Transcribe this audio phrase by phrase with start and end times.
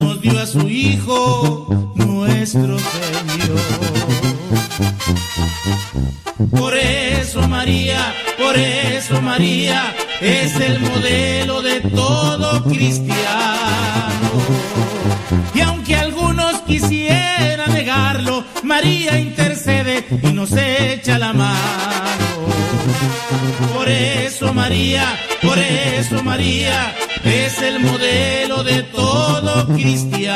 [0.00, 3.58] nos dio a su Hijo, nuestro Señor.
[6.50, 14.30] Por eso María, por eso María es el modelo de todo cristiano.
[15.54, 21.58] Y aunque algunos quisieran negarlo, María intercede y nos echa la mano.
[23.74, 26.94] Por eso María, por eso María
[27.24, 30.32] es el modelo de todo cristiano.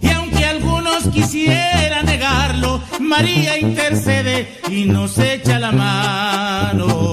[0.00, 7.08] Y aunque algunos quisieran negarlo, María intercede y nos echa la mano.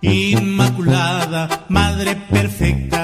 [0.00, 3.03] Inmaculada, Madre perfecta,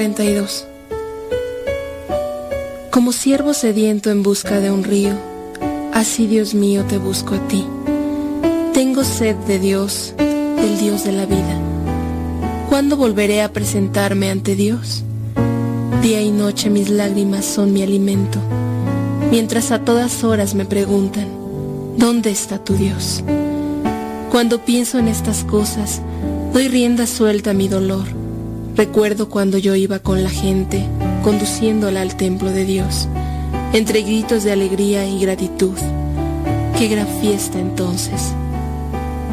[0.00, 0.66] 42
[2.90, 5.12] Como siervo sediento en busca de un río,
[5.92, 7.66] así Dios mío te busco a ti.
[8.72, 11.54] Tengo sed de Dios, del Dios de la vida.
[12.70, 15.02] ¿Cuándo volveré a presentarme ante Dios?
[16.00, 18.38] Día y noche mis lágrimas son mi alimento,
[19.30, 21.28] mientras a todas horas me preguntan,
[21.98, 23.22] ¿dónde está tu Dios?
[24.30, 26.00] Cuando pienso en estas cosas,
[26.54, 28.19] doy rienda suelta a mi dolor.
[28.76, 30.86] Recuerdo cuando yo iba con la gente,
[31.22, 33.08] conduciéndola al templo de Dios,
[33.72, 35.76] entre gritos de alegría y gratitud.
[36.78, 38.32] Qué gran fiesta entonces.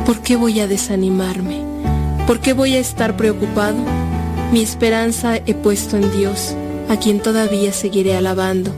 [0.06, 1.62] ¿Por qué voy a desanimarme?
[2.26, 3.78] ¿Por qué voy a estar preocupado?
[4.52, 6.56] Mi esperanza he puesto en Dios,
[6.90, 8.72] a quien todavía seguiré alabando.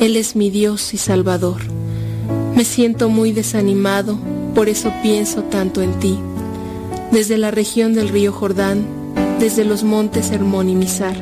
[0.00, 1.60] Él es mi Dios y Salvador.
[2.54, 4.18] Me siento muy desanimado,
[4.54, 6.18] por eso pienso tanto en ti.
[7.12, 8.99] Desde la región del río Jordán,
[9.40, 11.16] desde los montes Hermón y Mizar,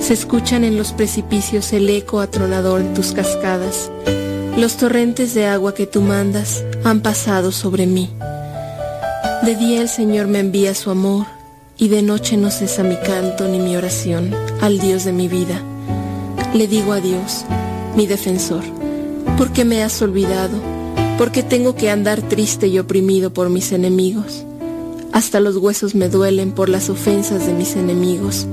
[0.00, 3.90] se escuchan en los precipicios el eco atronador de tus cascadas.
[4.58, 8.10] Los torrentes de agua que tú mandas han pasado sobre mí.
[9.44, 11.26] De día el Señor me envía su amor
[11.78, 15.62] y de noche no cesa mi canto ni mi oración al Dios de mi vida.
[16.52, 17.44] Le digo a Dios,
[17.94, 18.64] mi defensor,
[19.38, 20.58] ¿por qué me has olvidado?
[21.16, 24.45] ¿Por qué tengo que andar triste y oprimido por mis enemigos?
[25.16, 28.46] Hasta los huesos me duelen por las ofensas de mis enemigos,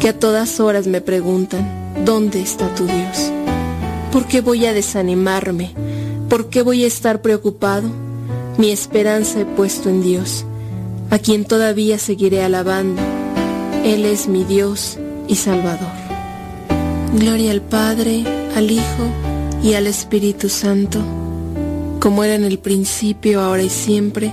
[0.00, 3.30] que a todas horas me preguntan, ¿dónde está tu Dios?
[4.12, 5.74] ¿Por qué voy a desanimarme?
[6.30, 7.90] ¿Por qué voy a estar preocupado?
[8.56, 10.46] Mi esperanza he puesto en Dios,
[11.10, 13.02] a quien todavía seguiré alabando.
[13.84, 14.96] Él es mi Dios
[15.28, 15.92] y Salvador.
[17.12, 18.24] Gloria al Padre,
[18.54, 19.04] al Hijo
[19.62, 20.98] y al Espíritu Santo,
[22.00, 24.32] como era en el principio, ahora y siempre,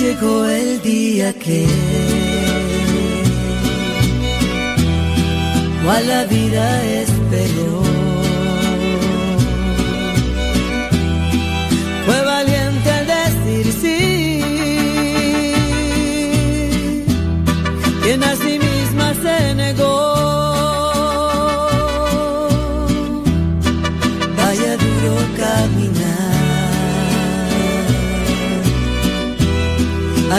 [0.00, 1.66] llegó el día que
[5.84, 7.82] cual la vida esperó.
[12.06, 14.42] Fue valiente al decir sí,
[18.24, 18.49] así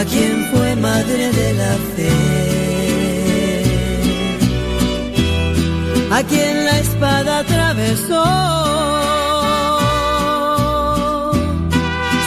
[0.02, 2.12] a quien fue madre de la fe,
[6.10, 8.24] a quien la espada atravesó.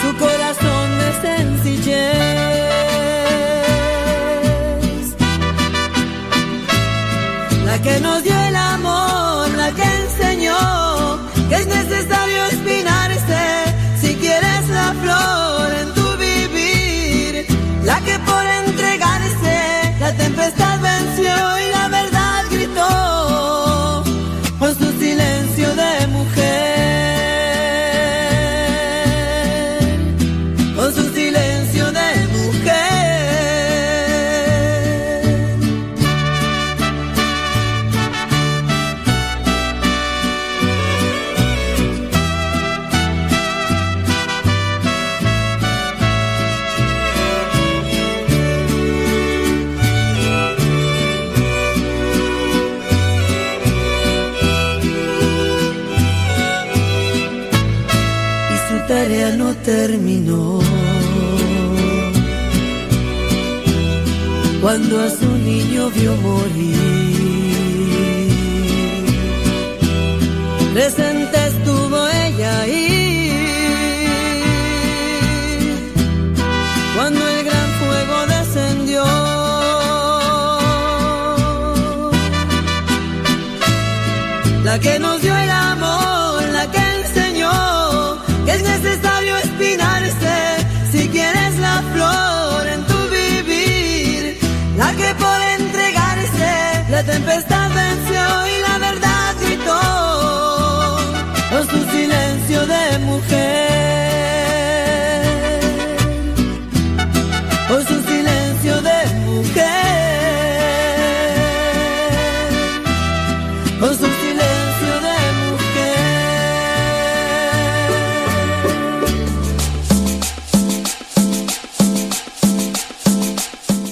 [0.02, 1.96] Su corazón de sencillez,
[7.66, 8.45] la que nos dio
[64.88, 66.85] cuando a su niño vio morir.
[97.36, 99.82] tempestad venció y la verdad gritó.
[101.60, 103.66] Es un silencio de mujer.
[107.70, 109.66] Es un silencio de mujer.
[113.82, 116.00] Es un silencio de mujer.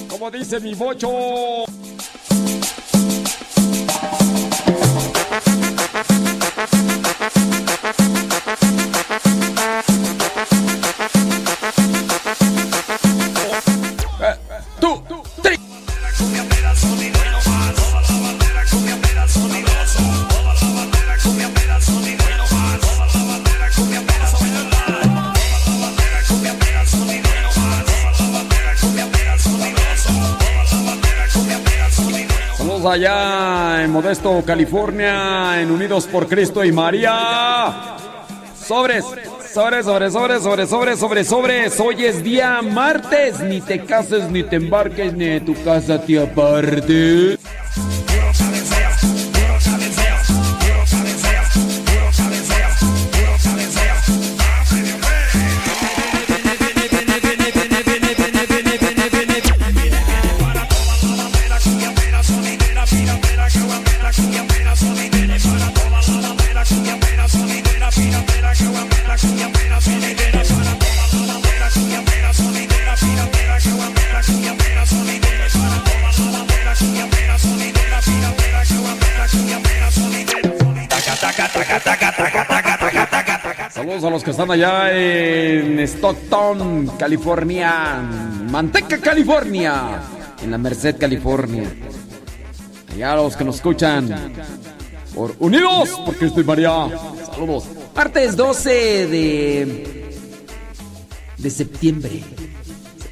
[0.08, 1.63] Como dice mi bocho.
[36.14, 37.96] por Cristo y María.
[38.56, 39.04] Sobres,
[39.52, 41.80] sobres, sobres, sobres, sobres, sobres, sobres, sobres.
[41.80, 43.40] Hoy es día martes.
[43.40, 47.43] Ni te cases, ni te embarques, ni de tu casa te apartes.
[84.54, 88.00] Allá en Stockton, California.
[88.50, 90.00] Manteca, California.
[90.42, 91.64] En la Merced, California.
[92.92, 94.32] Allá los que nos escuchan
[95.14, 96.88] por Unidos, porque estoy María.
[97.32, 97.64] Saludos.
[97.96, 98.70] Martes 12
[99.08, 100.14] de,
[101.36, 102.22] de septiembre.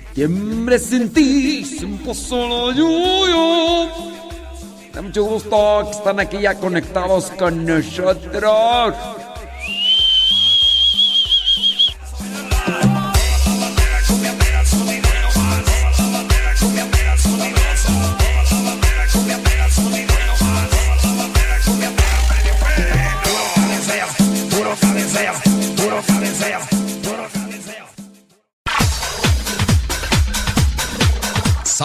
[0.07, 3.89] Septiembre sin ti, sin solo yo.
[4.93, 8.95] Da mucho gusto que están aquí ya conectados con nosotros.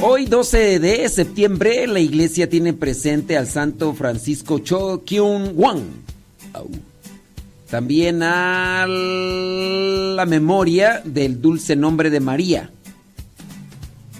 [0.00, 5.82] Hoy 12 de septiembre la iglesia tiene presente al santo Francisco Cho Kyung Wan.
[7.68, 12.70] También a la memoria del dulce nombre de María.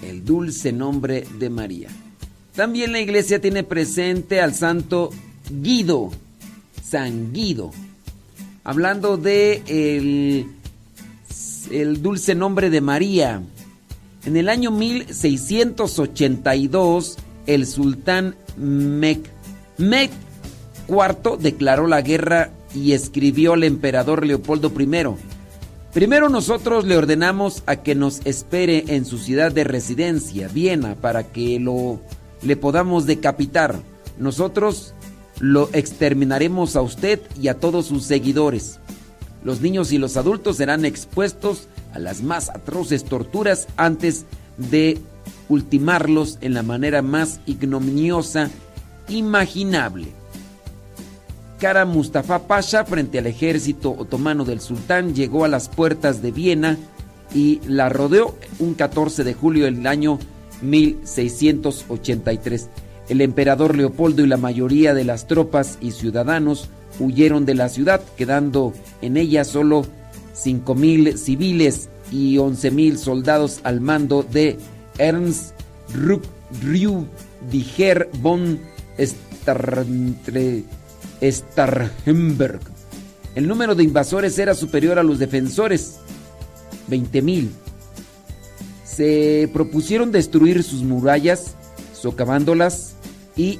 [0.03, 1.87] El dulce nombre de María.
[2.53, 5.11] También la iglesia tiene presente al santo
[5.49, 6.11] Guido,
[6.83, 7.71] San Guido.
[8.65, 10.45] Hablando de el,
[11.71, 13.41] el dulce nombre de María.
[14.25, 20.09] En el año 1682, el sultán Mehmed
[20.87, 24.87] IV declaró la guerra y escribió al emperador Leopoldo I.
[25.93, 31.23] Primero nosotros le ordenamos a que nos espere en su ciudad de residencia, Viena, para
[31.23, 31.99] que lo
[32.41, 33.75] le podamos decapitar.
[34.17, 34.93] Nosotros
[35.39, 38.79] lo exterminaremos a usted y a todos sus seguidores.
[39.43, 44.25] Los niños y los adultos serán expuestos a las más atroces torturas antes
[44.57, 44.99] de
[45.47, 48.49] ultimarlos en la manera más ignominiosa
[49.07, 50.07] imaginable.
[51.59, 56.77] Kara Mustafa Pasha, frente al ejército otomano del sultán, llegó a las puertas de Viena
[57.33, 60.19] y la rodeó un 14 de julio del año
[60.61, 62.69] 1683.
[63.09, 66.69] El emperador Leopoldo y la mayoría de las tropas y ciudadanos
[66.99, 69.85] huyeron de la ciudad, quedando en ella solo
[70.43, 74.57] 5.000 civiles y 11.000 soldados al mando de
[74.97, 75.53] Ernst
[76.61, 78.59] Rüdiger von
[81.21, 82.61] Starhemberg.
[83.35, 85.97] El número de invasores era superior a los defensores,
[86.89, 87.49] 20.000.
[88.83, 91.55] Se propusieron destruir sus murallas,
[91.93, 92.95] socavándolas
[93.35, 93.59] y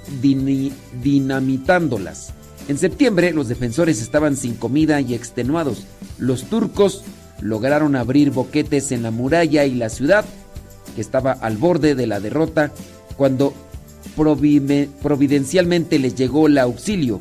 [1.01, 2.33] dinamitándolas.
[2.69, 5.87] En septiembre los defensores estaban sin comida y extenuados.
[6.19, 7.01] Los turcos
[7.41, 10.23] lograron abrir boquetes en la muralla y la ciudad,
[10.93, 12.71] que estaba al borde de la derrota,
[13.17, 13.55] cuando
[14.15, 17.19] providencialmente les llegó el auxilio.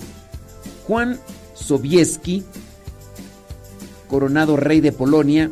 [0.87, 1.19] Juan
[1.55, 2.45] Sobieski,
[4.07, 5.51] coronado rey de Polonia,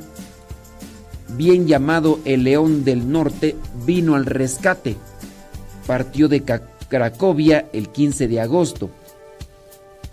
[1.38, 4.94] bien llamado el León del Norte, vino al rescate.
[5.86, 6.42] Partió de
[6.90, 8.90] Cracovia el 15 de agosto.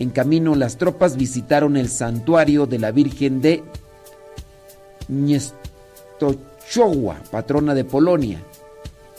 [0.04, 3.64] En camino las tropas visitaron el santuario de la Virgen de
[5.08, 5.64] Niestochowa,
[7.32, 8.44] patrona de Polonia.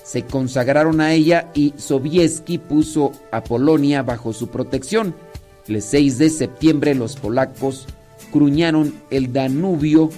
[0.03, 5.14] Se consagraron a ella y Sobieski puso a Polonia bajo su protección.
[5.67, 7.87] El 6 de septiembre los polacos
[8.31, 10.11] cruñaron el Danubio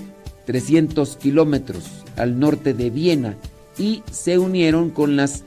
[0.47, 1.85] 300 kilómetros
[2.17, 3.37] al norte de Viena
[3.79, 5.45] y se unieron con las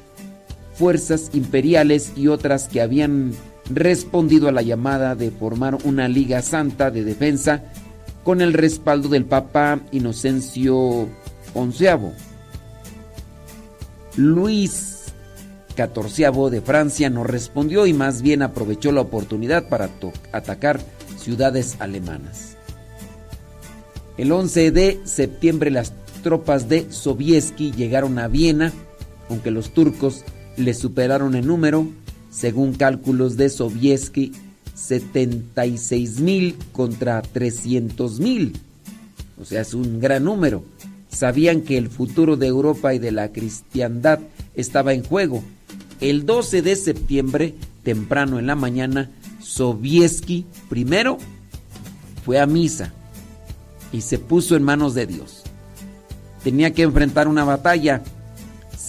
[0.75, 3.33] fuerzas imperiales y otras que habían
[3.69, 7.63] respondido a la llamada de formar una Liga Santa de Defensa
[8.23, 11.07] con el respaldo del Papa Inocencio
[11.53, 11.87] XI.
[14.15, 15.13] Luis
[15.75, 19.89] XIV de Francia no respondió y más bien aprovechó la oportunidad para
[20.31, 20.81] atacar
[21.17, 22.57] ciudades alemanas.
[24.17, 28.73] El 11 de septiembre las tropas de Sobieski llegaron a Viena,
[29.29, 30.25] aunque los turcos
[30.57, 31.87] les superaron en número,
[32.29, 34.33] según cálculos de Sobieski,
[34.75, 38.57] 76 mil contra 300 mil.
[39.39, 40.63] O sea, es un gran número.
[41.09, 44.19] Sabían que el futuro de Europa y de la cristiandad
[44.55, 45.43] estaba en juego.
[46.01, 49.09] el 12 de septiembre, temprano en la mañana,
[49.41, 51.17] Sobieski primero
[52.23, 52.93] fue a misa
[53.91, 55.43] y se puso en manos de Dios.
[56.43, 58.01] Tenía que enfrentar una batalla.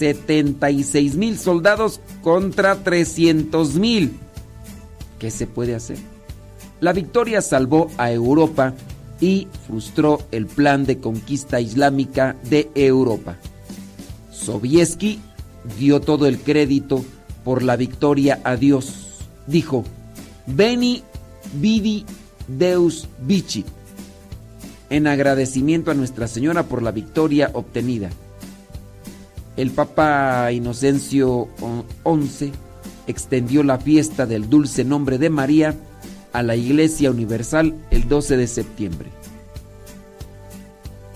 [0.01, 4.19] 76 mil soldados contra 300 mil.
[5.19, 5.99] ¿Qué se puede hacer?
[6.81, 8.73] La victoria salvó a Europa
[9.21, 13.37] y frustró el plan de conquista islámica de Europa.
[14.33, 15.21] Sobieski
[15.79, 17.05] dio todo el crédito
[17.45, 19.27] por la victoria a Dios.
[19.47, 19.85] Dijo,
[20.47, 21.03] Beni
[21.53, 22.07] vidi
[22.49, 23.67] Deus vici,
[24.89, 28.09] en agradecimiento a Nuestra Señora por la victoria obtenida.
[29.57, 31.49] El Papa Inocencio
[32.05, 32.53] XI
[33.07, 35.75] extendió la fiesta del dulce nombre de María
[36.33, 39.11] a la Iglesia Universal el 12 de septiembre.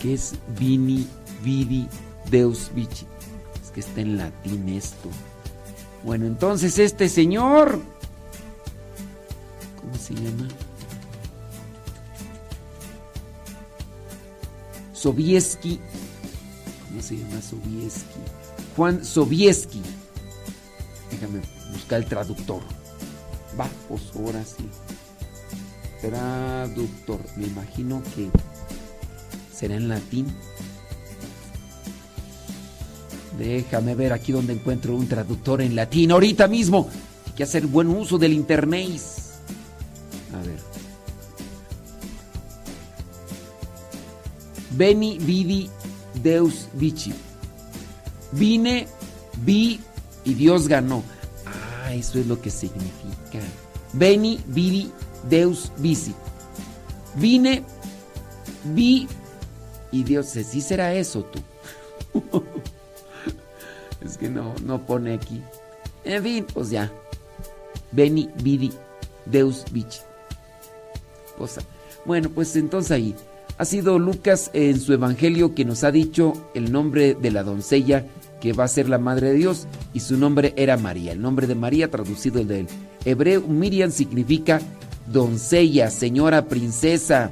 [0.01, 1.07] ¿Qué es Vini
[1.43, 1.89] Vidi
[2.31, 3.07] Deus Vici?
[3.63, 5.09] Es que está en latín esto.
[6.05, 7.81] Bueno, entonces este señor,
[9.81, 10.49] ¿cómo se llama?
[14.93, 15.81] Sobieski.
[16.95, 18.21] ¿Cómo se llama Sobieski?
[18.77, 19.83] Juan Sobieski.
[21.11, 21.41] Déjame
[21.73, 22.63] buscar el traductor.
[23.59, 24.69] Va, pues ahora sí.
[26.01, 27.19] Traductor.
[27.37, 28.31] Me imagino que
[29.53, 30.29] será en latín.
[33.41, 36.13] Déjame ver aquí donde encuentro un traductor en latín.
[36.13, 36.89] Ahorita mismo.
[37.27, 39.01] Hay que hacer buen uso del internet.
[40.33, 40.61] A ver.
[44.77, 45.69] Veni, vidi,
[46.25, 47.13] Deus vici.
[48.33, 48.89] Vine,
[49.45, 49.81] vi
[50.25, 51.03] y Dios ganó.
[51.47, 53.39] Ah, eso es lo que significa.
[53.93, 54.91] Veni, vidi,
[55.29, 56.15] Deus vici.
[57.17, 57.63] Vine,
[58.65, 59.07] vi
[59.93, 61.41] y Dios, sí será eso tú.
[64.05, 65.43] es que no, no pone aquí.
[66.05, 66.91] En fin, pues ya.
[67.93, 68.73] Veni, vidi,
[69.27, 70.01] Deus vici.
[72.07, 73.15] Bueno, pues entonces ahí.
[73.57, 78.05] Ha sido Lucas en su evangelio que nos ha dicho el nombre de la doncella
[78.41, 81.13] que va a ser la madre de Dios y su nombre era María.
[81.13, 82.67] El nombre de María traducido del
[83.05, 84.61] hebreo Miriam significa
[85.07, 87.31] doncella, señora, princesa,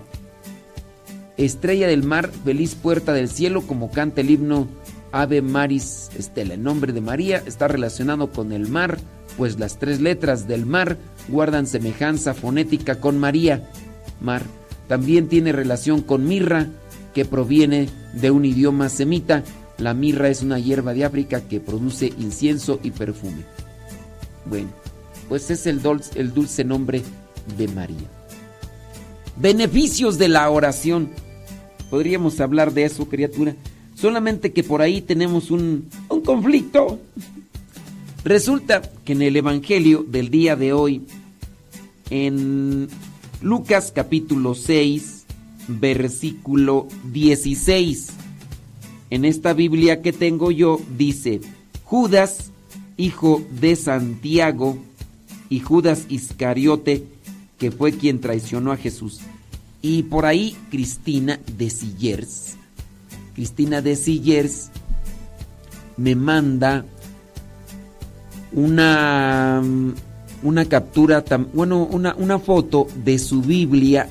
[1.37, 4.69] estrella del mar, feliz puerta del cielo, como canta el himno
[5.11, 6.55] Ave Maris Estela.
[6.55, 8.99] El nombre de María está relacionado con el mar,
[9.37, 13.69] pues las tres letras del mar guardan semejanza fonética con María,
[14.21, 14.43] mar.
[14.93, 16.67] También tiene relación con mirra,
[17.15, 19.43] que proviene de un idioma semita.
[19.79, 23.43] La mirra es una hierba de África que produce incienso y perfume.
[24.45, 24.69] Bueno,
[25.31, 27.01] pues es el dulce, nombre
[27.57, 28.07] de María.
[29.39, 31.09] Beneficios de la oración.
[31.89, 33.57] Podríamos hablar de eso, criatura.
[33.95, 37.01] Solamente que por ahí tenemos un, un conflicto.
[38.25, 41.01] Resulta que en el Evangelio del día de hoy,
[42.11, 42.91] en
[43.43, 45.25] Lucas capítulo 6,
[45.69, 48.09] versículo 16.
[49.11, 51.41] En esta Biblia que tengo yo dice,
[51.85, 52.53] Judas,
[52.97, 54.79] hijo de Santiago,
[55.53, 57.05] y Judas Iscariote,
[57.59, 59.21] que fue quien traicionó a Jesús.
[59.83, 62.55] Y por ahí Cristina de Sillers,
[63.35, 64.71] Cristina de Sillers
[65.99, 66.87] me manda
[68.53, 69.63] una
[70.43, 74.09] una captura, bueno, una, una foto de su Biblia,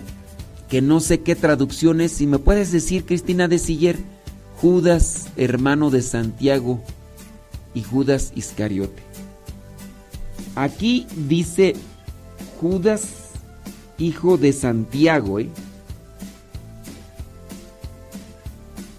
[0.70, 2.14] que no sé qué traducción es.
[2.14, 3.98] Si me puedes decir, Cristina de Siller,
[4.58, 6.82] Judas, hermano de Santiago,
[7.74, 9.02] y Judas Iscariote.
[10.56, 11.76] Aquí dice
[12.60, 13.04] Judas,
[13.98, 15.50] hijo de Santiago, ¿eh?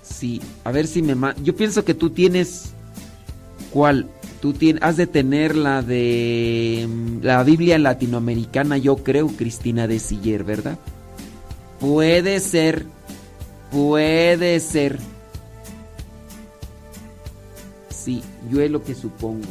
[0.02, 1.16] Sí, a ver si me...
[1.42, 2.70] Yo pienso que tú tienes...
[3.72, 4.08] ¿Cuál?
[4.42, 10.00] Tú tienes, has de tener la de mm, la Biblia latinoamericana, yo creo, Cristina de
[10.00, 10.76] Siller, ¿verdad?
[11.78, 12.84] Puede ser,
[13.70, 14.98] puede ser.
[17.88, 19.46] Sí, yo es lo que supongo.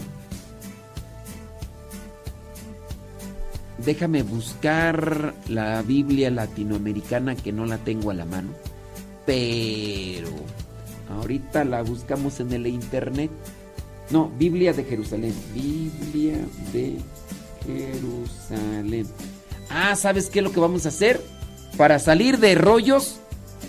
[3.77, 8.49] Déjame buscar la Biblia latinoamericana que no la tengo a la mano.
[9.25, 10.31] Pero
[11.09, 13.31] ahorita la buscamos en el internet.
[14.11, 15.33] No, Biblia de Jerusalén.
[15.53, 16.37] Biblia
[16.73, 16.97] de
[17.65, 19.07] Jerusalén.
[19.69, 21.21] Ah, ¿sabes qué es lo que vamos a hacer?
[21.77, 23.21] Para salir de rollos,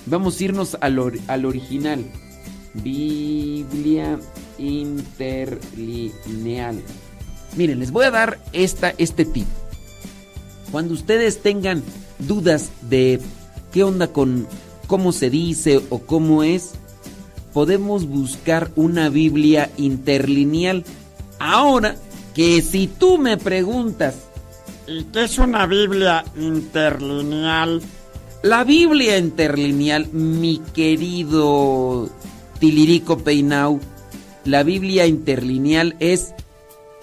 [0.07, 2.05] vamos a irnos al, original.
[2.75, 4.19] Biblia
[4.59, 6.83] interlineal.
[7.57, 9.47] Miren, les voy a dar esta, este tip.
[10.73, 11.85] Cuando ustedes tengan
[12.19, 13.21] dudas de
[13.73, 14.49] qué onda con
[14.87, 16.73] cómo se dice o cómo es,
[17.53, 20.85] podemos buscar una Biblia interlineal.
[21.39, 21.97] Ahora
[22.35, 24.15] que si tú me preguntas,
[24.87, 27.83] ¿y qué es una Biblia interlineal?
[28.43, 32.09] La Biblia interlineal, mi querido
[32.59, 33.81] Tilirico Peinau,
[34.45, 36.35] la Biblia interlineal es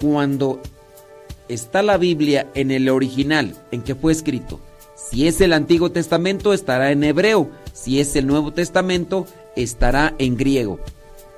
[0.00, 0.60] cuando
[1.48, 4.60] está la Biblia en el original, en que fue escrito.
[5.10, 7.50] Si es el Antiguo Testamento, estará en hebreo.
[7.72, 10.78] Si es el Nuevo Testamento, estará en griego.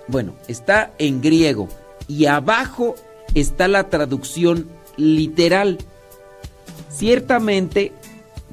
[0.09, 1.68] Bueno, está en griego.
[2.09, 2.94] Y abajo
[3.35, 5.79] está la traducción literal.
[6.90, 7.92] Ciertamente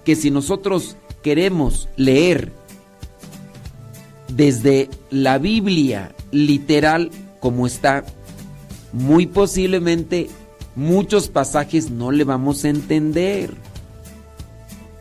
[0.04, 2.52] que si nosotros queremos leer
[4.30, 8.06] desde la Biblia literal como está,
[8.94, 10.30] muy posiblemente
[10.76, 13.54] muchos pasajes no le vamos a entender.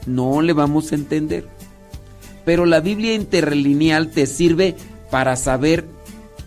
[0.06, 1.46] No le vamos a entender.
[2.48, 4.74] Pero la Biblia interlineal te sirve
[5.10, 5.84] para saber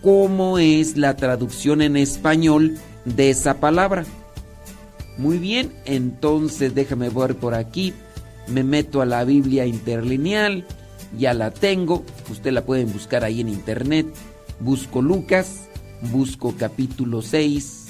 [0.02, 4.04] cómo es la traducción en español de esa palabra.
[5.16, 7.94] Muy bien, entonces déjame ver por aquí.
[8.48, 10.66] Me meto a la Biblia interlineal.
[11.16, 12.04] Ya la tengo.
[12.28, 14.08] Usted la pueden buscar ahí en internet.
[14.58, 15.68] Busco Lucas.
[16.10, 17.86] Busco capítulo 6.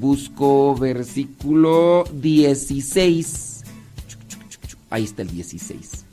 [0.00, 3.64] Busco versículo 16.
[4.88, 6.07] Ahí está el 16.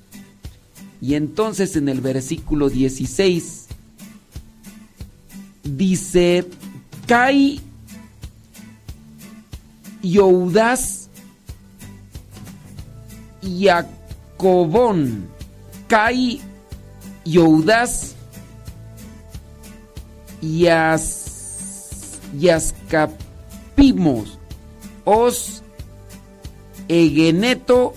[1.06, 3.68] Y entonces en el versículo 16
[5.62, 6.48] dice,
[7.06, 7.62] Kai
[10.02, 11.12] Youdas
[13.44, 15.28] Jacobón,
[15.88, 16.41] Kai
[17.24, 18.15] Youdas
[20.41, 24.39] Yas, Yaskapimos,
[25.04, 25.62] Os
[26.88, 27.94] Egeneto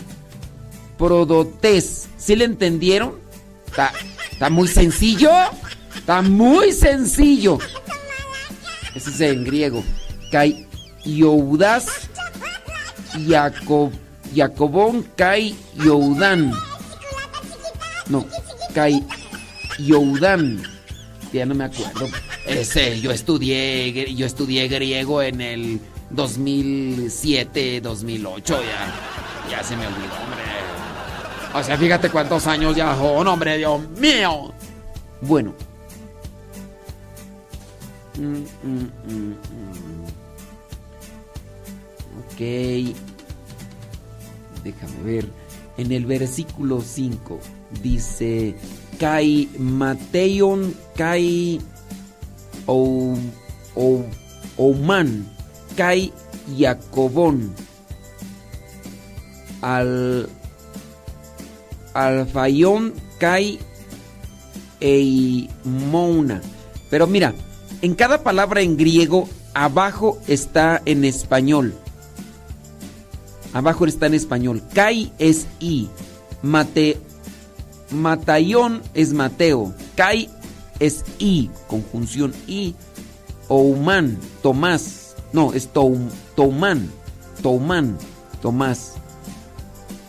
[0.99, 2.08] Prodotes.
[2.29, 3.14] ¿Sí le entendieron?
[3.71, 5.31] Está, muy sencillo.
[5.97, 7.57] Está muy sencillo.
[8.95, 9.83] Ese es en griego.
[10.31, 10.67] Kai
[11.07, 11.87] Youdas
[13.27, 13.93] Jacob,
[14.37, 16.53] Jacobón Kai Youdan.
[18.11, 18.27] No,
[18.75, 19.03] Kai
[19.79, 20.62] Youdan.
[21.33, 22.11] Ya no me acuerdo.
[22.45, 30.12] Ese, yo estudié, yo estudié griego en el 2007, 2008, ya, ya se me olvidó,
[30.27, 30.67] hombre.
[31.59, 34.53] O sea, fíjate cuántos años ya son, hombre, Dios mío.
[35.21, 35.53] Bueno.
[38.16, 39.35] Mm, mm, mm,
[42.21, 42.38] ok.
[44.62, 45.27] Déjame ver.
[45.77, 47.40] En el versículo 5
[47.83, 48.55] dice,
[49.01, 51.61] Kai Mateion, Kai
[54.57, 55.27] Ouman,
[55.77, 56.12] Kai
[56.57, 57.53] Jacobón,
[59.61, 60.29] al
[61.99, 63.59] Alfayón, Kai
[64.81, 66.41] Eimona.
[66.91, 67.35] Pero mira,
[67.83, 71.75] en cada palabra en griego, abajo está en español.
[73.53, 74.63] Abajo está en español.
[74.75, 75.89] Kai es I.
[76.43, 76.99] Mate,
[77.91, 79.75] Matayón es Mateo.
[79.97, 80.31] Kai
[80.79, 82.77] es I, conjunción I.
[83.49, 85.17] Ouman, Tomás.
[85.33, 86.91] No, es Toum, Toumán.
[87.43, 87.99] Toumán,
[88.41, 88.98] Tomás.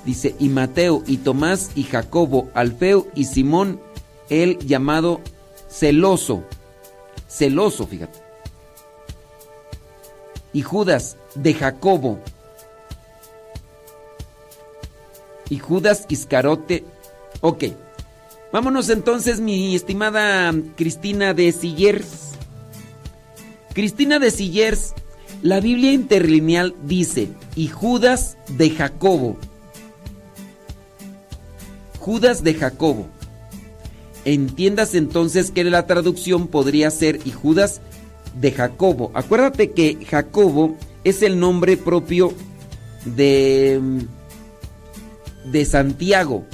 [0.06, 3.82] Dice, y Mateo, y Tomás, y Jacobo, Alfeo, y Simón,
[4.30, 5.22] el llamado
[5.70, 6.44] celoso.
[7.28, 8.20] Celoso, fíjate.
[10.54, 12.20] Y Judas, de Jacobo.
[15.50, 16.84] Y Judas Iscarote.
[17.42, 17.66] Ok.
[18.52, 22.32] Vámonos entonces, mi estimada Cristina de Sillers.
[23.74, 24.94] Cristina de Sillers,
[25.44, 29.38] la Biblia interlineal dice, y Judas de Jacobo.
[32.00, 33.08] Judas de Jacobo.
[34.26, 37.82] Entiendas entonces que la traducción podría ser y Judas
[38.40, 39.12] de Jacobo.
[39.14, 42.34] Acuérdate que Jacobo es el nombre propio
[43.06, 43.80] de
[45.46, 46.46] de Santiago.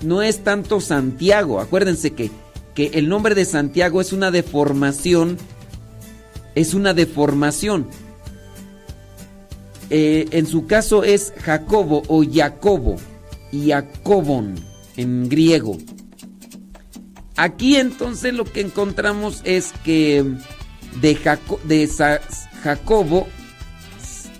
[0.00, 1.60] No es tanto Santiago.
[1.60, 2.30] Acuérdense que,
[2.74, 5.38] que el nombre de Santiago es una deformación.
[6.54, 7.88] Es una deformación.
[9.90, 12.96] Eh, en su caso es Jacobo o Jacobo.
[13.52, 15.78] Jacobon en griego.
[17.36, 20.24] Aquí entonces lo que encontramos es que
[21.00, 21.90] de, de
[22.62, 23.26] Jacobo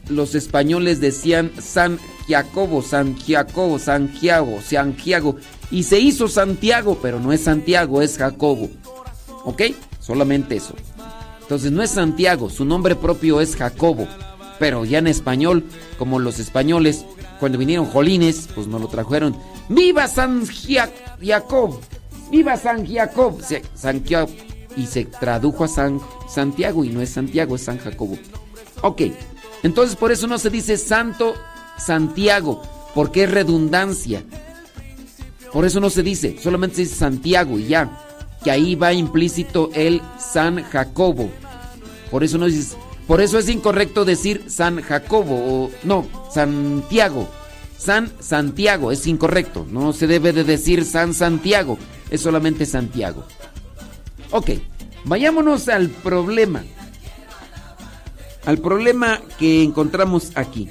[0.09, 5.37] los españoles decían San Jacobo, San Jacobo, Santiago, Santiago.
[5.71, 8.71] Y se hizo Santiago, pero no es Santiago, es Jacobo.
[9.45, 9.63] ¿Ok?
[10.01, 10.75] Solamente eso.
[11.43, 14.07] Entonces no es Santiago, su nombre propio es Jacobo.
[14.59, 15.65] Pero ya en español,
[15.99, 17.05] como los españoles,
[17.41, 19.37] cuando vinieron jolines, pues nos lo trajeron.
[19.69, 21.81] ¡Viva San Jacob!
[22.31, 23.41] ¡Viva San Jacob!
[24.77, 28.19] Y se tradujo a San Santiago y no es Santiago, es San Jacobo.
[28.83, 29.03] Ok,
[29.63, 31.35] Entonces por eso no se dice Santo
[31.79, 32.63] Santiago,
[32.95, 34.25] porque es redundancia.
[35.53, 37.99] Por eso no se dice, solamente se dice Santiago y ya,
[38.43, 41.31] que ahí va implícito el San Jacobo.
[42.11, 47.29] Por eso no dices, por eso es incorrecto decir San Jacobo o no, Santiago.
[47.77, 51.79] San Santiago es incorrecto, no se debe de decir San Santiago,
[52.11, 53.25] es solamente Santiago.
[54.31, 54.51] Ok,
[55.05, 56.65] vayámonos al problema.
[58.47, 60.69] Al problema que encontramos aquí.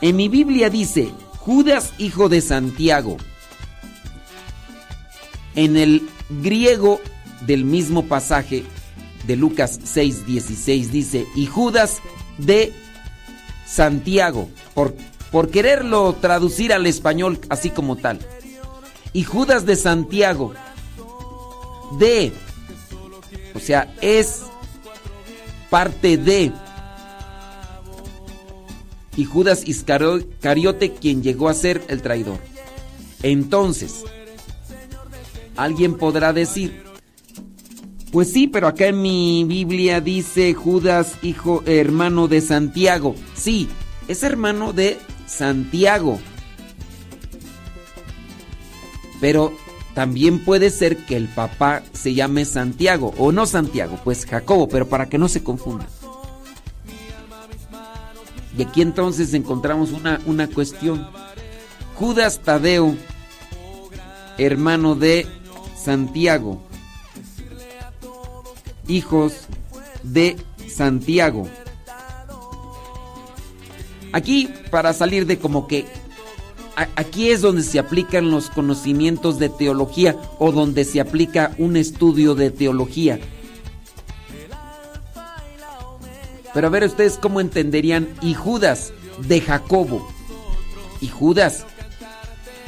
[0.00, 3.16] En mi Biblia dice Judas hijo de Santiago.
[5.54, 7.00] En el griego
[7.46, 8.64] del mismo pasaje
[9.26, 12.00] de Lucas 6:16 dice, y Judas
[12.38, 12.72] de
[13.66, 14.94] Santiago, por,
[15.30, 18.18] por quererlo traducir al español así como tal.
[19.12, 20.54] Y Judas de Santiago,
[21.98, 22.32] de,
[23.54, 24.42] o sea, es
[25.70, 26.52] parte de,
[29.16, 32.38] y Judas Iscariote quien llegó a ser el traidor.
[33.22, 34.04] Entonces,
[35.56, 36.82] alguien podrá decir,
[38.12, 43.16] pues sí, pero acá en mi Biblia dice Judas, hijo, hermano de Santiago.
[43.34, 43.70] Sí,
[44.06, 46.20] es hermano de Santiago.
[49.18, 49.54] Pero
[49.94, 54.86] también puede ser que el papá se llame Santiago, o no Santiago, pues Jacobo, pero
[54.86, 55.88] para que no se confunda.
[58.58, 61.08] Y aquí entonces encontramos una, una cuestión.
[61.94, 62.94] Judas Tadeo,
[64.36, 65.26] hermano de
[65.82, 66.62] Santiago,
[68.92, 69.46] hijos
[70.02, 70.36] de
[70.68, 71.48] Santiago.
[74.12, 75.86] Aquí, para salir de como que
[76.96, 82.34] aquí es donde se aplican los conocimientos de teología o donde se aplica un estudio
[82.34, 83.18] de teología.
[86.52, 88.92] Pero a ver ustedes cómo entenderían y Judas
[89.26, 90.06] de Jacobo.
[91.00, 91.64] Y Judas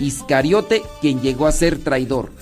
[0.00, 2.32] Iscariote quien llegó a ser traidor.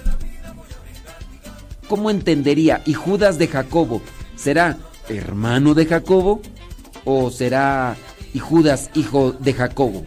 [1.93, 2.81] ¿Cómo entendería?
[2.87, 4.01] ¿Y Judas de Jacobo
[4.35, 4.79] será
[5.11, 6.41] hermano de Jacobo
[7.05, 7.99] o será
[8.33, 10.03] y Judas hijo de Jacobo?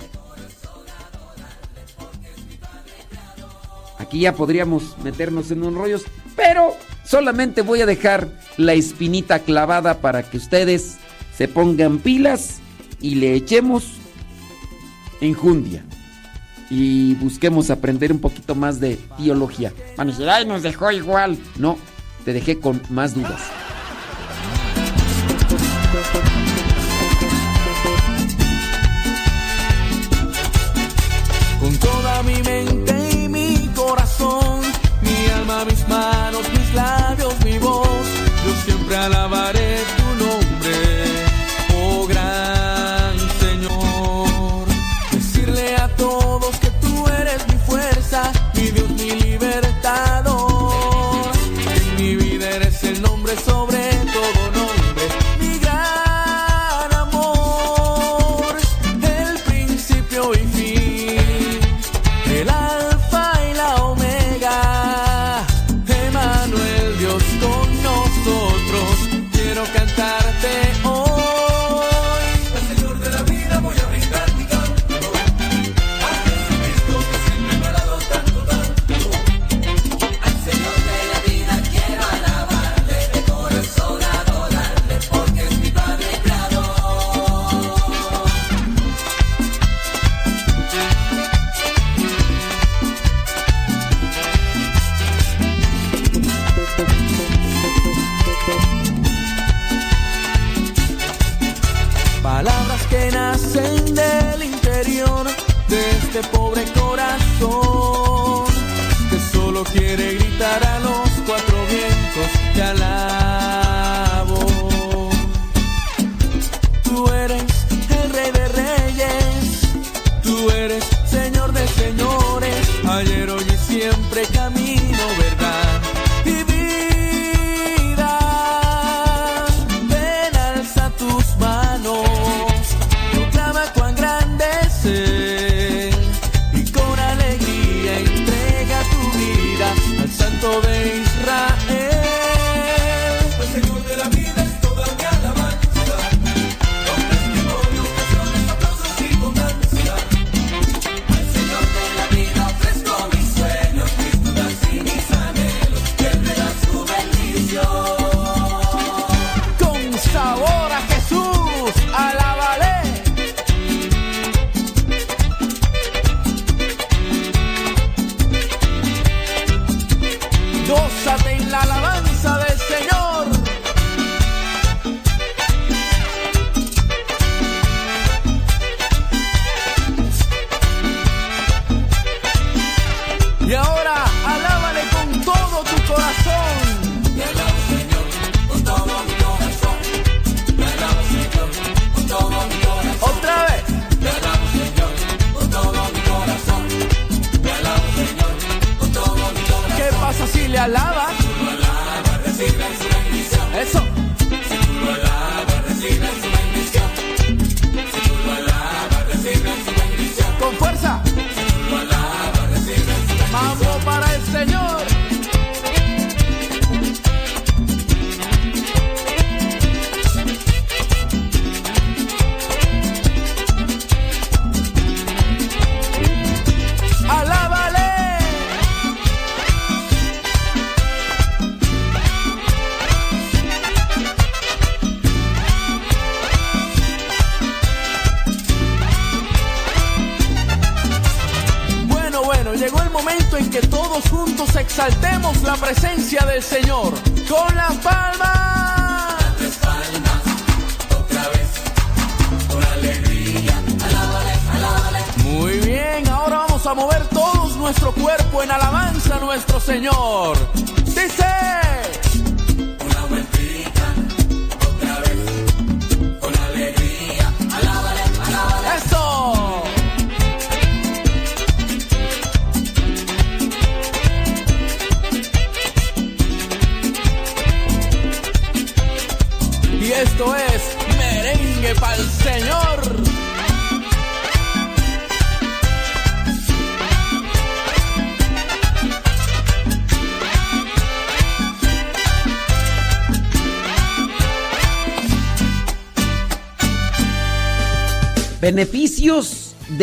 [4.00, 6.74] Aquí ya podríamos meternos en un rollos, pero
[7.06, 10.98] solamente voy a dejar la espinita clavada para que ustedes
[11.38, 12.62] se pongan pilas
[13.00, 13.91] y le echemos
[15.21, 15.86] enjundia.
[16.78, 19.72] Y busquemos aprender un poquito más de teología.
[19.96, 21.38] Van a nos dejó igual.
[21.58, 21.78] No,
[22.26, 23.42] te dejé con más dudas.
[31.62, 34.60] Con toda mi mente y mi corazón,
[35.02, 37.88] mi alma, mis manos, mis labios, mi voz,
[38.46, 40.05] yo siempre alabaré tu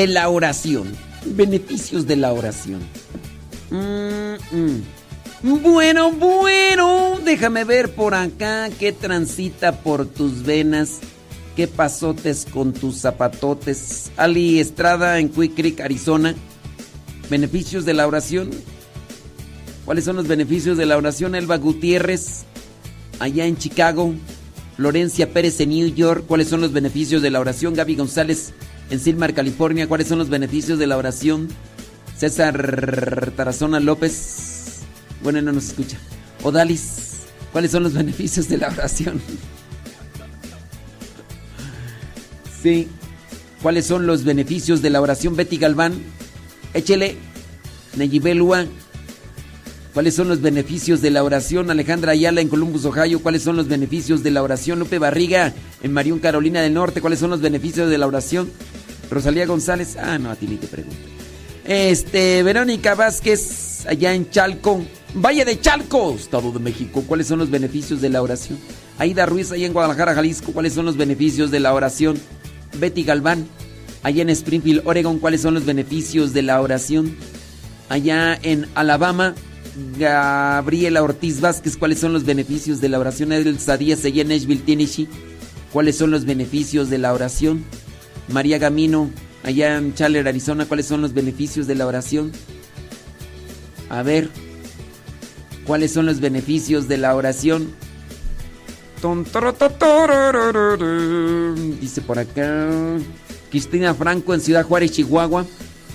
[0.03, 0.93] de la oración.
[1.25, 2.81] Beneficios de la oración.
[3.71, 5.63] Mm, mm.
[5.63, 10.99] Bueno, bueno, déjame ver por acá qué transita por tus venas,
[11.55, 14.11] qué pasotes con tus zapatotes.
[14.17, 16.35] Ali Estrada en Quick Creek, Arizona.
[17.31, 18.51] Beneficios de la oración.
[19.85, 21.37] ¿Cuáles son los beneficios de la oración?
[21.37, 22.43] Elba Gutiérrez,
[23.21, 24.13] allá en Chicago.
[24.77, 27.75] Florencia Pérez en New York, ¿cuáles son los beneficios de la oración?
[27.75, 28.52] Gaby González
[28.93, 31.49] en Silmar, California, ¿cuáles son los beneficios de la oración?
[32.15, 34.81] César Tarazona López,
[35.23, 35.97] bueno, no nos escucha.
[36.43, 37.21] Odalis,
[37.53, 39.19] ¿cuáles son los beneficios de la oración?
[42.63, 42.89] Sí,
[43.63, 45.37] ¿cuáles son los beneficios de la oración?
[45.37, 45.95] Betty Galván,
[46.75, 47.17] échele,
[47.97, 48.67] Neyibelua,
[49.95, 51.71] ¿Cuáles son los beneficios de la oración?
[51.71, 53.21] Alejandra Ayala en Columbus, Ohio.
[53.21, 54.79] ¿Cuáles son los beneficios de la oración?
[54.79, 55.53] Lupe Barriga
[55.83, 57.03] en Marión, Carolina del Norte.
[57.03, 58.51] ¿Cuáles son los beneficios de la oración?
[59.13, 59.97] Rosalía González.
[59.97, 60.99] Ah, no, a ti ni te pregunto.
[61.65, 64.83] Este, Verónica Vázquez allá en Chalco.
[65.15, 67.05] Valle de Chalco, Estado de México.
[67.07, 68.59] ¿Cuáles son los beneficios de la oración?
[68.99, 70.53] Aida Ruiz allá en Guadalajara, Jalisco.
[70.53, 72.19] ¿Cuáles son los beneficios de la oración?
[72.79, 73.47] Betty Galván
[74.03, 75.19] allá en Springfield, Oregon.
[75.19, 77.17] ¿Cuáles son los beneficios de la oración?
[77.89, 79.35] Allá en Alabama.
[79.99, 83.33] Gabriela Ortiz Vázquez, ¿cuáles son los beneficios de la oración?
[83.33, 85.09] Elsa Díaz, allá en Nashville, Tennessee,
[85.73, 87.65] ¿cuáles son los beneficios de la oración?
[88.29, 89.11] María Gamino,
[89.43, 92.33] allá en Chandler, Arizona, ¿cuáles son los beneficios de la oración?
[93.91, 94.31] A ver,
[95.67, 97.75] ¿cuáles son los beneficios de la oración?
[101.81, 102.69] Dice por acá
[103.51, 105.45] Cristina Franco en Ciudad Juárez, Chihuahua.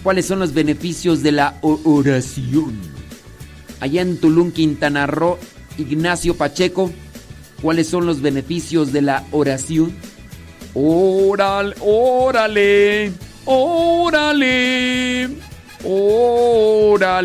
[0.04, 2.98] ¿Cuáles son los beneficios de la oración?
[3.80, 5.38] allá en Tulum, Quintana Roo,
[5.78, 6.92] Ignacio Pacheco,
[7.62, 9.96] ¿cuáles son los beneficios de la oración?
[10.80, 13.12] Órale, órale,
[13.46, 15.28] órale,
[15.84, 17.24] órale.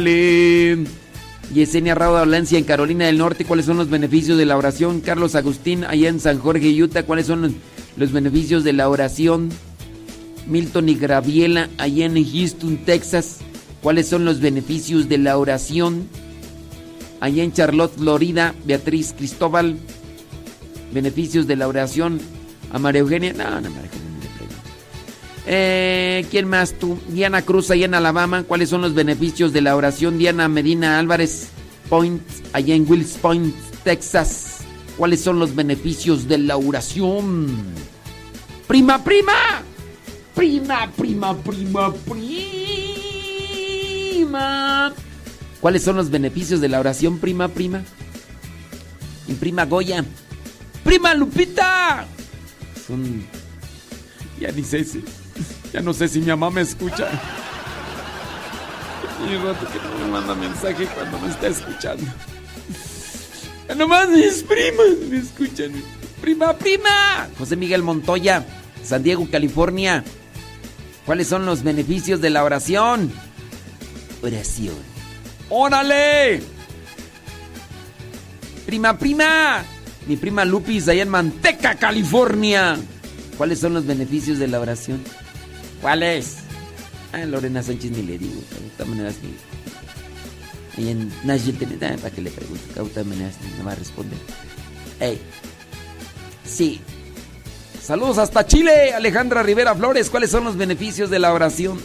[1.53, 5.03] Yesenia Rauda Valencia en Carolina del Norte, ¿cuáles son los beneficios de la oración?
[5.03, 7.55] Carlos Agustín, allá en San Jorge, Utah, ¿cuáles son
[7.99, 9.51] los beneficios de la oración?
[10.47, 13.41] Milton y Graviela, allá en Houston, Texas,
[13.83, 16.09] ¿cuáles son los beneficios de la oración?
[17.21, 19.77] Allá en Charlotte, Florida, Beatriz Cristóbal.
[20.95, 22.19] Beneficios de la oración.
[22.73, 23.33] A María Eugenia.
[23.33, 24.03] No, no, María Eugenia.
[25.47, 26.99] Eh, ¿Quién más tú?
[27.09, 28.45] Diana Cruz, allá en Alabama.
[28.45, 30.19] ¿Cuáles son los beneficios de la oración?
[30.19, 31.49] Diana Medina Álvarez
[31.89, 33.55] Point, allá en Wills Point,
[33.85, 34.61] Texas.
[34.97, 37.49] ¿Cuáles son los beneficios de la oración?
[38.67, 39.33] Prima, prima.
[40.35, 42.33] Prima, prima, prima, prima.
[45.61, 47.83] ¿Cuáles son los beneficios de la oración, prima, prima?
[49.29, 50.05] Y prima Goya.
[50.85, 52.07] ¡Prima Lupita!
[52.87, 53.27] Son.
[54.41, 55.05] Ya ni sé si.
[55.73, 57.09] Ya no sé si mi mamá me escucha.
[59.29, 62.11] Y un rato que no me manda mensaje cuando me está escuchando.
[63.69, 65.73] Ya nomás mis primas me escuchan.
[66.21, 67.29] ¡Prima, prima!
[67.39, 68.45] José Miguel Montoya,
[68.85, 70.05] San Diego, California.
[71.07, 73.13] ¿Cuáles son los beneficios de la oración?
[74.23, 74.77] Oración.
[75.49, 76.43] ¡Órale!
[78.73, 79.65] prima, prima.
[80.07, 82.77] Mi prima Lupis allá en Manteca, California.
[83.37, 85.01] ¿Cuáles son los beneficios de la oración?
[85.81, 86.39] ¿Cuáles?
[87.13, 88.35] Ah, Lorena Sánchez ni le digo.
[88.35, 90.83] De todas maneras, ni.
[90.83, 92.67] Ahí en Nashville, Tennessee, para que le pregunte.
[92.69, 94.19] De todas maneras, no va a responder.
[95.01, 95.21] Ey.
[96.45, 96.81] Sí.
[97.83, 100.09] Saludos hasta Chile, Alejandra Rivera Flores.
[100.09, 101.81] ¿Cuáles son los beneficios de la oración?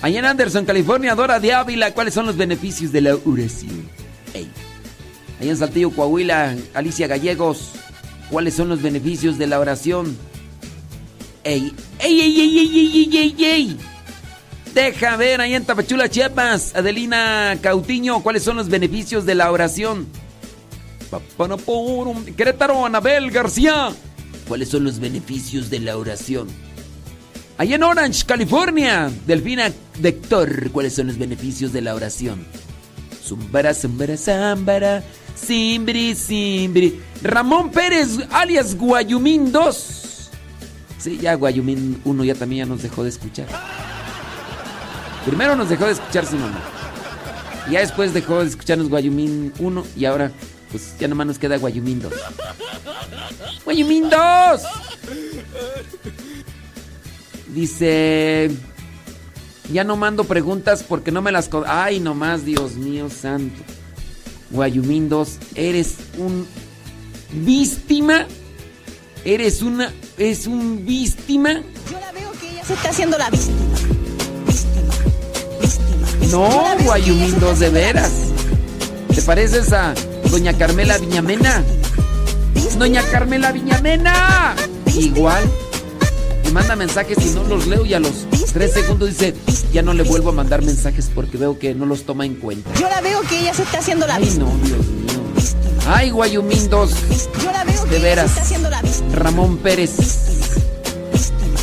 [0.00, 1.92] Allá en Anderson, California, Dora de Ávila.
[1.92, 3.88] ¿Cuáles son los beneficios de la oración?
[4.34, 4.50] Ey.
[5.42, 7.72] Allá en Saltillo, Coahuila, Alicia Gallegos.
[8.30, 10.16] ¿Cuáles son los beneficios de la oración?
[11.42, 13.76] Ey, ey, ey, ey, ey, ey, ey, ey.
[14.72, 20.06] Deja ver ahí en Tapachula, Chiapas, Adelina Cautiño, ¿cuáles son los beneficios de la oración?
[22.36, 23.90] Querétaro, Anabel García,
[24.46, 26.46] ¿cuáles son los beneficios de la oración?
[27.58, 32.46] Allá en Orange, California, Delfina Dector, ¿cuáles son los beneficios de la oración?
[33.24, 35.02] Zumbara, zumbara, zambara,
[35.34, 37.00] simbri, simbri.
[37.22, 40.30] Ramón Pérez, alias Guayumín 2.
[40.98, 43.46] Sí, ya Guayumín 1 ya también ya nos dejó de escuchar.
[45.26, 46.60] Primero nos dejó de escuchar su mamá.
[47.70, 50.32] Ya después dejó de escucharnos Guayumín 1 y ahora
[50.70, 52.12] pues ya nomás nos queda Guayumín 2.
[53.64, 54.62] Guayumín 2.
[57.48, 58.50] Dice,
[59.70, 61.50] ya no mando preguntas porque no me las...
[61.66, 63.62] Ay, nomás, Dios mío santo.
[64.52, 66.46] Guayumín 2, eres un
[67.32, 68.26] víctima.
[69.24, 69.92] Eres una...
[70.18, 71.62] Es un víctima.
[71.90, 73.56] Yo la veo que ella se está haciendo la víctima.
[76.30, 78.12] No, Guayumín 2 de veras.
[79.14, 79.94] ¿Te pareces a
[80.30, 81.62] Doña Carmela Viñamena?
[82.78, 84.54] Doña Carmela Viñamena.
[84.94, 85.44] Igual.
[86.52, 89.34] Manda mensajes y no los leo y a los tres segundos dice,
[89.72, 92.70] ya no le vuelvo a mandar mensajes porque veo que no los toma en cuenta.
[92.78, 95.22] Yo la veo que ella se está haciendo la Ay, no, Dios mío.
[95.86, 96.90] Ay, Guayumín 2.
[97.42, 98.26] Yo la veo que De ella veras.
[98.26, 99.14] se está haciendo la víctima.
[99.16, 99.90] Ramón Pérez.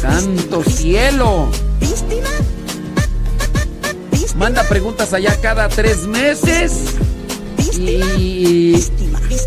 [0.01, 1.49] Santo cielo.
[4.37, 6.71] Manda preguntas allá cada tres meses.
[7.77, 8.73] Y.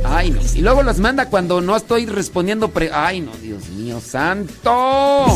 [0.05, 0.41] Ay, no.
[0.55, 2.69] Y luego las manda cuando no estoy respondiendo.
[2.69, 5.27] Pre Ay, no, Dios mío, santo.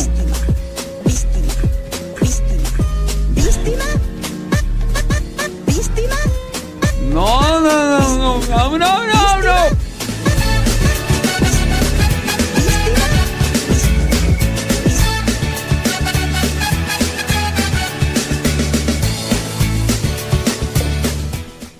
[7.13, 9.86] No, no, no, no, no, no, no, no.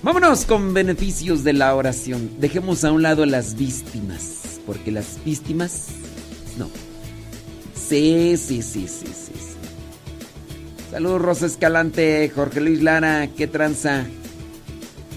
[0.07, 2.39] Vámonos con beneficios de la oración.
[2.39, 5.87] Dejemos a un lado las víctimas, porque las víctimas
[6.57, 6.69] no.
[7.75, 9.33] Sí, sí, sí, sí, sí.
[9.33, 10.91] sí.
[10.91, 14.05] Saludos Rosa Escalante, Jorge Luis Lara, qué tranza.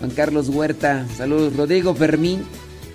[0.00, 2.42] Juan Carlos Huerta, saludos Rodrigo Fermín,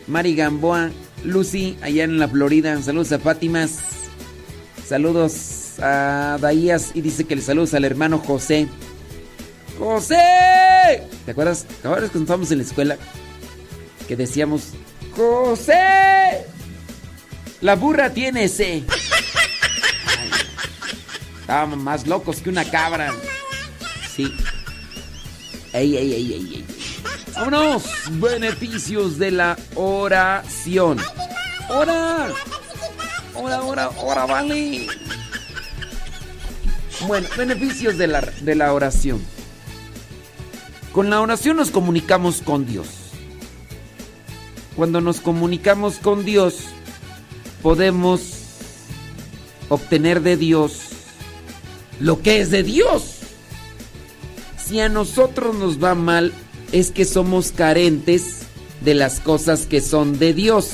[0.07, 0.91] Mari Gamboa,
[1.23, 3.79] Lucy, allá en la Florida, saludos a Fátimas,
[4.85, 8.67] saludos a Bahías y dice que le saludos al hermano José.
[9.77, 11.03] ¡José!
[11.25, 11.65] ¿Te acuerdas?
[11.65, 12.97] ¿Te acuerdas cuando estábamos en la escuela?
[14.07, 14.69] Que decíamos,
[15.15, 16.45] ¡José!
[17.61, 18.83] La burra tiene ese.
[21.41, 23.13] Estábamos más locos que una cabra.
[24.15, 24.33] Sí.
[25.73, 26.65] Ey, ey, ey, ey, ey.
[27.35, 27.83] Vámonos.
[28.11, 30.99] Beneficios de la oración.
[31.69, 32.29] ¡Ora!
[33.33, 34.87] ¡Ora, ora, ora, vale!
[37.07, 39.21] Bueno, beneficios de la, de la oración.
[40.95, 42.87] Con la oración nos comunicamos con Dios.
[44.77, 46.55] Cuando nos comunicamos con Dios,
[47.61, 48.21] podemos
[49.67, 50.83] obtener de Dios
[51.99, 53.17] lo que es de Dios.
[54.57, 56.31] Si a nosotros nos va mal,
[56.71, 58.43] es que somos carentes
[58.79, 60.71] de las cosas que son de Dios.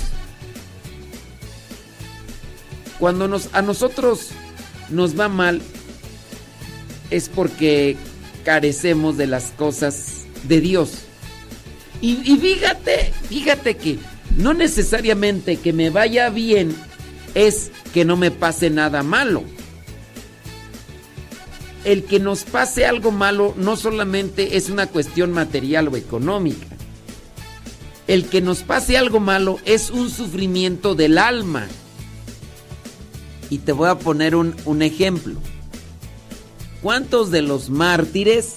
[2.99, 4.27] Cuando nos, a nosotros
[4.91, 5.63] nos va mal,
[7.09, 7.97] es porque
[8.43, 10.91] carecemos de las cosas de Dios.
[12.01, 13.99] Y, y fíjate, fíjate que
[14.37, 16.75] no necesariamente que me vaya bien
[17.35, 19.43] es que no me pase nada malo.
[21.83, 26.67] El que nos pase algo malo no solamente es una cuestión material o económica.
[28.07, 31.67] El que nos pase algo malo es un sufrimiento del alma.
[33.49, 35.39] Y te voy a poner un, un ejemplo.
[36.81, 38.55] ¿Cuántos de los mártires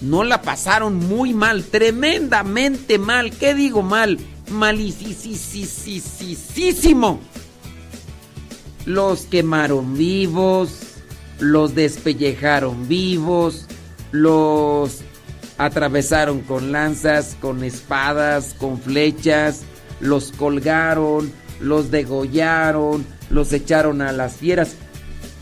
[0.00, 3.30] no la pasaron muy mal, tremendamente mal?
[3.32, 4.18] ¿Qué digo mal?
[4.50, 5.20] Malicísimo.
[8.86, 10.78] Los quemaron vivos,
[11.38, 13.66] los despellejaron vivos,
[14.10, 15.00] los
[15.58, 19.60] atravesaron con lanzas, con espadas, con flechas,
[20.00, 21.30] los colgaron,
[21.60, 24.76] los degollaron, los echaron a las fieras.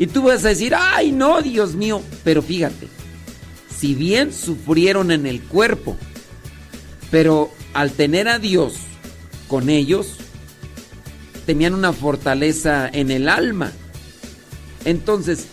[0.01, 2.89] Y tú vas a decir, ay no, Dios mío, pero fíjate,
[3.79, 5.95] si bien sufrieron en el cuerpo,
[7.11, 8.77] pero al tener a Dios
[9.47, 10.17] con ellos,
[11.45, 13.73] tenían una fortaleza en el alma.
[14.87, 15.49] Entonces,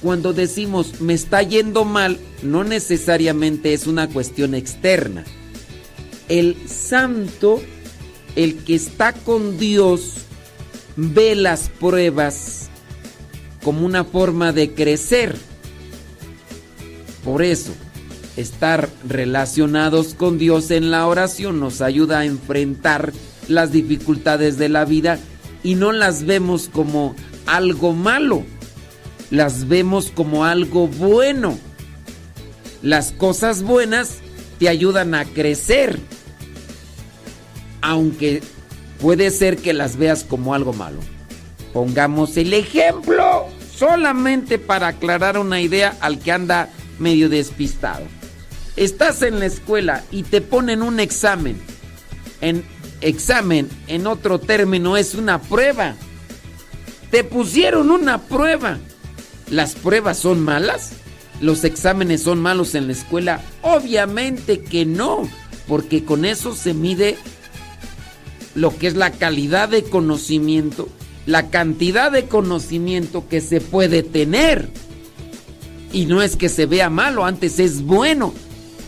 [0.00, 5.24] cuando decimos me está yendo mal, no necesariamente es una cuestión externa.
[6.28, 7.60] El santo,
[8.36, 10.18] el que está con Dios,
[10.94, 12.61] ve las pruebas
[13.62, 15.36] como una forma de crecer.
[17.24, 17.72] Por eso,
[18.36, 23.12] estar relacionados con Dios en la oración nos ayuda a enfrentar
[23.48, 25.18] las dificultades de la vida
[25.62, 27.14] y no las vemos como
[27.46, 28.44] algo malo,
[29.30, 31.58] las vemos como algo bueno.
[32.82, 34.18] Las cosas buenas
[34.58, 36.00] te ayudan a crecer,
[37.80, 38.42] aunque
[39.00, 40.98] puede ser que las veas como algo malo.
[41.72, 46.68] Pongamos el ejemplo solamente para aclarar una idea al que anda
[46.98, 48.04] medio despistado.
[48.76, 51.60] Estás en la escuela y te ponen un examen.
[52.40, 52.64] En
[53.00, 55.94] examen, en otro término, es una prueba.
[57.10, 58.78] Te pusieron una prueba.
[59.50, 60.92] ¿Las pruebas son malas?
[61.40, 63.40] ¿Los exámenes son malos en la escuela?
[63.62, 65.28] Obviamente que no,
[65.66, 67.18] porque con eso se mide
[68.54, 70.88] lo que es la calidad de conocimiento,
[71.26, 74.68] la cantidad de conocimiento que se puede tener.
[75.92, 78.32] Y no es que se vea malo, antes es bueno.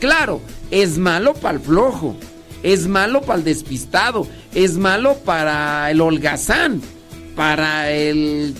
[0.01, 2.16] Claro, es malo para el flojo,
[2.62, 6.80] es malo para el despistado, es malo para el holgazán,
[7.37, 8.55] para el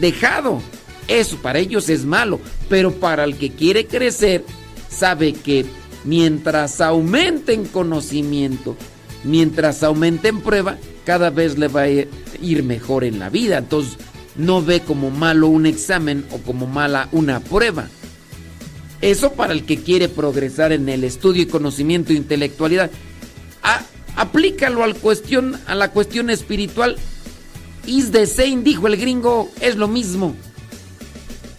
[0.00, 0.60] dejado.
[1.08, 4.44] Eso para ellos es malo, pero para el que quiere crecer,
[4.90, 5.64] sabe que
[6.04, 8.76] mientras aumente en conocimiento,
[9.24, 10.76] mientras aumente en prueba,
[11.08, 13.56] cada vez le va a ir mejor en la vida.
[13.56, 13.96] Entonces,
[14.36, 17.88] no ve como malo un examen o como mala una prueba.
[19.00, 22.90] Eso para el que quiere progresar en el estudio y conocimiento e intelectualidad.
[24.16, 26.98] aplícalo al cuestión, a la cuestión espiritual.
[27.86, 30.36] Is the same, dijo el gringo, es lo mismo.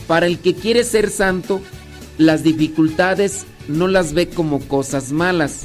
[0.06, 1.60] Para el que quiere ser santo,
[2.20, 5.64] las dificultades no las ve como cosas malas.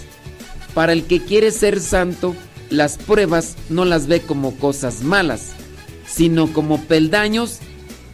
[0.72, 2.34] Para el que quiere ser santo,
[2.74, 5.52] las pruebas no las ve como cosas malas,
[6.06, 7.58] sino como peldaños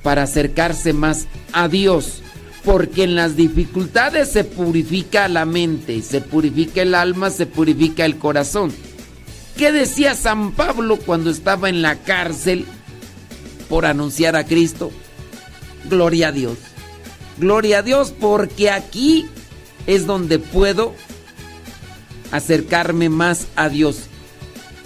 [0.03, 2.23] para acercarse más a Dios.
[2.65, 8.19] Porque en las dificultades se purifica la mente, se purifica el alma, se purifica el
[8.19, 8.71] corazón.
[9.57, 12.67] ¿Qué decía San Pablo cuando estaba en la cárcel
[13.69, 14.91] por anunciar a Cristo?
[15.89, 16.59] Gloria a Dios.
[17.39, 19.27] Gloria a Dios porque aquí
[19.87, 20.95] es donde puedo
[22.31, 24.03] acercarme más a Dios,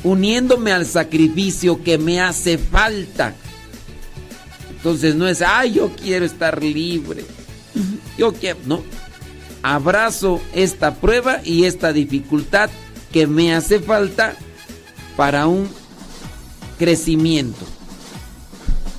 [0.05, 3.35] uniéndome al sacrificio que me hace falta.
[4.71, 7.25] Entonces no es, ay, yo quiero estar libre.
[8.17, 8.83] Yo quiero, no.
[9.63, 12.69] Abrazo esta prueba y esta dificultad
[13.11, 14.37] que me hace falta
[15.17, 15.69] para un
[16.79, 17.65] crecimiento.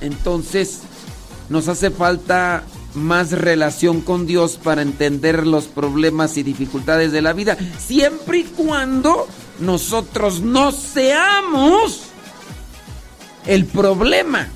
[0.00, 0.80] Entonces,
[1.48, 7.32] nos hace falta más relación con Dios para entender los problemas y dificultades de la
[7.32, 9.28] vida, siempre y cuando
[9.60, 12.02] nosotros no seamos
[13.46, 14.48] el problema.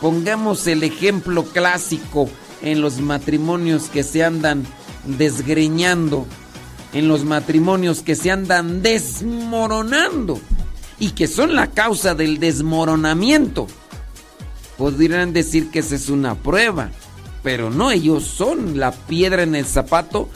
[0.00, 2.28] Pongamos el ejemplo clásico
[2.62, 4.66] en los matrimonios que se andan
[5.04, 6.26] desgreñando,
[6.92, 10.40] en los matrimonios que se andan desmoronando
[10.98, 13.66] y que son la causa del desmoronamiento
[14.78, 16.90] podrían decir que esa es una prueba,
[17.42, 20.30] pero no, ellos son la piedra en el zapato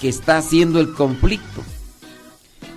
[0.00, 1.62] que está haciendo el conflicto.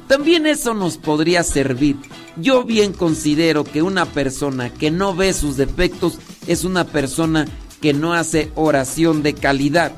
[0.07, 1.97] También eso nos podría servir.
[2.37, 7.47] Yo bien considero que una persona que no ve sus defectos es una persona
[7.81, 9.91] que no hace oración de calidad.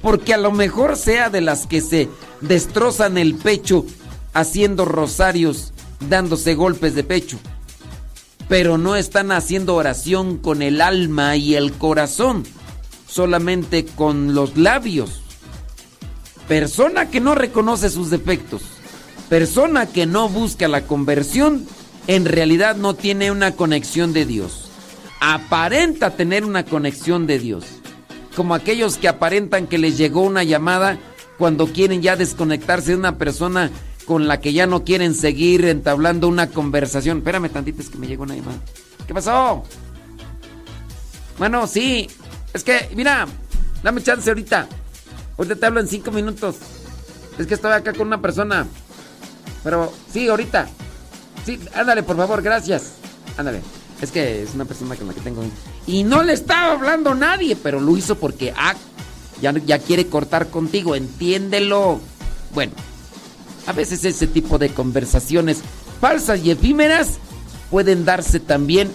[0.00, 2.08] Porque a lo mejor sea de las que se
[2.40, 3.84] destrozan el pecho
[4.32, 5.72] haciendo rosarios,
[6.08, 7.38] dándose golpes de pecho
[8.48, 12.44] pero no están haciendo oración con el alma y el corazón,
[13.06, 15.22] solamente con los labios.
[16.48, 18.62] Persona que no reconoce sus defectos,
[19.28, 21.66] persona que no busca la conversión,
[22.06, 24.70] en realidad no tiene una conexión de Dios.
[25.20, 27.64] Aparenta tener una conexión de Dios.
[28.34, 30.98] Como aquellos que aparentan que les llegó una llamada
[31.38, 33.70] cuando quieren ya desconectarse de una persona
[34.06, 37.18] con la que ya no quieren seguir entablando una conversación.
[37.18, 38.58] Espérame tantito, es que me llegó una llamada.
[39.06, 39.64] ¿Qué pasó?
[41.36, 42.08] Bueno, sí.
[42.54, 43.26] Es que, mira,
[43.82, 44.66] dame chance ahorita.
[45.36, 46.56] Ahorita te hablo en cinco minutos.
[47.38, 48.66] Es que estoy acá con una persona.
[49.64, 50.68] Pero sí, ahorita.
[51.44, 52.92] Sí, ándale, por favor, gracias.
[53.36, 53.60] Ándale.
[54.00, 55.42] Es que es una persona con la que tengo.
[55.86, 58.74] Y no le estaba hablando nadie, pero lo hizo porque ah,
[59.40, 62.00] ya, ya quiere cortar contigo, entiéndelo.
[62.54, 62.72] Bueno,
[63.66, 65.62] a veces ese tipo de conversaciones
[66.00, 67.18] falsas y efímeras
[67.70, 68.90] pueden darse también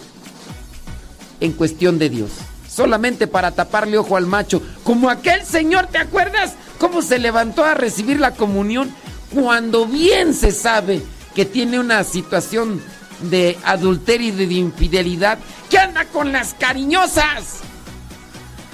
[1.41, 2.31] en cuestión de Dios.
[2.67, 4.61] Solamente para taparle ojo al macho.
[4.83, 6.53] Como aquel señor, ¿te acuerdas?
[6.79, 8.89] Cómo se levantó a recibir la comunión
[9.33, 11.01] cuando bien se sabe
[11.35, 12.81] que tiene una situación
[13.21, 15.39] de adulterio y de infidelidad.
[15.69, 17.61] ¿Qué anda con las cariñosas?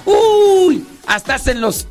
[0.05, 1.88] Uy, hasta hacen los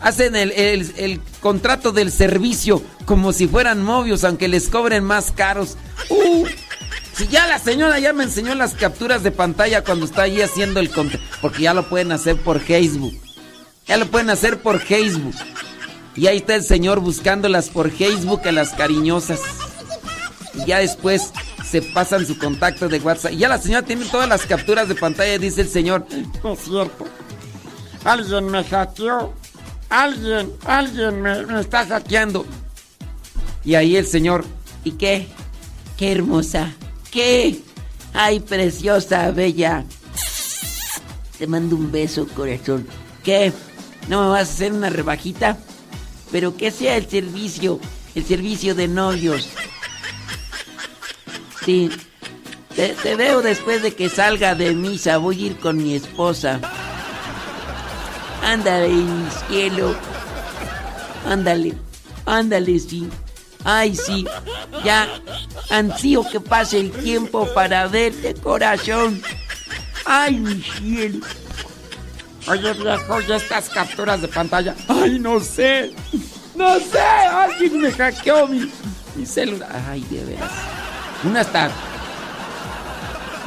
[0.00, 5.78] hacen el, el, contrato del servicio como si fueran novios, aunque les cobren más caros.
[6.10, 6.46] Uh,
[7.16, 10.80] si ya la señora ya me enseñó las capturas de pantalla cuando está ahí haciendo
[10.80, 13.14] el contrato, porque ya lo pueden hacer por Facebook.
[13.86, 15.34] Ya lo pueden hacer por Facebook.
[16.16, 19.40] Y ahí está el señor buscándolas por Facebook a las cariñosas.
[20.54, 21.32] Y ya después
[21.68, 23.32] se pasan su contacto de WhatsApp.
[23.32, 26.06] Y ya la señora tiene todas las capturas de pantalla, dice el señor.
[26.42, 27.04] No es cierto.
[28.04, 29.34] Alguien me hackeó.
[29.88, 32.46] Alguien, alguien me, me está hackeando.
[33.64, 34.44] Y ahí el señor.
[34.84, 35.26] ¿Y qué?
[35.96, 36.72] Qué hermosa.
[37.10, 37.60] ¿Qué?
[38.12, 39.84] Ay, preciosa, bella.
[41.38, 42.86] Te mando un beso, corazón.
[43.24, 43.52] ¿Qué?
[44.08, 45.58] ¿No me vas a hacer una rebajita?
[46.34, 47.78] Pero que sea el servicio,
[48.16, 49.48] el servicio de novios.
[51.64, 51.88] Sí.
[52.74, 55.18] Te, veo después de que salga de misa.
[55.18, 56.58] Voy a ir con mi esposa.
[58.42, 58.90] Ándale,
[59.46, 59.94] cielo.
[61.24, 61.74] Ándale.
[62.26, 63.08] Ándale, sí.
[63.62, 64.26] Ay, sí.
[64.84, 65.08] Ya
[65.70, 69.22] ansío que pase el tiempo para verte, corazón.
[70.04, 71.24] Ay, mi cielo.
[72.46, 74.74] Oye, viejo, ¿ya estas capturas de pantalla?
[74.88, 75.92] Ay, no sé.
[76.54, 77.00] No sé.
[77.00, 78.70] Alguien me hackeó mi,
[79.16, 79.70] mi celular.
[79.88, 80.52] Ay, de veras.
[81.24, 81.70] Una está.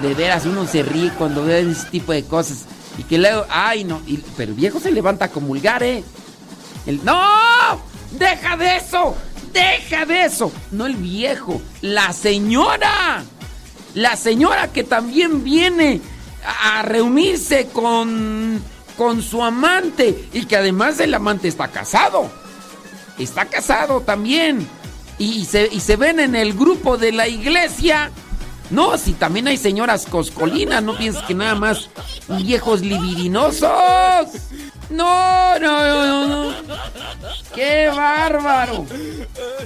[0.02, 2.66] De veras, uno se ríe cuando ve ese tipo de cosas.
[2.98, 4.02] Y que luego, ay, no.
[4.36, 6.04] pero el viejo se levanta a comulgar, ¿eh?
[6.88, 7.22] El, ¡No!
[8.12, 9.16] ¡Deja de eso!
[9.54, 10.52] ¡Deja de eso!
[10.72, 13.24] No el viejo, la señora.
[13.94, 16.02] La señora que también viene
[16.64, 18.62] a reunirse con
[18.98, 22.30] con su amante y que además el amante está casado.
[23.18, 24.68] Está casado también.
[25.20, 28.12] Y se, y se ven en el grupo de la iglesia.
[28.70, 31.90] No, si también hay señoras coscolinas, no pienses que nada más
[32.28, 34.28] viejos libidinosos.
[34.90, 36.56] No, no, no, no.
[37.56, 38.86] Qué bárbaro.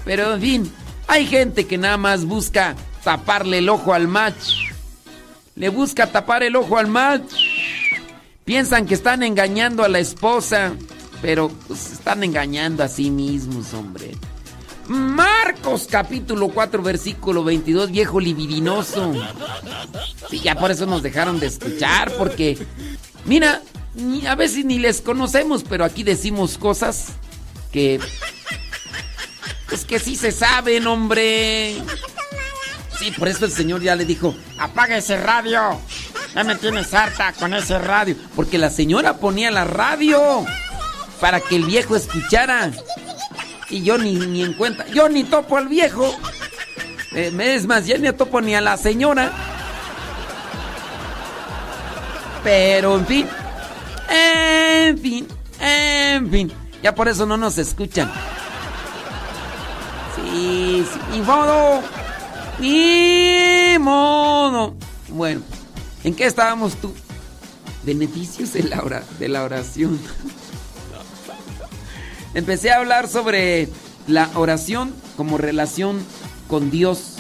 [0.06, 0.74] Pero en fin,
[1.08, 4.72] hay gente que nada más busca taparle el ojo al match.
[5.56, 7.34] Le busca tapar el ojo al match
[8.46, 10.74] Piensan que están engañando a la esposa,
[11.22, 14.12] pero pues, están engañando a sí mismos, hombre.
[14.88, 19.14] Marcos capítulo 4 versículo 22, viejo libidinoso.
[20.30, 22.58] Sí, ya por eso nos dejaron de escuchar, porque,
[23.26, 23.62] mira,
[24.28, 27.14] a veces ni les conocemos, pero aquí decimos cosas
[27.72, 28.00] que...
[29.70, 31.82] Pues que sí se saben, hombre.
[33.00, 35.80] Sí, por eso el Señor ya le dijo, apaga ese radio.
[36.34, 38.16] Ya me tienes harta con ese radio.
[38.36, 40.46] Porque la señora ponía la radio
[41.20, 42.72] para que el viejo escuchara.
[43.70, 44.86] Y yo ni, ni en cuenta.
[44.88, 46.14] Yo ni topo al viejo.
[47.14, 49.32] Eh, es más, ya ni topo ni a la señora.
[52.44, 53.28] Pero en fin.
[54.10, 55.28] En fin.
[55.60, 56.52] En fin.
[56.82, 58.12] Ya por eso no nos escuchan.
[60.16, 61.00] Sí, sí.
[61.12, 61.82] Ni modo.
[62.60, 64.76] Ni modo.
[65.10, 65.42] Bueno.
[66.04, 66.94] ¿En qué estábamos tú?
[67.84, 70.00] Beneficios de la, de la oración.
[72.34, 73.70] Empecé a hablar sobre
[74.08, 76.00] la oración como relación
[76.48, 77.16] con Dios.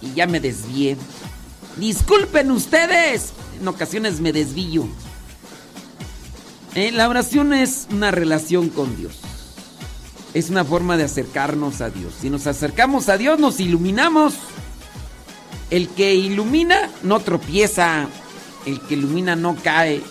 [0.00, 0.96] Y ya me desvié.
[1.76, 3.32] Disculpen ustedes.
[3.60, 4.88] En ocasiones me desvío.
[6.74, 9.18] Eh, la oración es una relación con Dios.
[10.34, 12.14] Es una forma de acercarnos a Dios.
[12.20, 14.34] Si nos acercamos a Dios, nos iluminamos.
[15.72, 18.06] El que ilumina no tropieza,
[18.66, 20.02] el que ilumina no cae.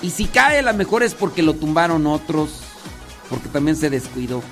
[0.00, 2.62] Y si cae, a lo mejor es porque lo tumbaron otros,
[3.28, 4.42] porque también se descuidó.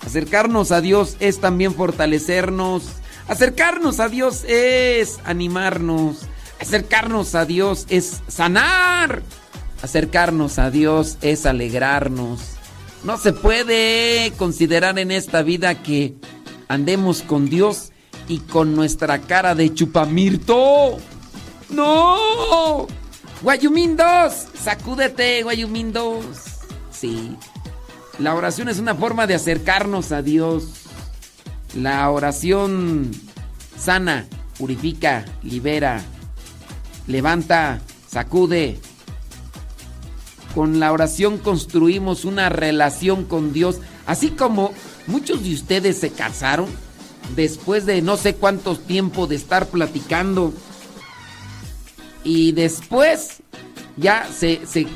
[0.00, 2.84] Acercarnos a Dios es también fortalecernos.
[3.28, 6.20] Acercarnos a Dios es animarnos.
[6.58, 9.22] Acercarnos a Dios es sanar.
[9.82, 12.40] Acercarnos a Dios es alegrarnos.
[13.04, 16.14] No se puede considerar en esta vida que
[16.68, 17.92] andemos con Dios
[18.28, 20.98] y con nuestra cara de chupamirto.
[21.70, 22.86] ¡No!
[23.42, 24.04] Guayumín 2,
[24.62, 26.24] sacúdete, Guayumín 2.
[26.92, 27.36] Sí.
[28.18, 30.64] La oración es una forma de acercarnos a Dios.
[31.74, 33.10] La oración
[33.76, 34.26] sana,
[34.58, 36.02] purifica, libera,
[37.06, 38.78] levanta, sacude.
[40.54, 44.72] Con la oración construimos una relación con Dios, así como
[45.06, 46.68] muchos de ustedes se casaron
[47.34, 50.52] después de no sé cuánto tiempo de estar platicando
[52.24, 53.38] y después
[53.96, 54.86] ya se, se,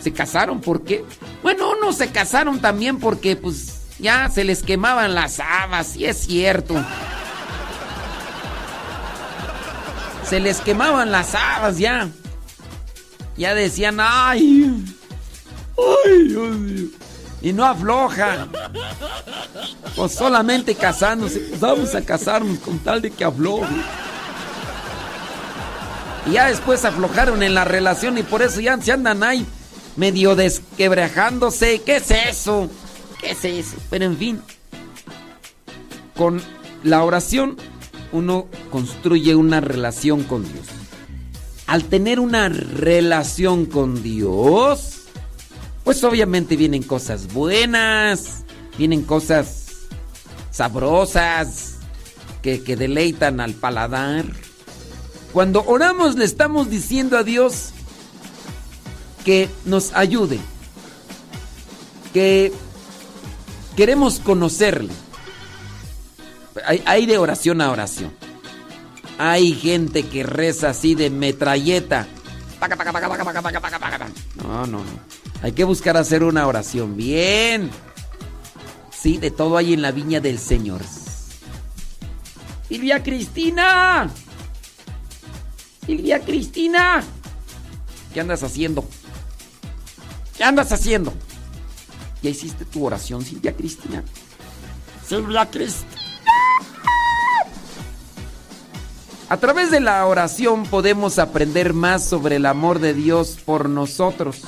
[0.00, 0.60] se casaron.
[0.60, 1.04] ¿Por qué?
[1.42, 6.18] Bueno, unos se casaron también porque pues ya se les quemaban las habas, y es
[6.18, 6.74] cierto.
[10.28, 12.08] Se les quemaban las habas ya.
[13.36, 14.84] Ya decían, ay,
[15.78, 16.88] ay, Dios mío.
[17.42, 18.48] Y no afloja.
[19.94, 23.74] Pues solamente casándose, pues vamos a casarnos con tal de que afloje.
[26.26, 29.46] Y ya después aflojaron en la relación y por eso ya se andan ahí
[29.96, 31.82] medio desquebrajándose.
[31.82, 32.68] ¿Qué es eso?
[33.20, 33.76] ¿Qué es eso?
[33.90, 34.42] Pero en fin,
[36.16, 36.42] con
[36.82, 37.56] la oración
[38.12, 40.66] uno construye una relación con Dios.
[41.66, 44.95] Al tener una relación con Dios,
[45.86, 48.42] pues obviamente vienen cosas buenas,
[48.76, 49.66] vienen cosas
[50.50, 51.76] sabrosas
[52.42, 54.24] que, que deleitan al paladar.
[55.32, 57.70] Cuando oramos le estamos diciendo a Dios
[59.24, 60.40] que nos ayude,
[62.12, 62.52] que
[63.76, 64.92] queremos conocerle.
[66.66, 68.12] Hay, hay, de oración a oración.
[69.18, 72.08] Hay gente que reza así de metralleta.
[74.42, 75.25] No, no, no.
[75.42, 77.70] Hay que buscar hacer una oración bien.
[78.90, 80.80] Sí, de todo hay en la viña del Señor.
[82.68, 84.10] Silvia Cristina.
[85.86, 87.04] Silvia Cristina.
[88.12, 88.84] ¿Qué andas haciendo?
[90.36, 91.12] ¿Qué andas haciendo?
[92.22, 94.02] ¿Ya hiciste tu oración, Silvia Cristina?
[95.06, 95.92] Silvia Cristina.
[99.28, 104.42] A través de la oración podemos aprender más sobre el amor de Dios por nosotros.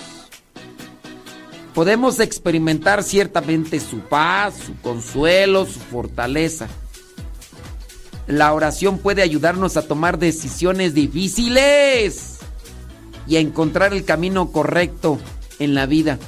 [1.79, 6.67] Podemos experimentar ciertamente su paz, su consuelo, su fortaleza.
[8.27, 12.39] La oración puede ayudarnos a tomar decisiones difíciles
[13.29, 15.21] y a encontrar el camino correcto
[15.61, 16.19] en la vida.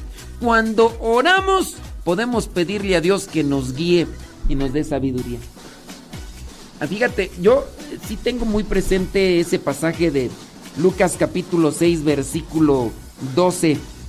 [0.40, 1.74] Cuando oramos,
[2.05, 4.07] podemos pedirle a Dios que nos guíe
[4.48, 5.40] y nos dé sabiduría.
[6.78, 7.66] Ah, fíjate, yo
[8.07, 10.30] sí tengo muy presente ese pasaje de
[10.76, 12.92] Lucas capítulo 6, versículo
[13.34, 13.99] 12.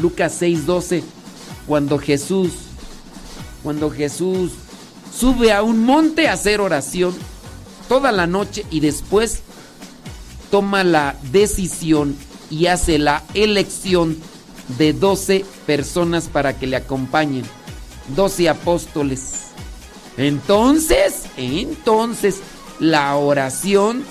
[0.00, 1.02] Lucas 6, 12.
[1.66, 2.52] Cuando Jesús,
[3.62, 4.52] cuando Jesús
[5.16, 7.14] sube a un monte a hacer oración
[7.88, 9.42] toda la noche y después
[10.50, 12.16] toma la decisión
[12.50, 14.16] y hace la elección
[14.78, 17.44] de 12 personas para que le acompañen.
[18.16, 19.50] 12 apóstoles.
[20.16, 22.40] Entonces, entonces,
[22.78, 24.04] la oración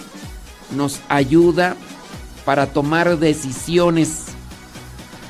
[0.76, 1.76] nos ayuda
[2.46, 4.26] para tomar decisiones.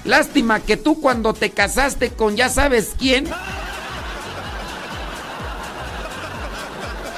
[0.05, 3.27] Lástima que tú cuando te casaste con ya sabes quién,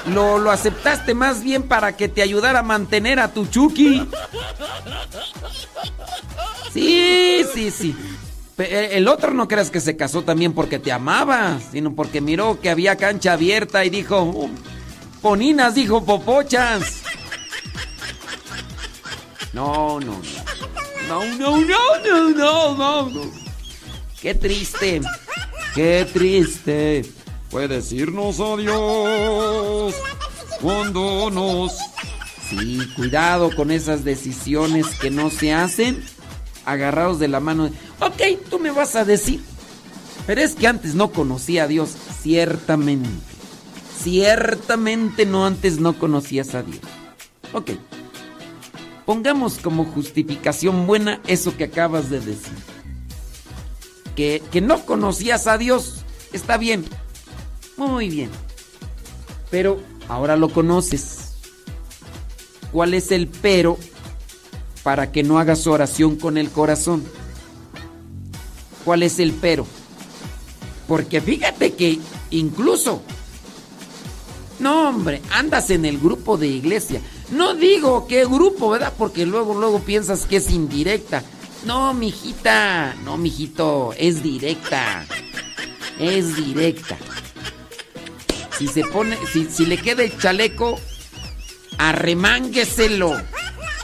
[0.08, 4.08] lo, lo aceptaste más bien para que te ayudara a mantener a tu Chucky.
[6.74, 7.96] Sí, sí, sí.
[8.58, 12.70] El otro no creas que se casó también porque te amaba, sino porque miró que
[12.70, 14.50] había cancha abierta y dijo, "Uh,
[15.22, 17.02] poninas, dijo popochas.
[19.54, 20.61] No, no, no.
[21.12, 23.32] No, no, no, no, no, no.
[24.22, 25.02] Qué triste.
[25.76, 27.02] Qué triste.
[27.50, 29.94] Puedes irnos a Dios
[30.62, 31.74] cuando nos...
[32.50, 36.02] Sí, cuidado con esas decisiones que no se hacen
[36.64, 37.70] agarrados de la mano.
[38.00, 39.42] Ok, tú me vas a decir.
[40.26, 41.90] Pero es que antes no conocía a Dios.
[42.22, 43.10] Ciertamente.
[44.02, 46.80] Ciertamente no antes no conocías a Dios.
[47.52, 47.72] Ok.
[49.12, 52.54] Pongamos como justificación buena eso que acabas de decir.
[54.16, 56.06] Que, que no conocías a Dios.
[56.32, 56.86] Está bien.
[57.76, 58.30] Muy bien.
[59.50, 61.34] Pero ahora lo conoces.
[62.72, 63.78] ¿Cuál es el pero
[64.82, 67.04] para que no hagas oración con el corazón?
[68.86, 69.68] ¿Cuál es el pero?
[70.88, 72.00] Porque fíjate que
[72.30, 73.02] incluso,
[74.60, 77.02] no hombre, andas en el grupo de iglesia.
[77.32, 78.94] No digo qué grupo, ¿verdad?
[78.98, 81.24] Porque luego, luego piensas que es indirecta.
[81.66, 85.06] No, mijita, no, mijito, es directa.
[86.00, 86.98] Es directa.
[88.58, 90.80] Si se pone, si, si le queda el chaleco,
[91.78, 93.20] arremángueselo.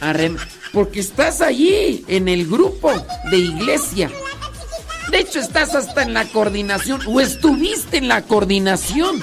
[0.01, 0.37] Arrem
[0.73, 2.91] porque estás allí, en el grupo
[3.31, 4.11] de iglesia.
[5.09, 9.21] De hecho, estás hasta en la coordinación o estuviste en la coordinación.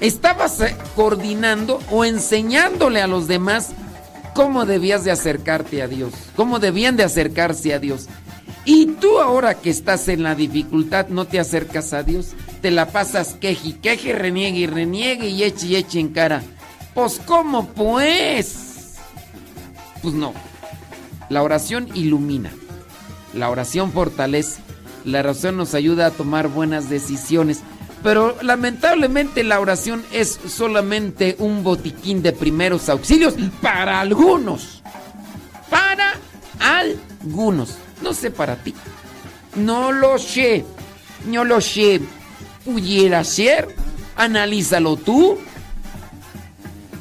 [0.00, 3.70] Estabas eh, coordinando o enseñándole a los demás
[4.34, 8.08] cómo debías de acercarte a Dios, cómo debían de acercarse a Dios.
[8.66, 12.88] Y tú ahora que estás en la dificultad no te acercas a Dios, te la
[12.88, 16.42] pasas queje y queje, reniegue y reniegue y eche y eche en cara.
[16.92, 18.96] Pues ¿cómo pues?
[20.02, 20.34] Pues no.
[21.28, 22.50] La oración ilumina.
[23.32, 24.60] La oración fortalece.
[25.04, 27.60] La oración nos ayuda a tomar buenas decisiones.
[28.06, 34.80] Pero lamentablemente la oración es solamente un botiquín de primeros auxilios para algunos.
[35.68, 36.12] Para
[36.60, 37.78] algunos.
[38.00, 38.76] No sé para ti.
[39.56, 40.64] No lo sé.
[41.26, 42.00] No lo sé.
[42.64, 43.74] ¿Pudiera ser?
[44.14, 45.40] Analízalo tú.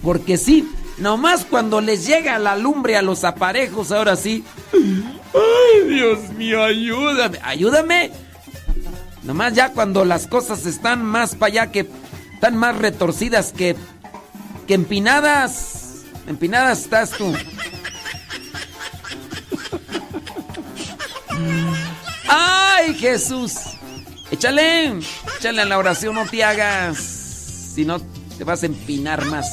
[0.02, 4.44] Porque sí, nomás cuando les llega la lumbre a los aparejos, ahora sí.
[4.74, 7.38] Ay, Dios mío, ayúdame.
[7.44, 8.25] Ayúdame.
[9.26, 11.90] Nomás ya cuando las cosas están más para allá que
[12.34, 13.76] están más retorcidas que
[14.68, 16.04] que empinadas.
[16.28, 17.34] Empinadas estás tú.
[22.28, 23.54] ¡Ay, Jesús!
[24.32, 25.00] Échale,
[25.38, 26.98] échale a la oración, no te hagas.
[26.98, 28.00] Si no,
[28.38, 29.46] te vas a empinar más.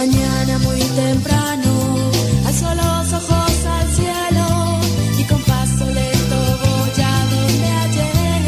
[0.00, 1.70] Mañana muy temprano,
[2.46, 4.46] alzo los ojos al cielo
[5.18, 8.42] y con paso lento voy a donde ayer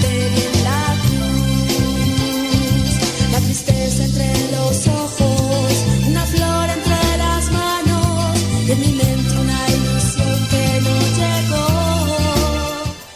[0.00, 2.94] te vi la cruz.
[3.32, 5.72] La tristeza entre los ojos,
[6.08, 11.66] una flor entre las manos, y en mi mente una ilusión que no llegó.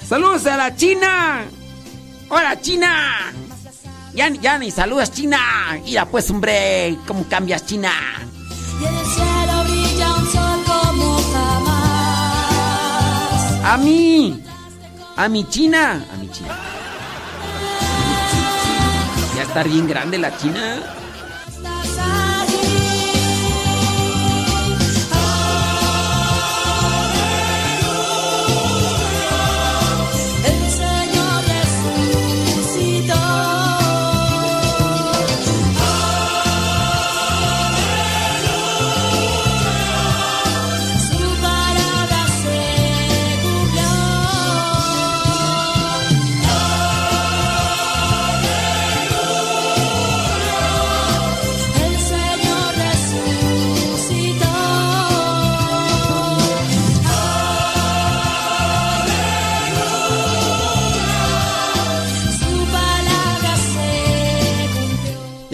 [0.06, 1.46] ¡Saludos a la China!
[2.28, 3.37] ¡Hola, China!
[4.18, 5.38] Ya, ya ni saludas, China.
[5.84, 7.92] Mira, pues, hombre, ¿cómo cambias, China?
[8.80, 12.52] Y en el cielo brilla un sol como jamás.
[13.64, 14.42] A mí.
[15.14, 16.04] A mi China.
[16.12, 16.58] A mi China.
[19.36, 20.82] Ya está bien grande la China.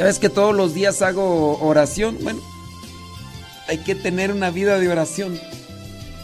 [0.05, 2.18] Ya ves que todos los días hago oración.
[2.20, 2.42] Bueno,
[3.68, 5.40] hay que tener una vida de oración.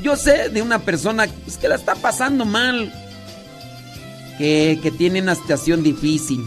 [0.02, 2.92] Yo sé de una persona pues, que la está pasando mal.
[4.36, 6.44] Que, que tiene una situación difícil.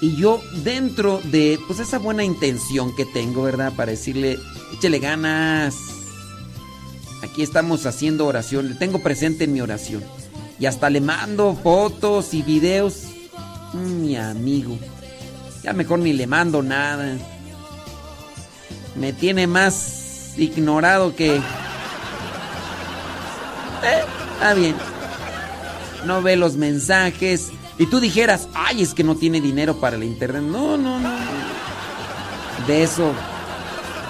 [0.00, 3.74] Y yo dentro de pues esa buena intención que tengo, ¿verdad?
[3.74, 4.38] Para decirle,
[4.72, 5.76] échele ganas.
[7.22, 8.70] Aquí estamos haciendo oración.
[8.70, 10.02] Le tengo presente en mi oración.
[10.58, 13.02] Y hasta le mando fotos y videos.
[13.74, 14.78] Mm, Mi amigo.
[15.66, 17.16] Ya mejor ni le mando nada.
[18.94, 21.34] Me tiene más ignorado que...
[21.34, 21.40] Eh,
[24.34, 24.76] está bien.
[26.04, 27.50] No ve los mensajes.
[27.78, 30.42] Y tú dijeras, ay, es que no tiene dinero para el internet.
[30.42, 31.08] No, no, no.
[31.08, 32.66] no.
[32.68, 33.12] De eso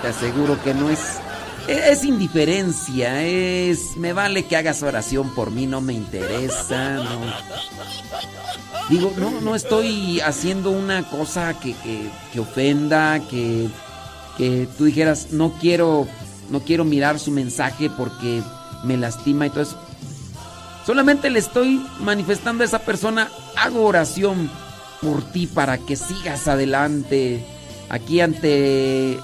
[0.03, 1.21] te aseguro que no es...
[1.69, 3.97] Es indiferencia, es...
[3.97, 7.01] Me vale que hagas oración por mí, no me interesa.
[8.89, 13.69] Digo, no, no estoy haciendo una cosa que, que- que ofenda, que,
[14.39, 16.07] que tú dijeras, no quiero,
[16.51, 18.43] no quiero mirar su mensaje porque
[18.85, 19.79] me lastima y todo eso.
[20.87, 24.49] Solamente le estoy manifestando a esa persona, hago oración
[25.03, 27.45] por ti para que sigas adelante
[27.89, 29.19] aquí ante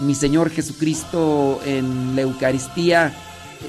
[0.00, 3.14] mi Señor Jesucristo en la Eucaristía.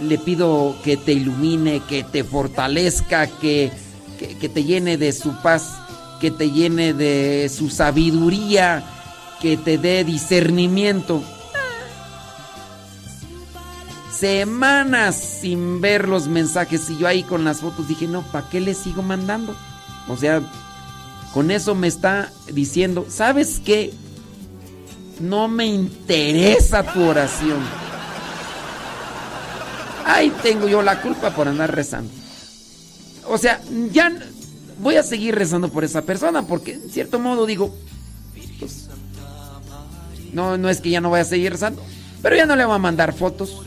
[0.04, 3.72] Le pido que te ilumine, que te fortalezca, que,
[4.18, 5.78] que, te llene de su paz,
[6.22, 8.84] que te llene de su sabiduría,
[9.42, 11.24] que te dé discernimiento.
[14.12, 18.60] Semanas sin ver los mensajes y yo ahí con las fotos dije, no, ¿para qué
[18.60, 19.56] le sigo mandando?
[20.08, 20.42] O sea,
[21.34, 23.94] con eso me está diciendo, ¿sabes qué?
[25.20, 27.60] No me interesa tu oración.
[30.06, 32.12] Ahí tengo yo la culpa por andar rezando.
[33.28, 33.62] O sea,
[33.92, 34.12] ya
[34.80, 37.76] voy a seguir rezando por esa persona porque en cierto modo digo,
[38.60, 38.90] pues,
[40.34, 41.84] no, no es que ya no vaya a seguir rezando,
[42.22, 43.62] pero ya no le voy a mandar fotos,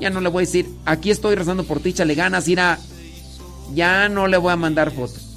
[0.00, 2.78] ya no le voy a decir, aquí estoy rezando por ti, échale ganas, irá,
[3.74, 5.36] ya no le voy a mandar fotos.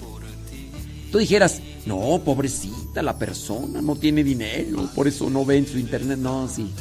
[1.12, 5.78] Tú dijeras, no, pobrecita la persona, no tiene dinero, por eso no ve en su
[5.78, 6.72] internet, no, sí.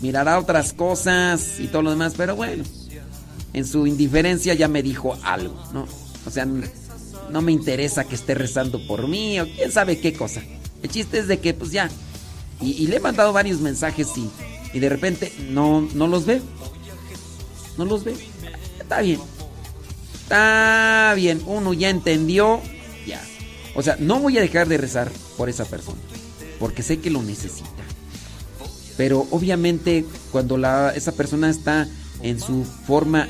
[0.00, 2.64] Mirará otras cosas y todo lo demás, pero bueno,
[3.52, 5.86] en su indiferencia ya me dijo algo, ¿no?
[6.26, 6.46] O sea,
[7.30, 10.42] no me interesa que esté rezando por mí o quién sabe qué cosa.
[10.82, 11.88] El chiste es de que, pues ya.
[12.60, 14.28] Y, le he mandado varios mensajes y,
[14.72, 16.40] y de repente no, no los ve.
[17.76, 18.14] No los ve.
[18.78, 19.20] Está bien.
[20.22, 21.42] Está bien.
[21.46, 22.60] Uno ya entendió.
[23.06, 23.20] Ya.
[23.74, 26.00] O sea, no voy a dejar de rezar por esa persona.
[26.58, 27.70] Porque sé que lo necesita.
[28.96, 31.88] Pero obviamente cuando la, esa persona está
[32.22, 33.28] en su forma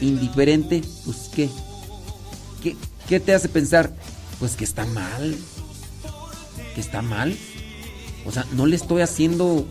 [0.00, 1.48] indiferente, pues ¿qué?
[2.62, 2.76] ¿Qué,
[3.08, 3.92] ¿Qué te hace pensar?
[4.38, 5.36] Pues que está mal.
[6.74, 7.36] Que está mal.
[8.24, 9.66] O sea, no le estoy haciendo.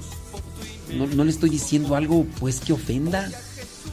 [0.93, 3.29] No, le estoy diciendo algo, pues que ofenda.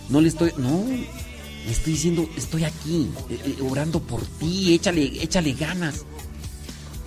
[0.09, 0.53] No le estoy.
[0.57, 0.85] No.
[0.85, 6.05] Le estoy diciendo, estoy aquí, eh, eh, orando por ti, échale, échale ganas.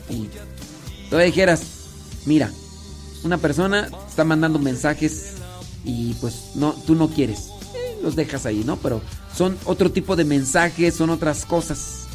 [0.09, 0.29] Y
[1.09, 1.61] tú dijeras,
[2.25, 2.51] mira,
[3.23, 5.33] una persona está mandando mensajes
[5.83, 7.49] y pues no, tú no quieres.
[7.75, 8.77] Eh, los dejas ahí, ¿no?
[8.77, 9.01] Pero
[9.35, 12.05] son otro tipo de mensajes, son otras cosas.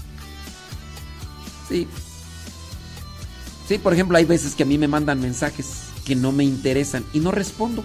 [1.68, 1.86] Sí.
[3.68, 7.04] Sí, por ejemplo, hay veces que a mí me mandan mensajes que no me interesan
[7.12, 7.82] y no respondo.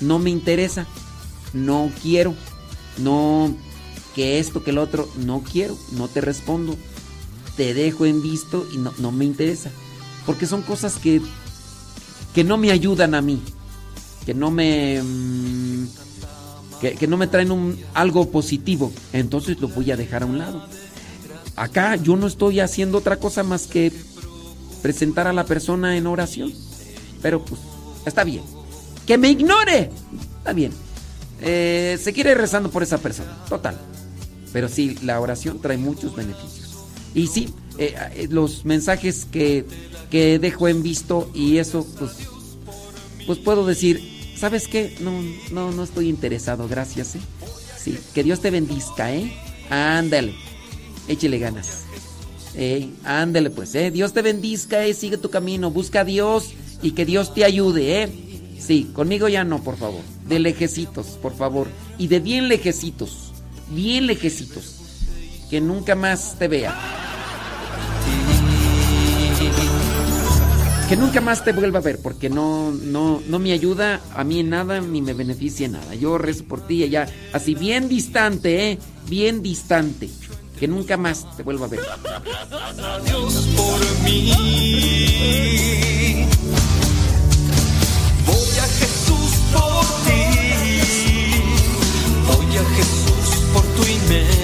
[0.00, 0.86] No me interesa.
[1.52, 2.34] No quiero.
[2.98, 3.54] No
[4.14, 5.08] que esto, que el otro.
[5.16, 5.76] No quiero.
[5.92, 6.76] No te respondo.
[7.56, 9.70] Te dejo en visto y no, no me interesa.
[10.26, 11.20] Porque son cosas que,
[12.34, 13.42] que no me ayudan a mí.
[14.24, 15.02] Que no me...
[15.02, 15.86] Mm,
[16.80, 18.92] que, no me traen un, algo positivo.
[19.12, 20.66] Entonces lo voy a dejar a un lado.
[21.56, 23.92] Acá yo no estoy haciendo otra cosa más que
[24.82, 26.52] presentar a la persona en oración.
[27.22, 27.60] Pero pues,
[28.04, 28.42] está bien.
[29.06, 29.90] Que me ignore.
[30.38, 30.72] Está bien.
[31.40, 33.36] Eh, se quiere rezando por esa persona.
[33.48, 33.78] Total.
[34.52, 36.63] Pero sí, la oración trae muchos beneficios.
[37.14, 37.48] Y sí,
[37.78, 39.64] eh, eh, los mensajes que,
[40.10, 42.12] que dejo en visto y eso, pues,
[43.26, 44.00] pues puedo decir,
[44.36, 44.96] ¿sabes qué?
[45.00, 47.20] No, no, no estoy interesado, gracias, ¿eh?
[47.78, 49.32] Sí, que Dios te bendiga, ¿eh?
[49.70, 50.34] Ándale
[51.08, 51.82] échele ganas.
[52.54, 53.90] Eh, ándale pues, eh.
[53.90, 54.94] Dios te bendiga, eh.
[54.94, 56.50] Sigue tu camino, busca a Dios
[56.82, 58.08] y que Dios te ayude, eh.
[58.58, 60.00] Sí, conmigo ya no, por favor.
[60.28, 61.68] De lejecitos, por favor.
[61.98, 63.32] Y de bien lejecitos.
[63.70, 64.80] Bien lejecitos.
[65.50, 66.74] Que nunca más te vea.
[70.88, 74.40] Que nunca más te vuelva a ver, porque no, no, no me ayuda a mí
[74.40, 75.94] en nada ni me beneficia en nada.
[75.94, 78.78] Yo rezo por ti allá, así bien distante, ¿eh?
[79.08, 80.10] Bien distante
[80.58, 81.80] que nunca más te vuelva a ver.
[83.04, 84.32] Dios por mí.
[88.26, 90.22] Voy a Jesús por ti.
[92.26, 94.43] Voy a Jesús por tu a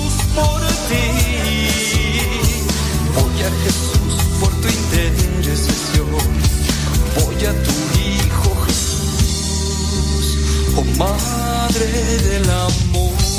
[3.63, 6.07] Jesús por tu intercesión.
[7.15, 10.25] Voy a tu Hijo Jesús,
[10.75, 11.87] oh Madre
[12.29, 13.30] del amor.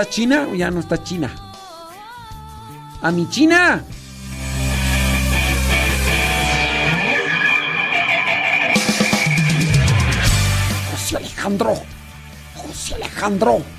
[0.00, 1.28] está China o ya no está China?
[3.02, 3.82] ¡A mi China!
[10.92, 11.74] José Alejandro.
[12.54, 13.77] José Alejandro.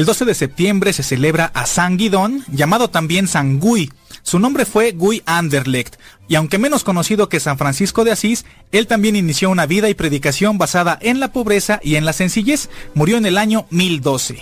[0.00, 3.92] El 12 de septiembre se celebra a San Guidón, llamado también San Sangui.
[4.22, 5.96] Su nombre fue Guy Anderlecht,
[6.26, 9.94] y aunque menos conocido que San Francisco de Asís, él también inició una vida y
[9.94, 12.70] predicación basada en la pobreza y en la sencillez.
[12.94, 14.38] Murió en el año 1012.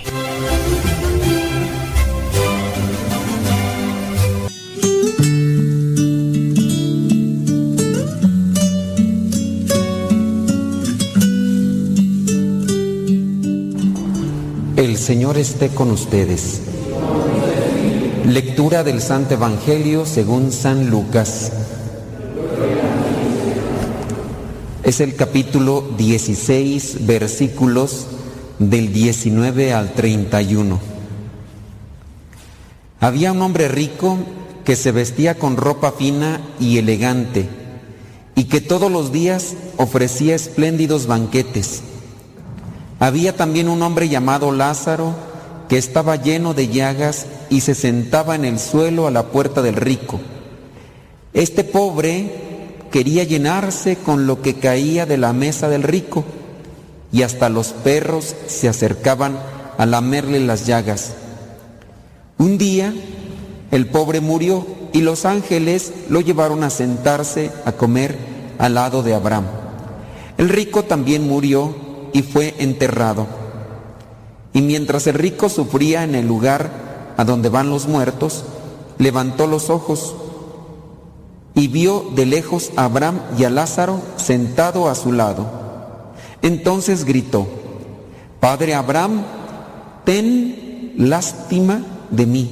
[15.09, 16.61] Señor esté con ustedes.
[18.27, 21.51] Lectura del Santo Evangelio según San Lucas.
[24.83, 28.07] Es el capítulo 16, versículos
[28.59, 30.79] del 19 al 31.
[33.01, 34.19] Había un hombre rico
[34.67, 37.49] que se vestía con ropa fina y elegante
[38.35, 41.83] y que todos los días ofrecía espléndidos banquetes.
[43.01, 45.15] Había también un hombre llamado Lázaro
[45.69, 49.77] que estaba lleno de llagas y se sentaba en el suelo a la puerta del
[49.77, 50.19] rico.
[51.33, 52.31] Este pobre
[52.91, 56.25] quería llenarse con lo que caía de la mesa del rico
[57.13, 59.39] y hasta los perros se acercaban
[59.77, 61.13] a lamerle las llagas.
[62.39, 62.93] Un día
[63.71, 68.17] el pobre murió y los ángeles lo llevaron a sentarse a comer
[68.59, 69.45] al lado de Abraham.
[70.39, 73.27] El rico también murió y fue enterrado.
[74.53, 78.45] Y mientras el rico sufría en el lugar a donde van los muertos,
[78.99, 80.15] levantó los ojos
[81.55, 85.47] y vio de lejos a Abraham y a Lázaro sentado a su lado.
[86.43, 87.47] Entonces gritó,
[88.41, 89.23] Padre Abraham,
[90.05, 92.51] ten lástima de mí.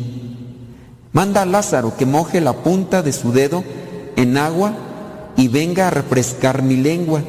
[1.12, 3.62] Manda a Lázaro que moje la punta de su dedo
[4.16, 4.72] en agua
[5.36, 7.22] y venga a refrescar mi lengua,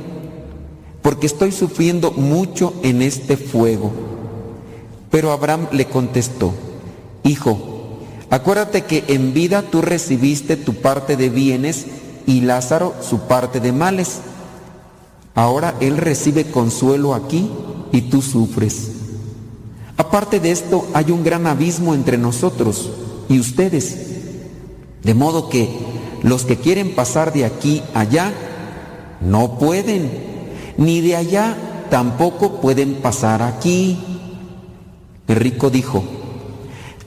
[1.02, 3.91] porque estoy sufriendo mucho en este fuego.
[5.10, 6.53] Pero Abraham le contestó,
[7.24, 7.57] Hijo,
[8.30, 11.86] acuérdate que en vida tú recibiste tu parte de bienes
[12.26, 14.19] y Lázaro su parte de males.
[15.34, 17.49] Ahora él recibe consuelo aquí
[17.91, 18.91] y tú sufres.
[19.98, 22.91] Aparte de esto, hay un gran abismo entre nosotros
[23.30, 23.98] y ustedes.
[25.03, 25.69] De modo que
[26.24, 28.32] los que quieren pasar de aquí allá
[29.22, 30.11] no pueden,
[30.77, 31.55] ni de allá
[31.89, 33.97] tampoco pueden pasar aquí.
[35.27, 36.03] El rico dijo,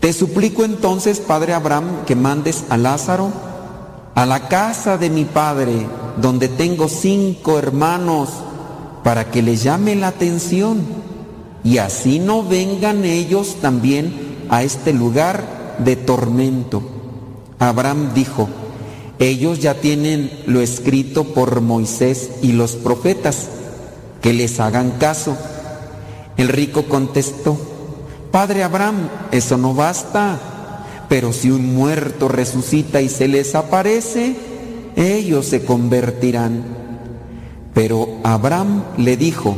[0.01, 3.30] te suplico entonces, padre Abraham, que mandes a Lázaro
[4.14, 5.86] a la casa de mi padre,
[6.20, 8.30] donde tengo cinco hermanos,
[9.05, 10.80] para que les llame la atención,
[11.64, 16.82] y así no vengan ellos también a este lugar de tormento.
[17.59, 18.48] Abraham dijo,
[19.18, 23.48] ellos ya tienen lo escrito por Moisés y los profetas,
[24.20, 25.36] que les hagan caso.
[26.36, 27.56] El rico contestó,
[28.30, 30.38] Padre Abraham, eso no basta,
[31.09, 34.36] pero si un muerto resucita y se les aparece,
[34.97, 36.64] ellos se convertirán.
[37.74, 39.56] Pero Abraham le dijo,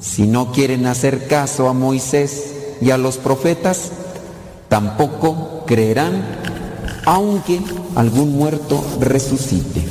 [0.00, 3.90] si no quieren hacer caso a Moisés y a los profetas,
[4.68, 6.24] tampoco creerán,
[7.04, 7.60] aunque
[7.94, 9.84] algún muerto resucite.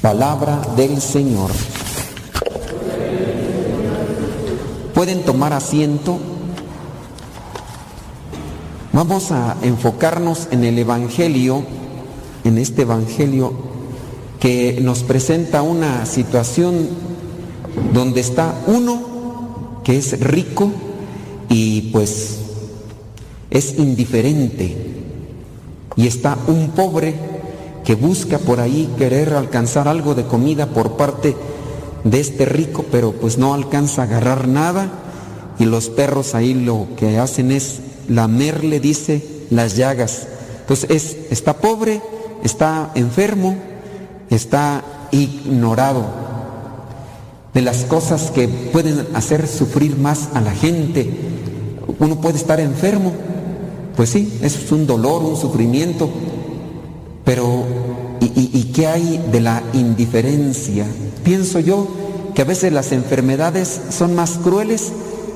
[0.00, 1.50] Palabra del Señor.
[5.00, 6.18] Pueden tomar asiento.
[8.92, 11.64] Vamos a enfocarnos en el Evangelio,
[12.44, 13.54] en este Evangelio
[14.40, 16.86] que nos presenta una situación
[17.94, 20.70] donde está uno que es rico
[21.48, 22.40] y pues
[23.48, 24.76] es indiferente
[25.96, 27.14] y está un pobre
[27.86, 31.59] que busca por ahí querer alcanzar algo de comida por parte de
[32.04, 34.90] este rico, pero pues no alcanza a agarrar nada
[35.58, 40.26] y los perros ahí lo que hacen es lamerle, dice, las llagas.
[40.60, 42.00] Entonces es, está pobre,
[42.42, 43.56] está enfermo,
[44.30, 46.04] está ignorado
[47.52, 51.10] de las cosas que pueden hacer sufrir más a la gente.
[51.98, 53.12] Uno puede estar enfermo,
[53.96, 56.08] pues sí, eso es un dolor, un sufrimiento,
[57.24, 57.64] pero
[58.20, 60.86] ¿y, y qué hay de la indiferencia?
[61.24, 61.86] Pienso yo
[62.34, 64.92] que a veces las enfermedades son más crueles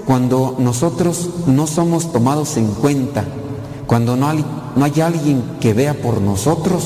[0.06, 3.24] cuando nosotros no somos tomados en cuenta,
[3.86, 6.84] cuando no hay, alguien que vea por nosotros,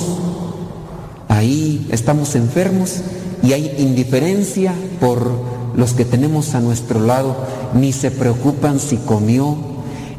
[1.28, 3.00] ahí estamos enfermos
[3.42, 5.30] y hay indiferencia por
[5.74, 7.36] los que tenemos a nuestro lado,
[7.74, 9.56] ni se preocupan si comió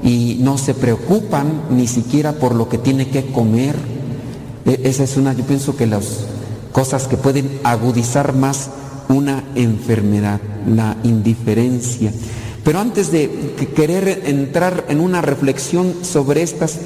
[0.04, 3.76] y no se preocupan ni siquiera por lo que tiene que comer.
[4.66, 6.26] E, esa es una, yo pienso que las
[6.72, 8.70] cosas que pueden agudizar más
[9.10, 12.14] una enfermedad, la indiferencia.
[12.64, 16.78] Pero antes de querer entrar en una reflexión sobre estas,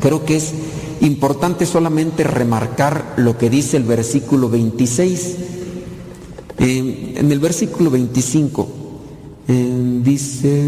[0.00, 0.52] creo que es
[1.00, 5.36] importante solamente remarcar lo que dice el versículo 26.
[6.60, 8.68] Eh, en el versículo 25
[9.46, 10.66] eh, dice,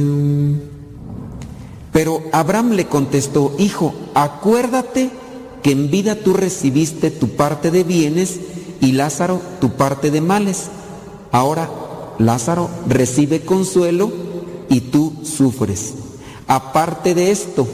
[1.93, 5.11] pero Abraham le contestó, hijo, acuérdate
[5.63, 8.41] que en vida tú recibiste tu parte de bienes
[8.81, 10.69] y Lázaro tu parte de males.
[11.33, 11.71] Ahora
[12.19, 14.11] Lázaro recibe consuelo
[14.69, 15.95] y tú sufres.
[16.47, 17.67] Aparte de esto,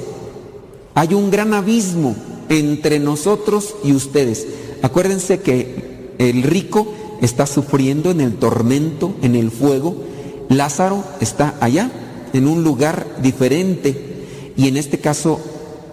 [0.94, 2.16] hay un gran abismo
[2.48, 4.46] entre nosotros y ustedes.
[4.82, 6.86] Acuérdense que el rico
[7.20, 9.96] está sufriendo en el tormento, en el fuego.
[10.48, 11.90] Lázaro está allá,
[12.32, 14.14] en un lugar diferente.
[14.56, 15.40] Y en este caso,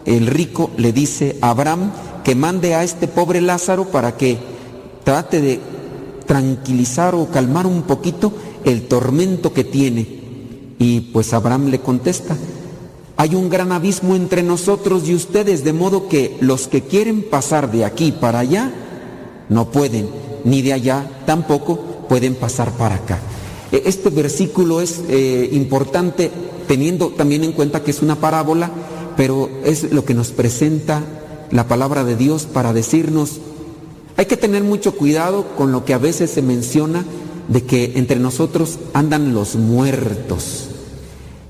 [0.05, 1.91] el rico le dice a Abraham
[2.23, 4.37] que mande a este pobre Lázaro para que
[5.03, 5.59] trate de
[6.25, 10.07] tranquilizar o calmar un poquito el tormento que tiene.
[10.79, 12.35] Y pues Abraham le contesta,
[13.15, 17.71] hay un gran abismo entre nosotros y ustedes, de modo que los que quieren pasar
[17.71, 18.71] de aquí para allá
[19.49, 20.09] no pueden,
[20.43, 21.77] ni de allá tampoco
[22.09, 23.19] pueden pasar para acá.
[23.71, 26.31] E, Este versículo es eh, importante
[26.67, 28.71] teniendo también en cuenta que es una parábola,
[29.15, 31.03] pero es lo que nos presenta
[31.51, 33.39] la palabra de Dios para decirnos,
[34.17, 37.03] hay que tener mucho cuidado con lo que a veces se menciona
[37.47, 40.69] de que entre nosotros andan los muertos.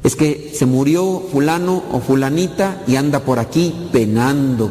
[0.03, 4.69] Es que se murió fulano o fulanita y anda por aquí penando.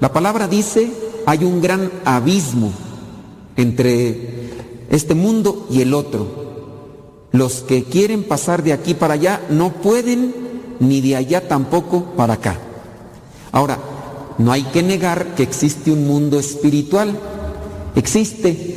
[0.00, 0.92] La palabra dice,
[1.26, 2.72] hay un gran abismo
[3.56, 4.50] entre
[4.90, 6.48] este mundo y el otro.
[7.32, 10.34] Los que quieren pasar de aquí para allá no pueden,
[10.80, 12.56] ni de allá tampoco para acá.
[13.52, 13.78] Ahora,
[14.38, 17.18] no hay que negar que existe un mundo espiritual.
[17.96, 18.76] Existe.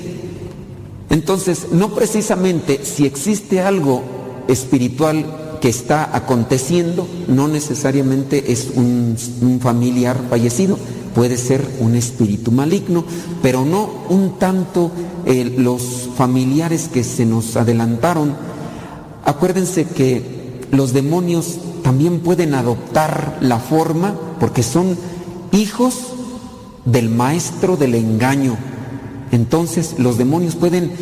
[1.09, 4.01] Entonces, no precisamente si existe algo
[4.47, 9.15] espiritual que está aconteciendo, no necesariamente es un,
[9.61, 10.77] familiar fallecido,
[11.13, 13.05] puede ser un espíritu maligno,
[13.43, 14.89] pero no un tanto
[15.25, 18.33] eh, los familiares que se nos adelantaron.
[19.23, 20.23] Acuérdense que
[20.71, 21.59] los demonios
[21.91, 24.97] también pueden adoptar la forma porque son
[25.51, 25.95] hijos
[26.85, 28.55] del maestro del engaño.
[29.33, 30.93] Entonces los demonios pueden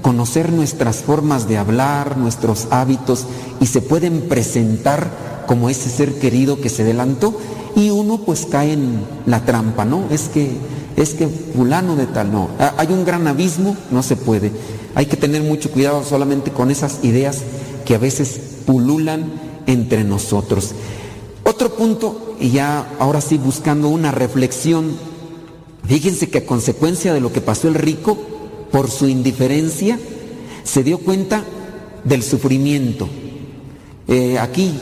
[0.00, 3.26] conocer nuestras formas de hablar, nuestros hábitos
[3.60, 7.38] y se pueden presentar como ese ser querido que se adelantó
[7.76, 10.04] y uno pues cae en la trampa, ¿no?
[10.08, 10.50] Es que
[10.96, 12.48] es que fulano de tal, no.
[12.78, 14.50] Hay un gran abismo, no se puede.
[14.94, 17.42] Hay que tener mucho cuidado solamente con esas ideas
[17.84, 20.72] que a veces pululan entre nosotros.
[21.44, 24.96] Otro punto, y ya ahora sí buscando una reflexión,
[25.86, 28.18] fíjense que a consecuencia de lo que pasó el rico,
[28.72, 29.98] por su indiferencia,
[30.64, 31.44] se dio cuenta
[32.04, 33.08] del sufrimiento.
[34.08, 34.72] Eh, aquí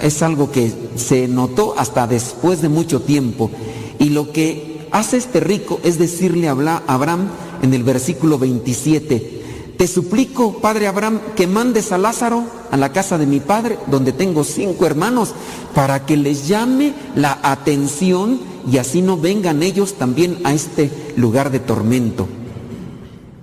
[0.00, 3.50] es algo que se notó hasta después de mucho tiempo.
[3.98, 7.28] Y lo que hace este rico es decirle a Abraham
[7.62, 9.42] en el versículo 27,
[9.76, 14.12] te suplico, padre Abraham, que mandes a Lázaro a la casa de mi padre, donde
[14.12, 15.34] tengo cinco hermanos,
[15.74, 18.40] para que les llame la atención
[18.70, 22.26] y así no vengan ellos también a este lugar de tormento.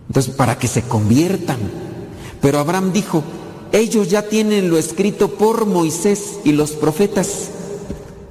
[0.08, 1.60] Entonces, para que se conviertan.
[2.42, 3.24] Pero Abraham dijo,
[3.72, 7.50] ellos ya tienen lo escrito por Moisés y los profetas.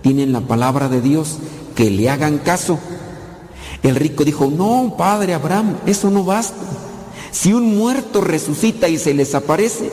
[0.02, 1.38] Tienen la palabra de Dios,
[1.74, 2.78] que le hagan caso.
[3.82, 6.91] El rico dijo, no, padre Abraham, eso no basta.
[7.32, 9.90] Si un muerto resucita y se les aparece,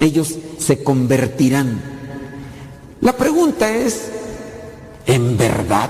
[0.00, 1.80] ellos se convertirán.
[3.00, 4.10] La pregunta es,
[5.06, 5.88] ¿en verdad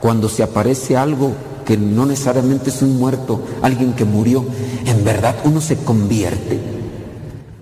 [0.00, 1.32] cuando se aparece algo
[1.66, 4.44] que no necesariamente es un muerto, alguien que murió,
[4.86, 6.58] en verdad uno se convierte?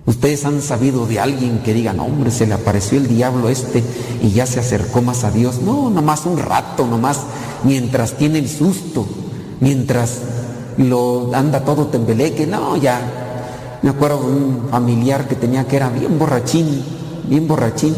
[0.06, 3.82] Ustedes han sabido de alguien que diga, no, hombre, se le apareció el diablo este
[4.22, 5.60] y ya se acercó más a Dios.
[5.60, 7.20] No, nomás un rato, nomás
[7.64, 9.06] mientras tiene el susto,
[9.60, 10.20] mientras
[10.80, 12.46] lo anda todo tembeleque.
[12.46, 13.00] No, ya.
[13.82, 16.82] Me acuerdo de un familiar que tenía que era bien borrachín,
[17.28, 17.94] bien borrachín.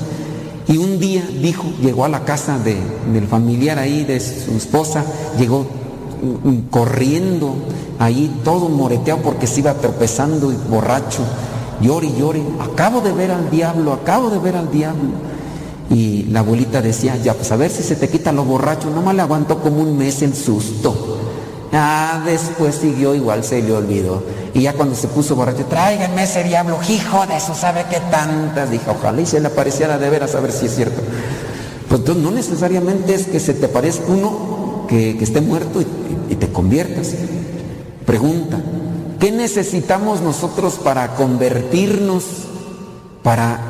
[0.69, 2.81] Y un día dijo, llegó a la casa de-
[3.13, 5.05] del familiar ahí, de su esposa,
[5.39, 5.67] llegó
[6.71, 7.55] corriendo
[7.99, 11.23] ahí, todo moreteado porque se iba tropezando y borracho.
[11.81, 15.11] Llore y llore, acabo de ver al diablo, acabo de ver al diablo.
[15.91, 19.15] Y la abuelita decía, ya, pues a ver si se te quita lo borracho, nomás
[19.17, 21.19] le aguantó como un mes el susto.
[21.73, 24.23] Ah, después siguió igual, se le olvidó.
[24.53, 28.71] Y ya cuando se puso borracho, tráiganme ese diablo, hijo de eso, ¿sabe qué tantas?
[28.71, 31.01] Dije, ojalá y se le apareciera de veras a ver si es cierto.
[31.89, 35.87] Pues entonces no necesariamente es que se te parezca uno que, que esté muerto y,
[36.33, 37.15] y te conviertas.
[38.05, 38.59] Pregunta,
[39.19, 42.25] ¿qué necesitamos nosotros para convertirnos?
[43.23, 43.61] Para...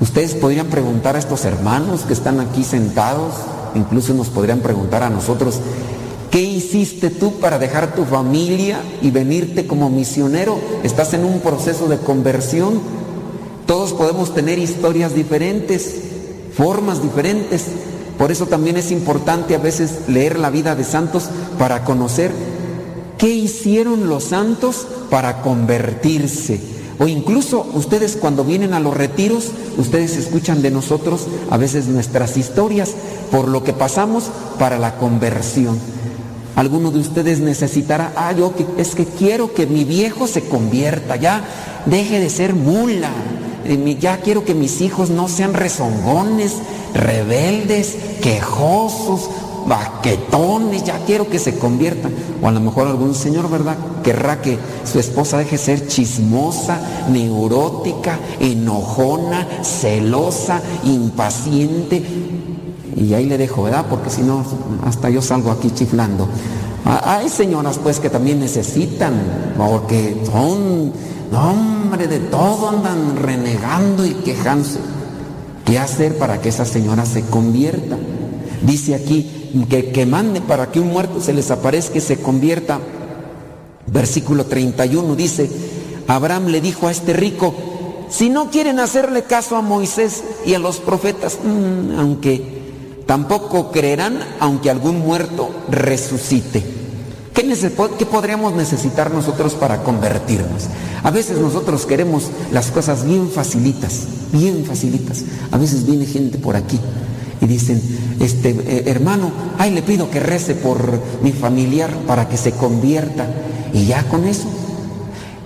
[0.00, 3.34] Ustedes podrían preguntar a estos hermanos que están aquí sentados,
[3.74, 5.60] incluso nos podrían preguntar a nosotros,
[6.30, 10.58] ¿qué hiciste tú para dejar tu familia y venirte como misionero?
[10.82, 12.80] ¿Estás en un proceso de conversión?
[13.66, 15.96] Todos podemos tener historias diferentes,
[16.54, 17.66] formas diferentes.
[18.18, 21.28] Por eso también es importante a veces leer la vida de santos
[21.58, 22.30] para conocer
[23.18, 26.60] qué hicieron los santos para convertirse.
[26.98, 29.48] O incluso ustedes cuando vienen a los retiros,
[29.78, 32.92] ustedes escuchan de nosotros a veces nuestras historias
[33.30, 34.24] por lo que pasamos
[34.58, 35.78] para la conversión.
[36.60, 41.16] Alguno de ustedes necesitará, ah, yo que- es que quiero que mi viejo se convierta,
[41.16, 41.42] ya
[41.86, 43.08] deje de ser mula,
[43.64, 46.52] eh, ya quiero que mis hijos no sean rezongones,
[46.92, 49.30] rebeldes, quejosos,
[49.66, 52.12] baquetones, ya quiero que se conviertan.
[52.42, 53.78] O a lo mejor algún señor, ¿verdad?
[54.02, 56.78] Querrá que su esposa deje ser chismosa,
[57.10, 62.02] neurótica, enojona, celosa, impaciente.
[62.96, 63.86] Y ahí le dejo, ¿verdad?
[63.88, 64.44] Porque si no,
[64.84, 66.28] hasta yo salgo aquí chiflando.
[66.84, 69.14] Ah, Hay señoras pues que también necesitan,
[69.56, 70.92] porque son,
[71.32, 74.78] hombre, de todo andan renegando y quejándose.
[75.64, 77.96] ¿Qué hacer para que esa señora se convierta?
[78.62, 82.80] Dice aquí que, que mande para que un muerto se les aparezca y se convierta.
[83.86, 85.50] Versículo 31 dice,
[86.06, 87.54] Abraham le dijo a este rico,
[88.08, 92.59] si no quieren hacerle caso a Moisés y a los profetas, mm, aunque
[93.10, 96.62] tampoco creerán, aunque algún muerto resucite.
[97.34, 97.42] ¿Qué,
[97.98, 100.68] qué podríamos necesitar nosotros para convertirnos?
[101.02, 105.24] A veces nosotros queremos las cosas bien facilitas, bien facilitas.
[105.50, 106.78] A veces viene gente por aquí
[107.40, 107.82] y dicen,
[108.20, 110.80] este eh, hermano, ay le pido que rece por
[111.20, 113.26] mi familiar para que se convierta.
[113.72, 114.46] Y ya con eso.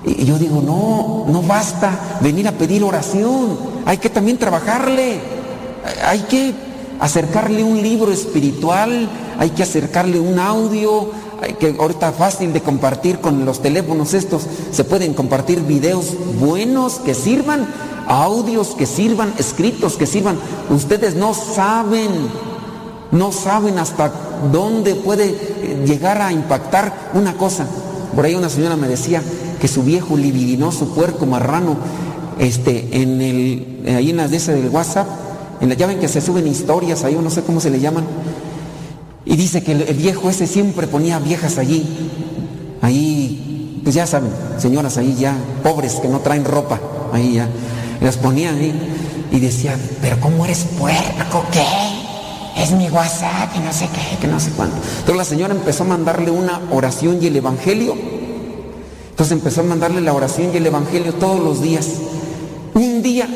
[0.05, 3.57] Y yo digo, no, no basta venir a pedir oración.
[3.87, 5.19] Hay que también trabajarle.
[6.05, 6.74] Hay que
[7.05, 11.11] acercarle un libro espiritual, hay que acercarle un audio,
[11.43, 16.95] hay que ahorita fácil de compartir con los teléfonos estos, se pueden compartir videos buenos
[16.95, 17.69] que sirvan,
[18.09, 20.39] audios que sirvan, escritos que sirvan.
[20.71, 22.11] Ustedes no saben,
[23.13, 24.11] no saben hasta
[24.51, 27.67] dónde puede eh, llegar a impactar una cosa.
[28.17, 29.23] Por ahí una señora me decía
[29.61, 31.77] que su viejo libidinoso puerco marrano,
[32.39, 35.24] este, en el, ahí en la de esa del WhatsApp,
[35.61, 37.81] en la, ya ven que se suben historias ahí, o no sé cómo se le
[37.81, 38.05] llaman.
[39.25, 41.87] Y dice que el, viejo ese siempre ponía viejas allí.
[42.83, 46.81] Ahí, pues ya saben, señoras ahí ya, pobres que no traen ropa,
[47.13, 47.49] ahí ya.
[48.01, 48.73] Las ponía ahí
[49.33, 51.45] y decía, pero ¿cómo eres puerco?
[51.51, 51.65] ¿Qué?
[52.63, 54.77] Es mi WhatsApp y no sé qué, que no sé cuánto.
[54.77, 57.97] Entonces la señora empezó a mandarle una oración y el evangelio.
[59.11, 61.89] Entonces empezó a mandarle la oración y el evangelio todos los días.
[62.75, 63.29] Un día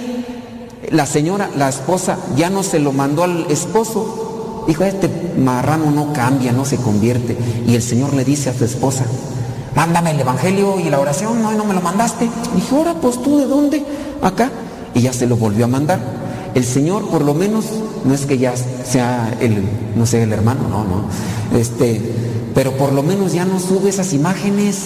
[0.90, 4.65] la señora, la esposa, ya no se lo mandó al esposo.
[4.66, 5.09] Dijo, este
[5.39, 7.36] marrano no cambia, no se convierte.
[7.66, 9.05] Y el Señor le dice a su esposa,
[9.74, 12.28] mándame el Evangelio y la oración, no, no me lo mandaste.
[12.55, 13.85] Dijo, ahora pues tú de dónde?
[14.23, 14.51] Acá.
[14.94, 16.01] Y ya se lo volvió a mandar.
[16.55, 17.66] El Señor por lo menos,
[18.05, 19.62] no es que ya sea el,
[19.94, 21.59] no sé, el hermano, no, no.
[21.59, 22.01] Este,
[22.55, 24.78] pero por lo menos ya no sube esas imágenes.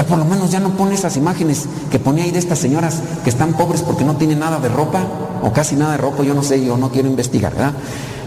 [0.00, 3.02] Ya por lo menos ya no pone esas imágenes que ponía ahí de estas señoras
[3.22, 5.02] que están pobres porque no tienen nada de ropa
[5.42, 7.74] o casi nada de ropa, yo no sé, yo no quiero investigar, ¿verdad?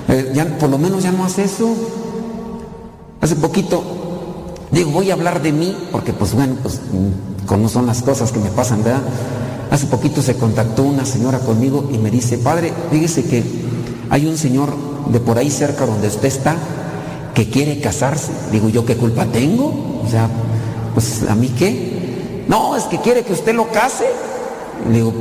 [0.07, 1.73] Eh, ya, por lo menos ya no hace eso.
[3.21, 3.83] Hace poquito,
[4.69, 8.31] digo, voy a hablar de mí porque pues bueno, pues mm, como son las cosas
[8.31, 9.01] que me pasan, ¿verdad?
[9.71, 13.43] Hace poquito se contactó una señora conmigo y me dice, padre, fíjese que
[14.11, 14.75] hay un señor
[15.07, 16.55] de por ahí cerca donde usted está
[17.33, 18.31] que quiere casarse.
[18.51, 20.01] Digo, ¿yo qué culpa tengo?
[20.05, 20.29] O sea,
[20.93, 22.45] pues a mí qué.
[22.47, 24.05] No, es que quiere que usted lo case.
[24.89, 25.13] Le digo,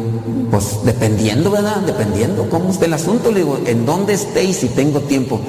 [0.51, 1.77] pues dependiendo, ¿verdad?
[1.79, 3.31] Dependiendo cómo esté el asunto.
[3.31, 5.41] Le digo, ¿en dónde esté y si tengo tiempo?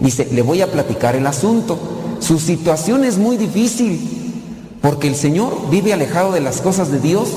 [0.00, 1.78] Dice, le voy a platicar el asunto.
[2.20, 4.24] Su situación es muy difícil
[4.80, 7.28] porque el Señor vive alejado de las cosas de Dios.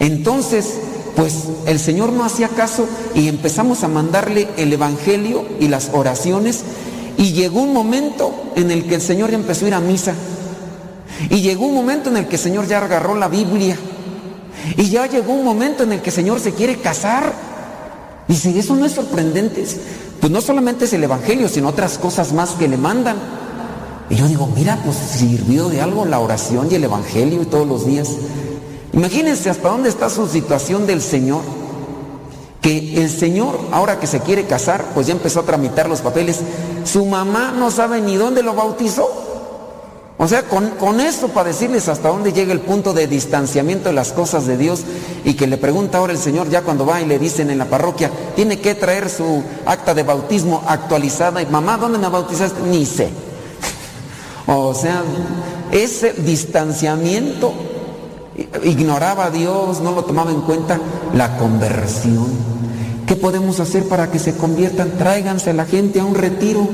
[0.00, 0.74] Entonces,
[1.16, 6.64] pues el Señor no hacía caso y empezamos a mandarle el Evangelio y las oraciones
[7.16, 10.14] y llegó un momento en el que el Señor empezó a ir a misa.
[11.30, 13.76] Y llegó un momento en el que el Señor ya agarró la Biblia.
[14.76, 17.32] Y ya llegó un momento en el que el Señor se quiere casar.
[18.28, 19.66] Dice, eso no es sorprendente.
[20.20, 23.16] Pues no solamente es el Evangelio, sino otras cosas más que le mandan.
[24.10, 27.66] Y yo digo, mira, pues sirvió de algo la oración y el Evangelio y todos
[27.66, 28.08] los días.
[28.92, 31.42] Imagínense hasta dónde está su situación del Señor.
[32.60, 36.40] Que el Señor, ahora que se quiere casar, pues ya empezó a tramitar los papeles.
[36.84, 39.33] Su mamá no sabe ni dónde lo bautizó.
[40.16, 43.94] O sea, con, con eso para decirles hasta dónde llega el punto de distanciamiento de
[43.94, 44.84] las cosas de Dios
[45.24, 47.64] y que le pregunta ahora el Señor ya cuando va y le dicen en la
[47.64, 52.62] parroquia, tiene que traer su acta de bautismo actualizada y mamá, ¿dónde me bautizaste?
[52.62, 53.08] Ni sé.
[54.46, 55.02] O sea,
[55.72, 57.52] ese distanciamiento
[58.62, 60.78] ignoraba a Dios, no lo tomaba en cuenta
[61.14, 62.26] la conversión.
[63.06, 64.92] ¿Qué podemos hacer para que se conviertan?
[64.98, 66.68] Tráiganse a la gente a un retiro.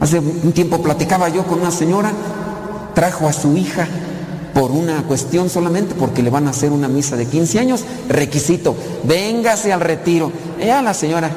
[0.00, 2.12] Hace un tiempo platicaba yo con una señora,
[2.94, 3.86] trajo a su hija
[4.54, 8.74] por una cuestión solamente porque le van a hacer una misa de 15 años, requisito,
[9.02, 10.30] véngase al retiro.
[10.58, 11.30] Ya la señora,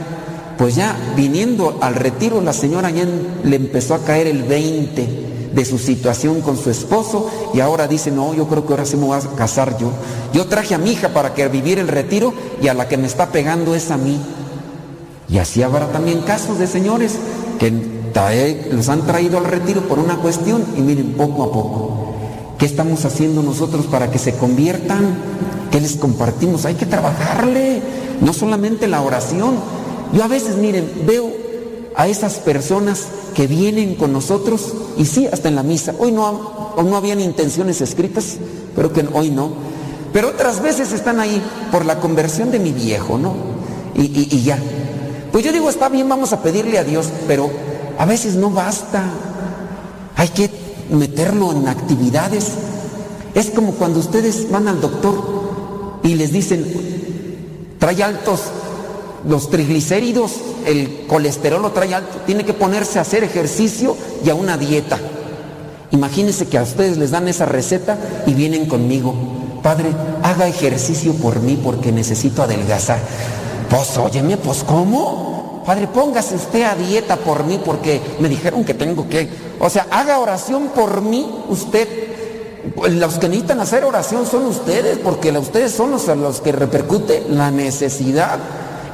[0.58, 3.06] pues ya viniendo al retiro, la señora ya
[3.44, 8.12] le empezó a caer el 20 de su situación con su esposo y ahora dice,
[8.12, 9.92] no, yo creo que ahora sí me voy a casar yo.
[10.32, 13.08] Yo traje a mi hija para que viviera el retiro y a la que me
[13.08, 14.20] está pegando es a mí.
[15.28, 17.16] Y así habrá también casos de señores
[17.60, 17.97] que
[18.72, 21.92] los han traído al retiro por una cuestión y miren, poco a poco.
[22.58, 25.16] ¿Qué estamos haciendo nosotros para que se conviertan?
[25.72, 26.66] ¿Qué les compartimos?
[26.66, 27.82] Hay que trabajarle,
[28.22, 29.56] no solamente la oración.
[30.14, 31.30] Yo a veces, miren, veo
[31.96, 35.94] a esas personas que vienen con nosotros y sí, hasta en la misa.
[36.00, 38.38] Hoy no, hoy no habían intenciones escritas,
[38.76, 39.52] pero que hoy no.
[40.14, 43.34] Pero otras veces están ahí por la conversión de mi viejo, ¿no?
[43.96, 44.58] Y- y ya.
[45.32, 47.50] Pues yo digo, está bien, vamos a pedirle a Dios, pero
[47.98, 49.04] a veces no basta.
[50.16, 50.50] Hay que
[50.90, 52.52] meterlo en actividades.
[53.34, 56.66] Es como cuando ustedes van al doctor y les dicen,
[57.80, 58.42] trae altos
[59.28, 60.34] los triglicéridos,
[60.66, 64.98] el colesterol lo trae alto, tiene que ponerse a hacer ejercicio y a una dieta.
[65.92, 69.14] Imagínense que a ustedes les dan esa receta y vienen conmigo.
[69.64, 69.90] Padre,
[70.24, 73.00] haga ejercicio por mí porque necesito adelgazar.
[73.70, 75.37] Pues óyeme, pues ¿cómo?
[75.68, 79.28] Padre, póngase usted a dieta por mí porque me dijeron que tengo que...
[79.60, 81.90] O sea, haga oración por mí usted.
[82.90, 88.40] Los que necesitan hacer oración son ustedes porque ustedes son los que repercute la necesidad.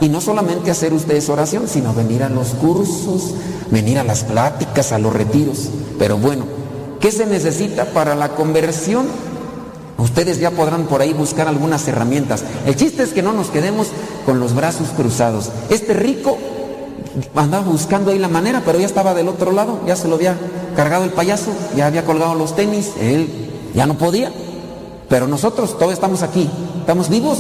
[0.01, 3.35] Y no solamente hacer ustedes oración, sino venir a los cursos,
[3.69, 5.69] venir a las pláticas, a los retiros.
[5.99, 6.45] Pero bueno,
[6.99, 9.05] ¿qué se necesita para la conversión?
[9.99, 12.43] Ustedes ya podrán por ahí buscar algunas herramientas.
[12.65, 13.89] El chiste es que no nos quedemos
[14.25, 15.51] con los brazos cruzados.
[15.69, 16.39] Este rico
[17.35, 20.37] andaba buscando ahí la manera, pero ya estaba del otro lado, ya se lo había
[20.75, 23.29] cargado el payaso, ya había colgado los tenis, él
[23.73, 24.31] ya no podía.
[25.09, 26.49] Pero nosotros todavía estamos aquí,
[26.79, 27.37] estamos vivos,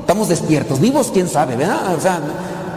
[0.00, 1.94] estamos despiertos, vivos quién sabe, ¿verdad?
[1.96, 2.20] O sea,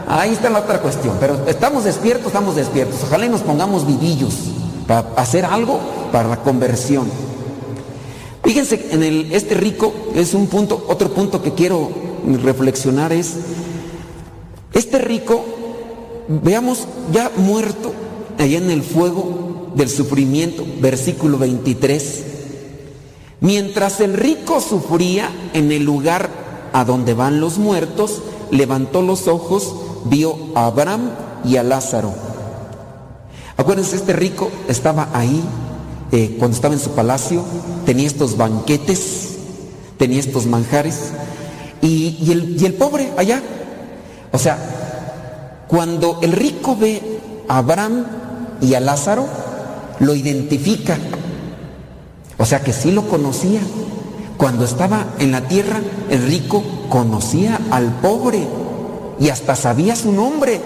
[0.08, 3.00] ahí está la otra cuestión, pero estamos despiertos, estamos despiertos.
[3.02, 4.34] Ojalá y nos pongamos vivillos
[4.86, 5.80] para hacer algo
[6.12, 7.10] para la conversión.
[8.44, 11.90] Fíjense, en el, este rico es un punto, otro punto que quiero
[12.42, 13.34] reflexionar es,
[14.72, 15.44] este rico,
[16.42, 17.92] veamos, ya muerto
[18.38, 22.24] allá en el fuego del sufrimiento, versículo 23.
[23.40, 26.30] Mientras el rico sufría en el lugar
[26.72, 31.10] a donde van los muertos, levantó los ojos, vio a Abraham
[31.44, 32.14] y a Lázaro.
[33.56, 35.42] Acuérdense, este rico estaba ahí
[36.12, 37.42] eh, cuando estaba en su palacio,
[37.84, 39.36] tenía estos banquetes,
[39.98, 41.10] tenía estos manjares,
[41.80, 43.42] y, y el, y el pobre allá.
[44.30, 44.81] O sea,
[45.72, 47.00] cuando el rico ve
[47.48, 48.04] a Abraham
[48.60, 49.26] y a Lázaro,
[50.00, 50.98] lo identifica.
[52.36, 53.62] O sea que sí lo conocía.
[54.36, 55.80] Cuando estaba en la tierra,
[56.10, 58.46] el rico conocía al pobre
[59.18, 60.60] y hasta sabía su nombre,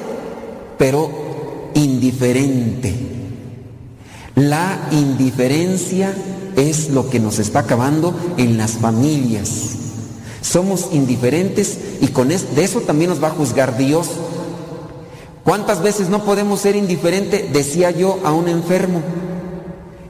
[0.77, 1.09] pero
[1.75, 2.93] indiferente.
[4.35, 6.13] La indiferencia
[6.57, 9.77] es lo que nos está acabando en las familias.
[10.41, 14.09] Somos indiferentes y con de eso también nos va a juzgar Dios.
[15.47, 17.53] ¿Cuántas veces no podemos ser indiferentes?
[17.53, 19.01] Decía yo a un enfermo.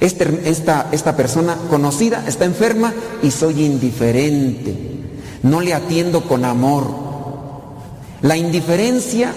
[0.01, 4.75] Este- esta, esta persona conocida está enferma y soy indiferente.
[5.43, 6.87] No le atiendo con amor.
[8.23, 9.35] La indiferencia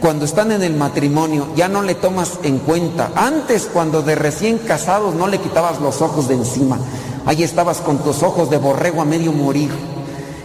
[0.00, 3.12] cuando están en el matrimonio ya no le tomas en cuenta.
[3.14, 6.78] Antes cuando de recién casados no le quitabas los ojos de encima.
[7.26, 9.68] Ahí estabas con tus ojos de borrego a medio morir.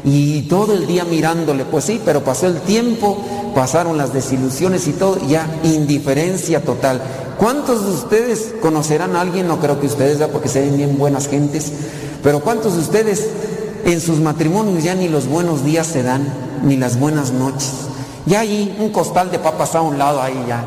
[0.04, 3.18] Y todo el día mirándole, pues sí, pero pasó el tiempo,
[3.54, 7.02] pasaron las desilusiones y todo, ya indiferencia total.
[7.38, 9.48] ¿Cuántos de ustedes conocerán a alguien?
[9.48, 10.32] No creo que ustedes, ¿verdad?
[10.32, 11.72] porque se ven bien buenas gentes,
[12.22, 13.30] pero ¿cuántos de ustedes
[13.86, 16.28] en sus matrimonios ya ni los buenos días se dan,
[16.64, 17.72] ni las buenas noches?
[18.26, 20.64] Ya ahí un costal de papas a un lado, ahí ya.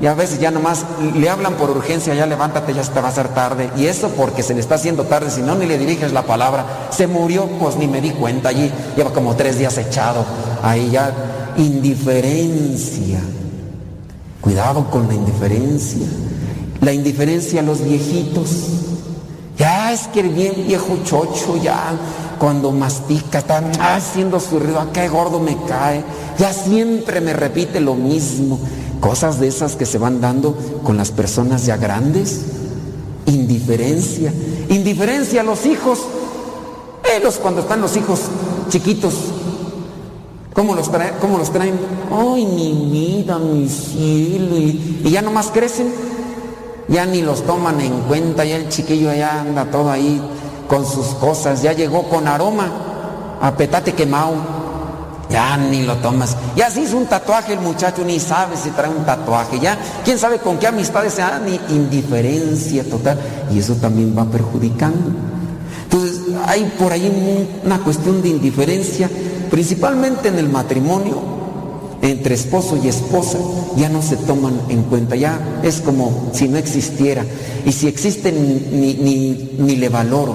[0.00, 0.84] Y a veces ya nomás
[1.14, 3.70] le hablan por urgencia, ya levántate, ya te va a hacer tarde.
[3.76, 6.88] Y eso porque se le está haciendo tarde, si no ni le diriges la palabra.
[6.90, 8.70] Se murió, pues ni me di cuenta allí.
[8.96, 10.24] Lleva como tres días echado.
[10.62, 11.12] Ahí ya,
[11.56, 13.20] indiferencia.
[14.40, 16.06] Cuidado con la indiferencia.
[16.80, 18.50] La indiferencia a los viejitos.
[19.58, 21.92] Ya es que el bien viejo chocho, ya
[22.38, 23.62] cuando mastica, está
[23.96, 26.04] haciendo su ruido, ah, qué gordo me cae.
[26.38, 28.60] Ya siempre me repite lo mismo.
[29.00, 32.42] Cosas de esas que se van dando con las personas ya grandes.
[33.26, 34.32] Indiferencia.
[34.68, 36.00] Indiferencia a los hijos.
[37.16, 38.20] Ellos cuando están los hijos
[38.68, 39.14] chiquitos.
[40.52, 41.78] ¿Cómo los, trae- cómo los traen?
[42.10, 44.56] Ay, mi vida, mi cielo.
[44.56, 45.92] Y, y ya nomás crecen.
[46.88, 48.44] Ya ni los toman en cuenta.
[48.44, 50.20] Ya el chiquillo ya anda todo ahí
[50.68, 51.62] con sus cosas.
[51.62, 52.70] Ya llegó con aroma
[53.40, 54.32] a petate quemado.
[55.30, 56.36] Ya ni lo tomas.
[56.56, 59.60] Ya se hizo un tatuaje el muchacho, ni sabe si trae un tatuaje.
[59.60, 63.18] Ya, quién sabe con qué amistades se dan, ni indiferencia total.
[63.52, 65.10] Y eso también va perjudicando.
[65.84, 69.10] Entonces, hay por ahí un- una cuestión de indiferencia,
[69.50, 71.36] principalmente en el matrimonio,
[72.00, 73.38] entre esposo y esposa
[73.76, 77.24] ya no se toman en cuenta, ya es como si no existiera.
[77.66, 80.34] Y si existe ni, ni, ni le valoro.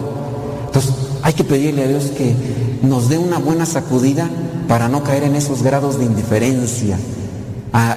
[0.66, 0.92] Entonces
[1.22, 2.36] hay que pedirle a Dios que
[2.82, 4.30] nos dé una buena sacudida
[4.74, 6.98] para no caer en esos grados de indiferencia,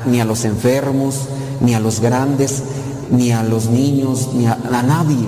[0.05, 1.20] ni a los enfermos,
[1.62, 2.62] ni a los grandes,
[3.11, 5.27] ni a los niños, ni a, nadie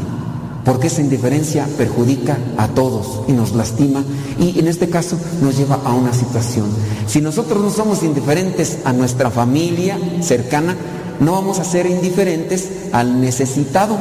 [0.62, 4.04] porque esa indiferencia perjudica a todos y nos lastima
[4.38, 6.66] y en este caso nos lleva a una situación.
[7.06, 10.76] Si nosotros no somos indiferentes a nuestra familia cercana,
[11.18, 13.96] no vamos a ser indiferentes al necesitado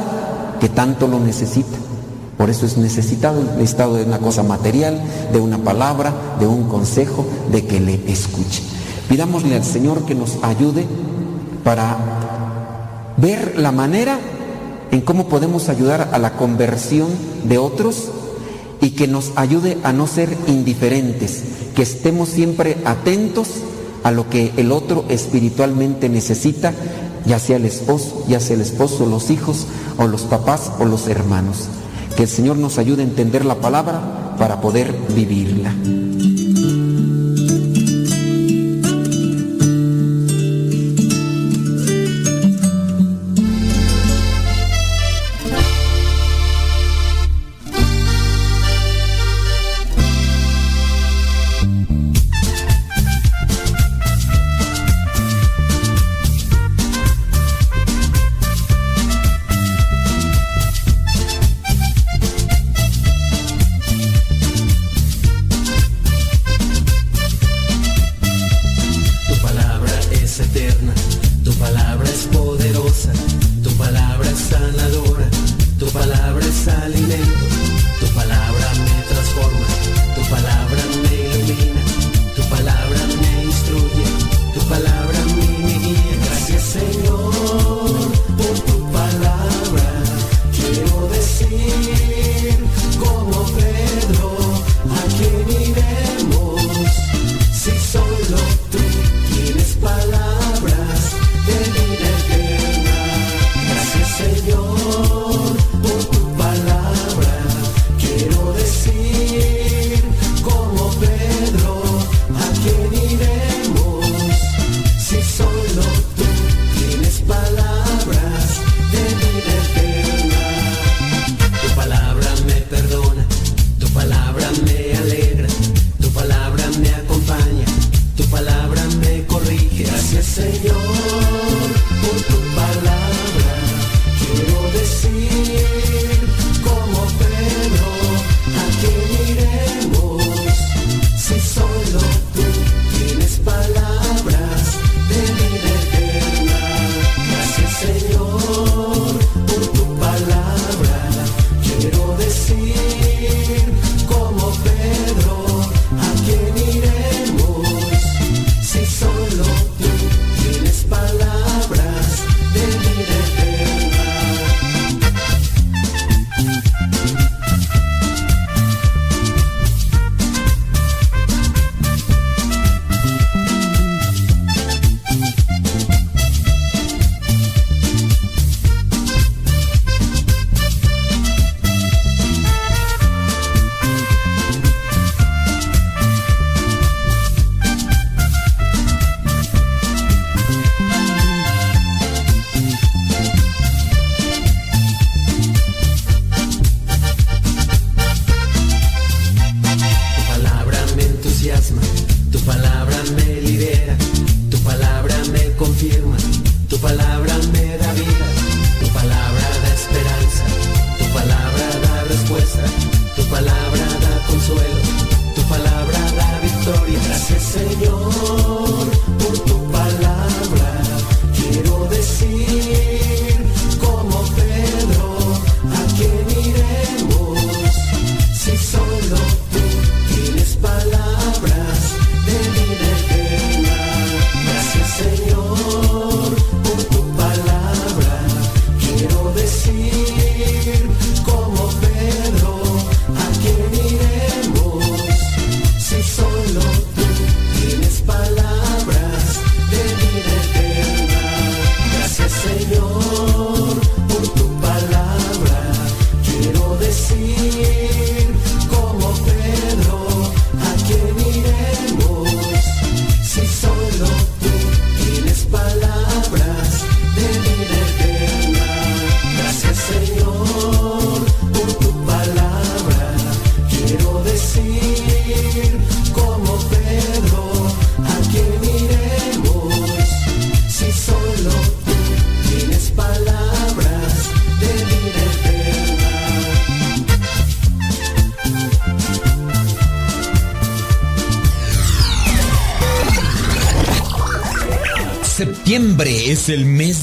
[0.60, 1.87] que tanto lo necesita.
[2.38, 5.02] Por eso es necesitado, el estado de una cosa material,
[5.32, 8.62] de una palabra, de un consejo, de que le escuche.
[9.08, 10.86] Pidámosle al Señor que nos ayude
[11.64, 11.96] para
[13.16, 14.20] ver la manera
[14.92, 17.08] en cómo podemos ayudar a la conversión
[17.42, 18.10] de otros
[18.80, 21.42] y que nos ayude a no ser indiferentes,
[21.74, 23.48] que estemos siempre atentos
[24.04, 26.72] a lo que el otro espiritualmente necesita,
[27.26, 29.66] ya sea el esposo, ya sea el esposo, los hijos
[29.98, 31.68] o los papás o los hermanos.
[32.18, 35.72] Que el Señor nos ayude a entender la palabra para poder vivirla.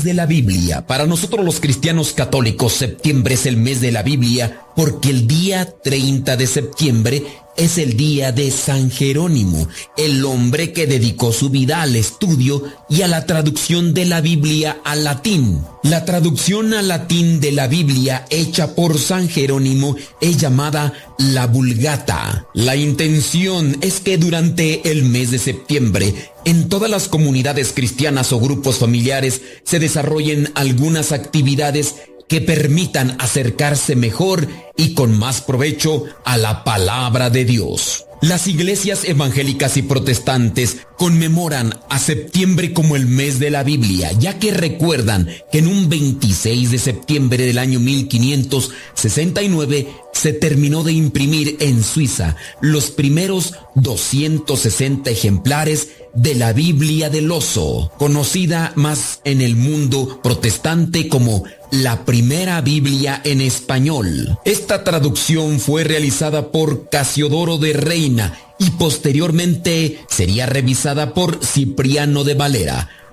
[0.05, 0.87] De la Biblia.
[0.87, 5.69] Para nosotros los cristianos católicos, septiembre es el mes de la Biblia porque el día
[5.83, 7.23] 30 de septiembre
[7.57, 9.67] es el día de San Jerónimo,
[9.97, 14.79] el hombre que dedicó su vida al estudio y a la traducción de la Biblia
[14.83, 15.61] al latín.
[15.83, 22.47] La traducción al latín de la Biblia hecha por San Jerónimo es llamada la Vulgata.
[22.53, 26.13] La intención es que durante el mes de septiembre
[26.45, 31.95] en todas las comunidades cristianas o grupos familiares se desarrollen algunas actividades
[32.27, 34.47] que permitan acercarse mejor
[34.77, 38.05] y con más provecho a la palabra de Dios.
[38.21, 44.39] Las iglesias evangélicas y protestantes conmemoran a septiembre como el mes de la Biblia, ya
[44.39, 49.87] que recuerdan que en un 26 de septiembre del año 1569
[50.25, 57.91] se terminó de imprimir en Suiza los primeros 260 ejemplares de la Biblia del Oso,
[57.99, 64.39] conocida más en el mundo protestante como la primera Biblia en español.
[64.45, 72.33] Esta traducción fue realizada por Casiodoro de Reina y posteriormente sería revisada por Cipriano de
[72.33, 72.89] Valera.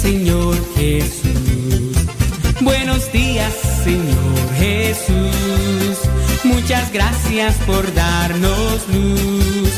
[0.00, 1.96] Señor Jesús.
[2.62, 3.52] Buenos días,
[3.84, 5.98] Señor Jesús.
[6.42, 9.70] Muchas gracias por darnos luz.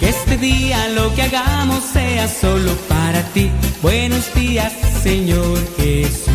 [0.00, 3.50] Este día lo que hagamos sea solo para ti.
[3.82, 4.72] Buenos días,
[5.02, 6.32] Señor Jesús.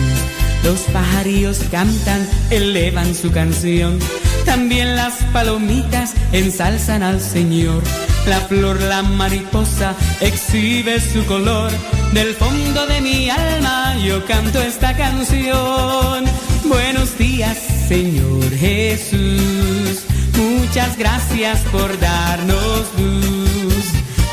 [0.63, 3.97] Los pajarillos cantan, elevan su canción.
[4.45, 7.81] También las palomitas ensalzan al Señor.
[8.27, 11.71] La flor, la mariposa, exhibe su color.
[12.13, 16.25] Del fondo de mi alma yo canto esta canción.
[16.65, 17.57] Buenos días,
[17.87, 20.03] Señor Jesús.
[20.35, 23.85] Muchas gracias por darnos luz.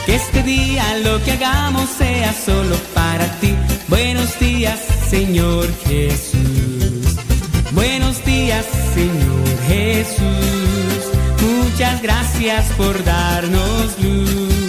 [0.07, 3.55] Que este día lo que hagamos sea solo para ti.
[3.87, 7.17] Buenos días, Señor Jesús.
[7.73, 11.01] Buenos días, Señor Jesús.
[11.41, 14.68] Muchas gracias por darnos luz.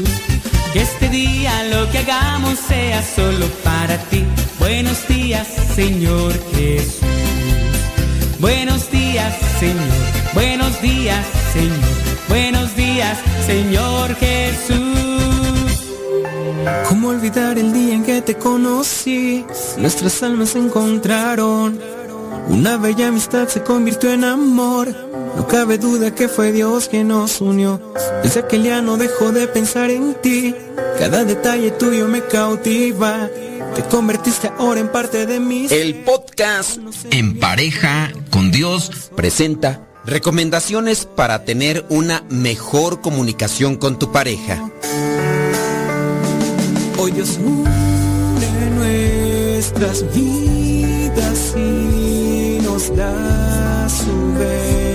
[1.11, 4.23] Día lo que hagamos sea solo para ti.
[4.59, 7.01] Buenos días, Señor Jesús.
[8.39, 10.33] Buenos días, Señor.
[10.35, 11.77] Buenos días, Señor.
[12.27, 13.17] Buenos días,
[13.47, 14.79] Señor Jesús.
[16.87, 19.43] ¿Cómo olvidar el día en que te conocí?
[19.77, 21.79] Nuestras almas se encontraron.
[22.49, 25.08] Una bella amistad se convirtió en amor.
[25.39, 27.81] No cabe duda que fue Dios quien nos unió.
[28.21, 30.53] Desde aquel día no dejo de pensar en ti.
[30.99, 33.29] Cada detalle tuyo me cautiva.
[33.73, 35.67] Te convertiste ahora en parte de mí.
[35.69, 36.79] El podcast
[37.11, 44.69] En pareja con Dios presenta recomendaciones para tener una mejor comunicación con tu pareja.
[46.97, 54.88] Hoy Dios une nuestras vidas y nos da su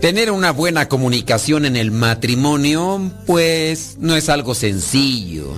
[0.00, 5.48] Tener una buena comunicación en el matrimonio, pues no es algo sencillo.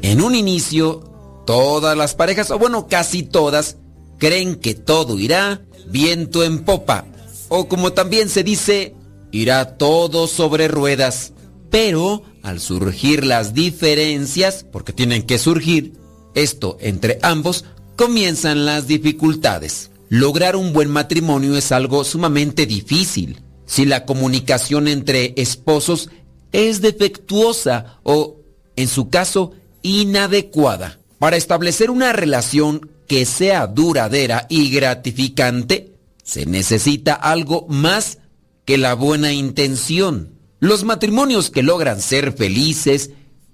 [0.00, 1.00] En un inicio,
[1.46, 3.76] todas las parejas, o bueno, casi todas,
[4.18, 7.04] creen que todo irá viento en popa,
[7.48, 8.94] o como también se dice,
[9.30, 11.32] irá todo sobre ruedas.
[11.70, 15.92] Pero al surgir las diferencias, porque tienen que surgir,
[16.34, 17.64] esto entre ambos,
[17.96, 19.90] comienzan las dificultades.
[20.08, 23.42] Lograr un buen matrimonio es algo sumamente difícil.
[23.66, 26.08] Si la comunicación entre esposos
[26.52, 28.36] es defectuosa o,
[28.76, 29.52] en su caso,
[29.82, 30.98] inadecuada.
[31.18, 38.18] Para establecer una relación que sea duradera y gratificante, se necesita algo más
[38.64, 40.38] que la buena intención.
[40.60, 43.10] Los matrimonios que logran ser felices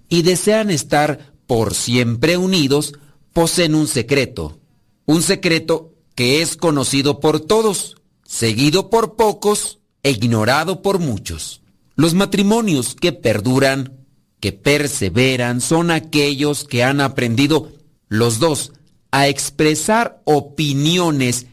[0.08, 2.94] y desean estar por siempre unidos
[3.32, 4.60] poseen un secreto.
[5.06, 11.62] Un secreto que es conocido por todos, seguido por pocos e ignorado por muchos.
[11.96, 14.06] Los matrimonios que perduran,
[14.40, 17.72] que perseveran, son aquellos que han aprendido
[18.08, 18.72] los dos
[19.10, 21.46] a expresar opiniones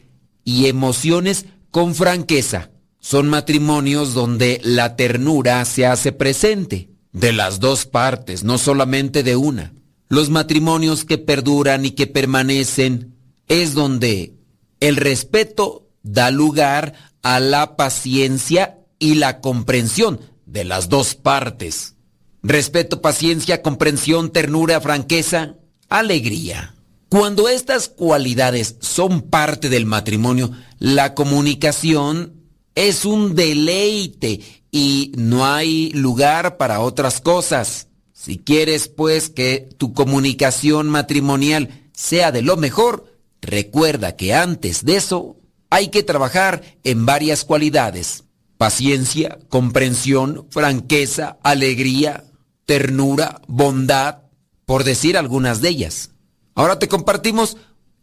[0.44, 2.70] y emociones con franqueza.
[2.98, 9.36] Son matrimonios donde la ternura se hace presente, de las dos partes, no solamente de
[9.36, 9.74] una.
[10.08, 13.14] Los matrimonios que perduran y que permanecen
[13.48, 14.34] es donde
[14.82, 21.94] el respeto da lugar a la paciencia y la comprensión de las dos partes.
[22.42, 25.54] Respeto, paciencia, comprensión, ternura, franqueza,
[25.88, 26.74] alegría.
[27.08, 30.50] Cuando estas cualidades son parte del matrimonio,
[30.80, 32.42] la comunicación
[32.74, 34.40] es un deleite
[34.72, 37.86] y no hay lugar para otras cosas.
[38.12, 43.11] Si quieres pues que tu comunicación matrimonial sea de lo mejor,
[43.42, 45.36] recuerda que antes de eso
[45.68, 48.24] hay que trabajar en varias cualidades.
[48.56, 52.24] Paciencia, comprensión, franqueza, alegría,
[52.64, 54.20] ternura, bondad,
[54.64, 56.10] por decir algunas de ellas.
[56.54, 57.56] Ahora te compartimos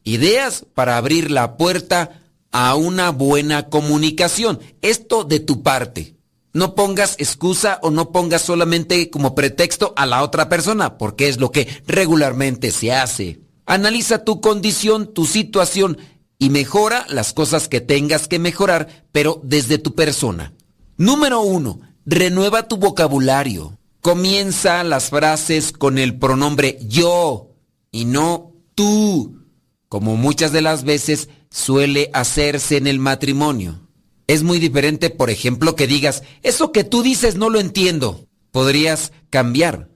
[0.03, 2.21] ideas para abrir la puerta
[2.51, 4.59] a una buena comunicación.
[4.81, 6.15] Esto de tu parte.
[6.51, 11.39] No pongas excusa o no pongas solamente como pretexto a la otra persona, porque es
[11.39, 13.39] lo que regularmente se hace.
[13.69, 15.99] Analiza tu condición, tu situación
[16.39, 20.53] y mejora las cosas que tengas que mejorar, pero desde tu persona.
[20.97, 23.77] Número uno, renueva tu vocabulario.
[24.01, 27.51] Comienza las frases con el pronombre yo
[27.91, 29.45] y no tú,
[29.87, 33.87] como muchas de las veces suele hacerse en el matrimonio.
[34.25, 38.25] Es muy diferente, por ejemplo, que digas, eso que tú dices no lo entiendo.
[38.49, 39.89] Podrías cambiar.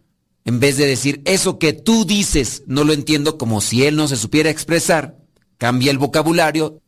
[0.46, 4.08] En vez de decir, eso que tú dices no lo entiendo como si él no
[4.08, 5.18] se supiera expresar,
[5.58, 6.82] cambia el vocabulario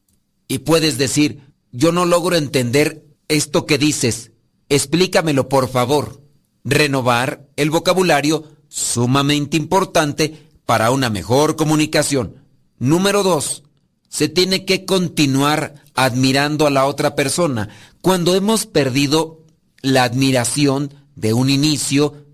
[0.48, 1.42] y puedes decir,
[1.72, 4.32] yo no logro entender esto que dices.
[4.70, 6.22] Explícamelo, por favor.
[6.64, 12.44] Renovar el vocabulario, sumamente importante para una mejor comunicación.
[12.80, 13.64] Número dos,
[14.10, 17.70] se tiene que continuar admirando a la otra persona.
[18.02, 19.44] Cuando hemos perdido
[19.82, 22.25] la admiración de un inicio,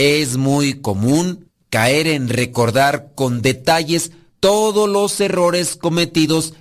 [0.00, 6.54] es muy común caer en recordar con detalles todos los errores cometidos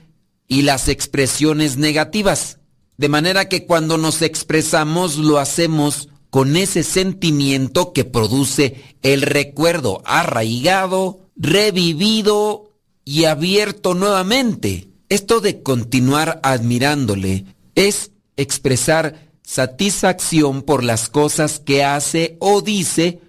[0.48, 2.60] y las expresiones negativas.
[2.98, 10.02] De manera que cuando nos expresamos lo hacemos con ese sentimiento que produce el recuerdo
[10.06, 12.74] arraigado, revivido
[13.06, 14.90] y abierto nuevamente.
[15.07, 23.22] Esto de continuar admirándole es expresar satisfacción por las cosas que hace o dice,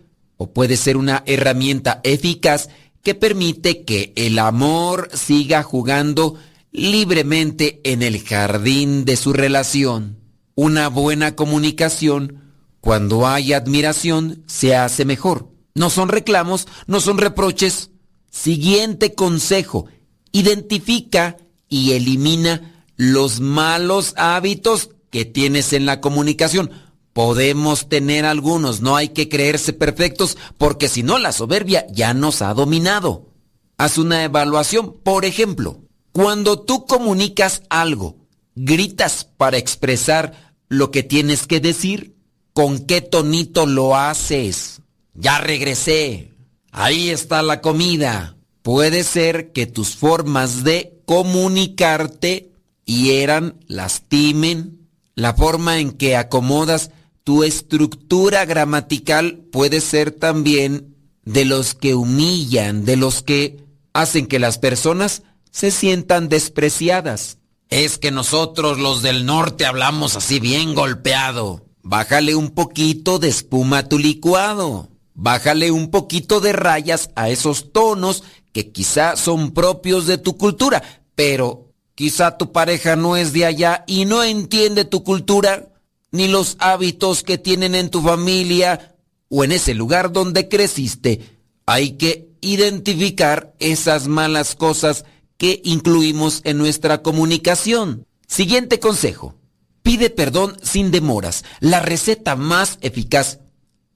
[0.42, 2.70] o puede ser una herramienta eficaz
[3.02, 6.36] que permite que el amor siga jugando
[6.72, 10.18] libremente en el jardín de su relación.
[10.54, 12.38] Una buena comunicación
[12.80, 15.50] Cuando hay admiración, se hace mejor.
[15.74, 17.90] No son reclamos, no son reproches.
[18.30, 19.88] Siguiente consejo.
[20.32, 21.36] Identifica
[21.68, 26.70] y elimina los malos hábitos que tienes en la comunicación.
[27.20, 32.40] Podemos tener algunos, no hay que creerse perfectos porque si no la soberbia ya nos
[32.40, 33.28] ha dominado.
[33.76, 34.94] Haz una evaluación.
[35.02, 35.82] Por ejemplo,
[36.12, 38.16] cuando tú comunicas algo,
[38.54, 42.16] gritas para expresar lo que tienes que decir,
[42.54, 44.80] ¿con qué tonito lo haces?
[45.12, 46.32] Ya regresé.
[46.72, 48.38] Ahí está la comida.
[48.62, 52.54] Puede ser que tus formas de comunicarte
[52.86, 54.88] hieran, lastimen.
[55.14, 56.92] La forma en que acomodas
[57.30, 64.40] tu estructura gramatical puede ser también de los que humillan, de los que hacen que
[64.40, 67.38] las personas se sientan despreciadas.
[67.68, 71.64] Es que nosotros los del norte hablamos así bien golpeado.
[71.84, 74.88] Bájale un poquito de espuma a tu licuado.
[75.14, 80.82] Bájale un poquito de rayas a esos tonos que quizá son propios de tu cultura,
[81.14, 85.68] pero quizá tu pareja no es de allá y no entiende tu cultura
[86.10, 88.96] ni los hábitos que tienen en tu familia
[89.28, 91.38] o en ese lugar donde creciste.
[91.66, 95.04] Hay que identificar esas malas cosas
[95.36, 98.06] que incluimos en nuestra comunicación.
[98.26, 99.36] Siguiente consejo.
[99.82, 101.44] Pide perdón sin demoras.
[101.60, 103.40] La receta más eficaz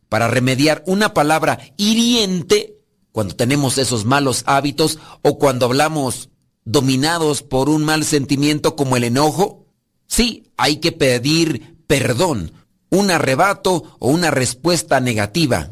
[0.09, 2.79] para remediar una palabra hiriente
[3.13, 6.31] cuando tenemos esos malos hábitos o cuando hablamos
[6.65, 9.67] dominados por un mal sentimiento como el enojo.
[10.07, 12.53] Sí, hay que pedir perdón,
[12.91, 15.71] un arrebato o una respuesta negativa.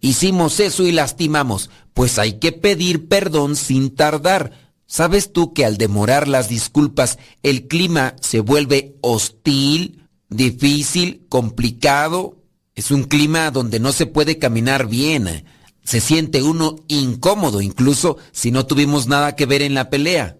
[0.00, 4.52] Hicimos eso y lastimamos, pues hay que pedir perdón sin tardar.
[4.86, 12.36] ¿Sabes tú que al demorar las disculpas el clima se vuelve hostil, difícil, complicado?
[12.74, 15.46] Es un clima donde no se puede caminar bien.
[15.84, 20.36] Se siente uno incómodo incluso si no tuvimos nada que ver en la pelea.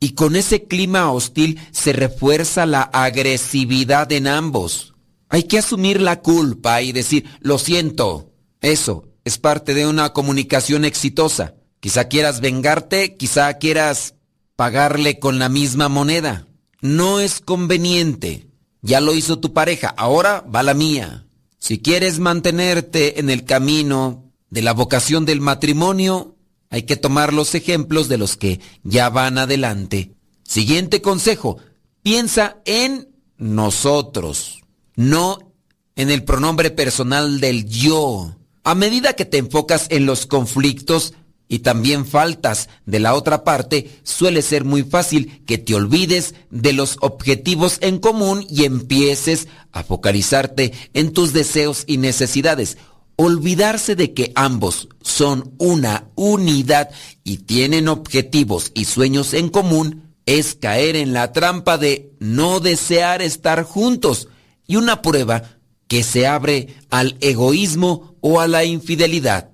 [0.00, 4.94] Y con ese clima hostil se refuerza la agresividad en ambos.
[5.28, 8.32] Hay que asumir la culpa y decir, lo siento.
[8.60, 11.54] Eso es parte de una comunicación exitosa.
[11.80, 14.14] Quizá quieras vengarte, quizá quieras
[14.56, 16.46] pagarle con la misma moneda.
[16.80, 18.48] No es conveniente.
[18.80, 21.26] Ya lo hizo tu pareja, ahora va la mía.
[21.58, 26.37] Si quieres mantenerte en el camino de la vocación del matrimonio,
[26.70, 30.12] hay que tomar los ejemplos de los que ya van adelante.
[30.44, 31.58] Siguiente consejo,
[32.02, 34.60] piensa en nosotros,
[34.96, 35.52] no
[35.96, 38.36] en el pronombre personal del yo.
[38.64, 41.14] A medida que te enfocas en los conflictos
[41.48, 46.74] y también faltas de la otra parte, suele ser muy fácil que te olvides de
[46.74, 52.76] los objetivos en común y empieces a focalizarte en tus deseos y necesidades.
[53.20, 56.90] Olvidarse de que ambos son una unidad
[57.24, 63.20] y tienen objetivos y sueños en común es caer en la trampa de no desear
[63.20, 64.28] estar juntos
[64.68, 65.58] y una prueba
[65.88, 69.50] que se abre al egoísmo o a la infidelidad.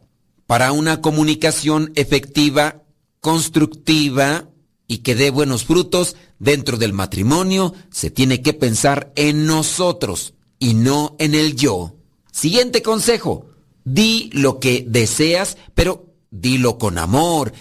[0.47, 2.83] Para una comunicación efectiva,
[3.21, 4.51] constructiva
[4.87, 10.75] y que dé buenos frutos dentro del matrimonio, se tiene que pensar en nosotros y
[10.75, 11.97] no en el yo.
[12.31, 13.54] Siguiente consejo
[13.85, 17.53] Di lo que deseas, pero dilo con amor.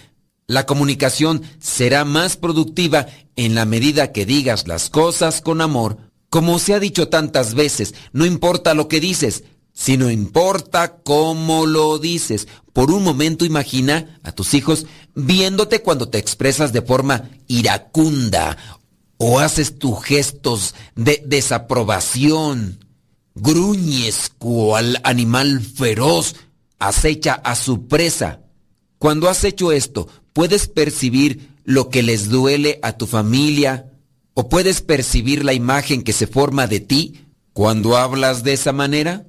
[0.47, 5.97] La comunicación será más productiva en la medida que digas las cosas con amor.
[6.29, 9.43] Como se ha dicho tantas veces, no importa lo que dices,
[9.73, 12.47] sino importa cómo lo dices.
[12.73, 14.85] Por un momento imagina a tus hijos
[15.15, 18.57] viéndote cuando te expresas de forma iracunda
[19.17, 22.82] o haces tus gestos de desaprobación
[23.35, 26.35] gruñes cual animal feroz
[26.79, 28.41] acecha a su presa.
[28.99, 33.91] Cuando has hecho esto, puedes percibir lo que les duele a tu familia
[34.33, 39.25] o puedes percibir la imagen que se forma de ti cuando hablas de esa manera.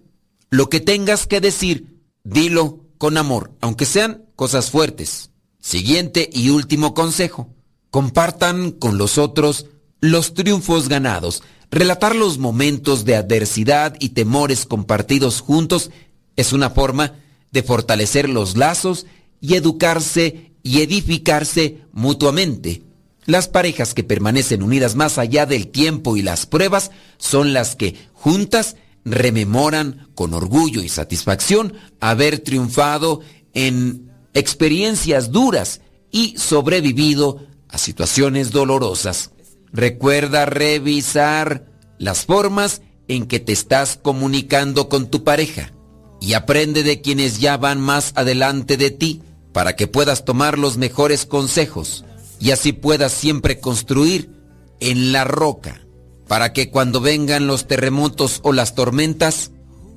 [0.51, 5.31] Lo que tengas que decir, dilo con amor, aunque sean cosas fuertes.
[5.61, 7.55] Siguiente y último consejo.
[7.91, 9.67] Compartan con los otros
[10.01, 11.43] los triunfos ganados.
[11.75, 15.91] Relatar los momentos de adversidad y temores compartidos juntos
[16.37, 17.15] es una forma
[17.51, 19.07] de fortalecer los lazos
[19.41, 22.85] y educarse y edificarse mutuamente.
[23.25, 27.97] Las parejas que permanecen unidas más allá del tiempo y las pruebas son las que
[28.13, 33.21] juntas rememoran con orgullo y satisfacción haber triunfado
[33.53, 35.81] en experiencias duras
[36.13, 39.33] y sobrevivido a situaciones dolorosas.
[39.75, 41.67] Recuerda revisar
[41.99, 45.73] las formas en que te estás comunicando con tu pareja
[46.21, 49.23] y aprende de quienes ya van más adelante de ti
[49.53, 52.05] para que puedas tomar los mejores consejos
[52.41, 54.31] y así puedas siempre construir
[54.79, 55.81] en la roca
[56.29, 59.51] para que cuando vengan los terremotos o las tormentas,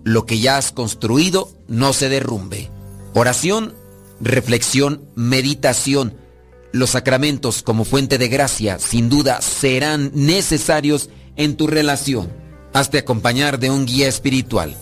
[0.04, 2.70] lo que ya has construido no se derrumbe.
[3.14, 3.74] Oración,
[4.20, 6.16] reflexión, meditación.
[6.78, 12.32] Los sacramentos como fuente de gracia sin duda serán necesarios en tu relación.
[12.72, 14.76] Hazte acompañar de un guía espiritual.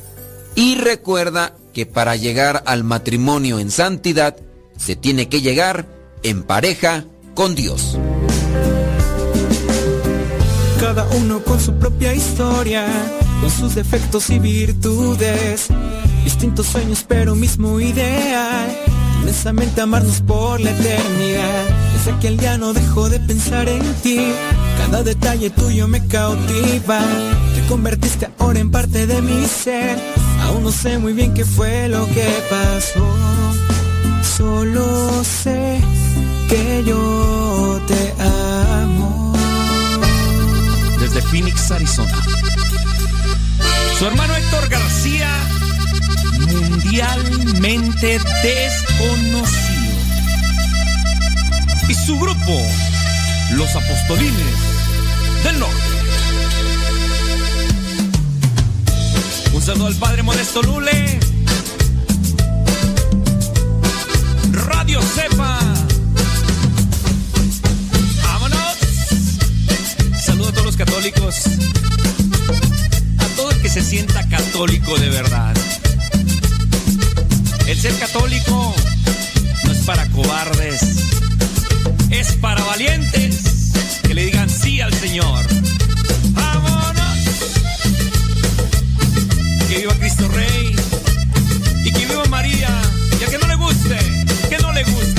[0.56, 4.36] Y recuerda que para llegar al matrimonio en santidad
[4.76, 5.88] se tiene que llegar
[6.22, 7.98] en pareja con Dios.
[10.82, 12.88] Cada uno con su propia historia,
[13.40, 15.68] con sus defectos y virtudes.
[16.26, 19.05] Distintos sueños pero mismo ideal.
[19.26, 21.64] Inmensamente amarnos por la eternidad.
[21.94, 24.20] Desde aquel día no dejo de pensar en ti.
[24.78, 27.00] Cada detalle tuyo me cautiva.
[27.56, 29.98] Te convertiste ahora en parte de mi ser.
[30.44, 33.04] Aún no sé muy bien qué fue lo que pasó.
[34.38, 35.80] Solo sé
[36.48, 39.34] que yo te amo.
[41.00, 42.16] Desde Phoenix, Arizona.
[43.98, 45.30] Su hermano Héctor García,
[46.46, 49.76] mundialmente desconocido.
[51.88, 52.62] Y su grupo,
[53.52, 54.56] Los Apostolines
[55.44, 55.76] del Norte.
[59.54, 61.20] Un saludo al padre Modesto Lule.
[64.52, 65.60] Radio Cepa.
[68.24, 68.78] Vámonos.
[70.22, 71.36] Saludo a todos los católicos.
[73.18, 75.56] A todo el que se sienta católico de verdad.
[77.68, 78.76] El ser católico
[79.64, 80.82] no es para cobardes.
[82.12, 83.72] Es para valientes
[84.04, 85.46] que le digan sí al Señor.
[86.34, 87.18] Vámonos.
[89.68, 90.76] Que viva Cristo Rey.
[91.86, 92.70] Y que viva María.
[93.20, 93.98] Y al que no le guste,
[94.50, 95.15] que no le guste.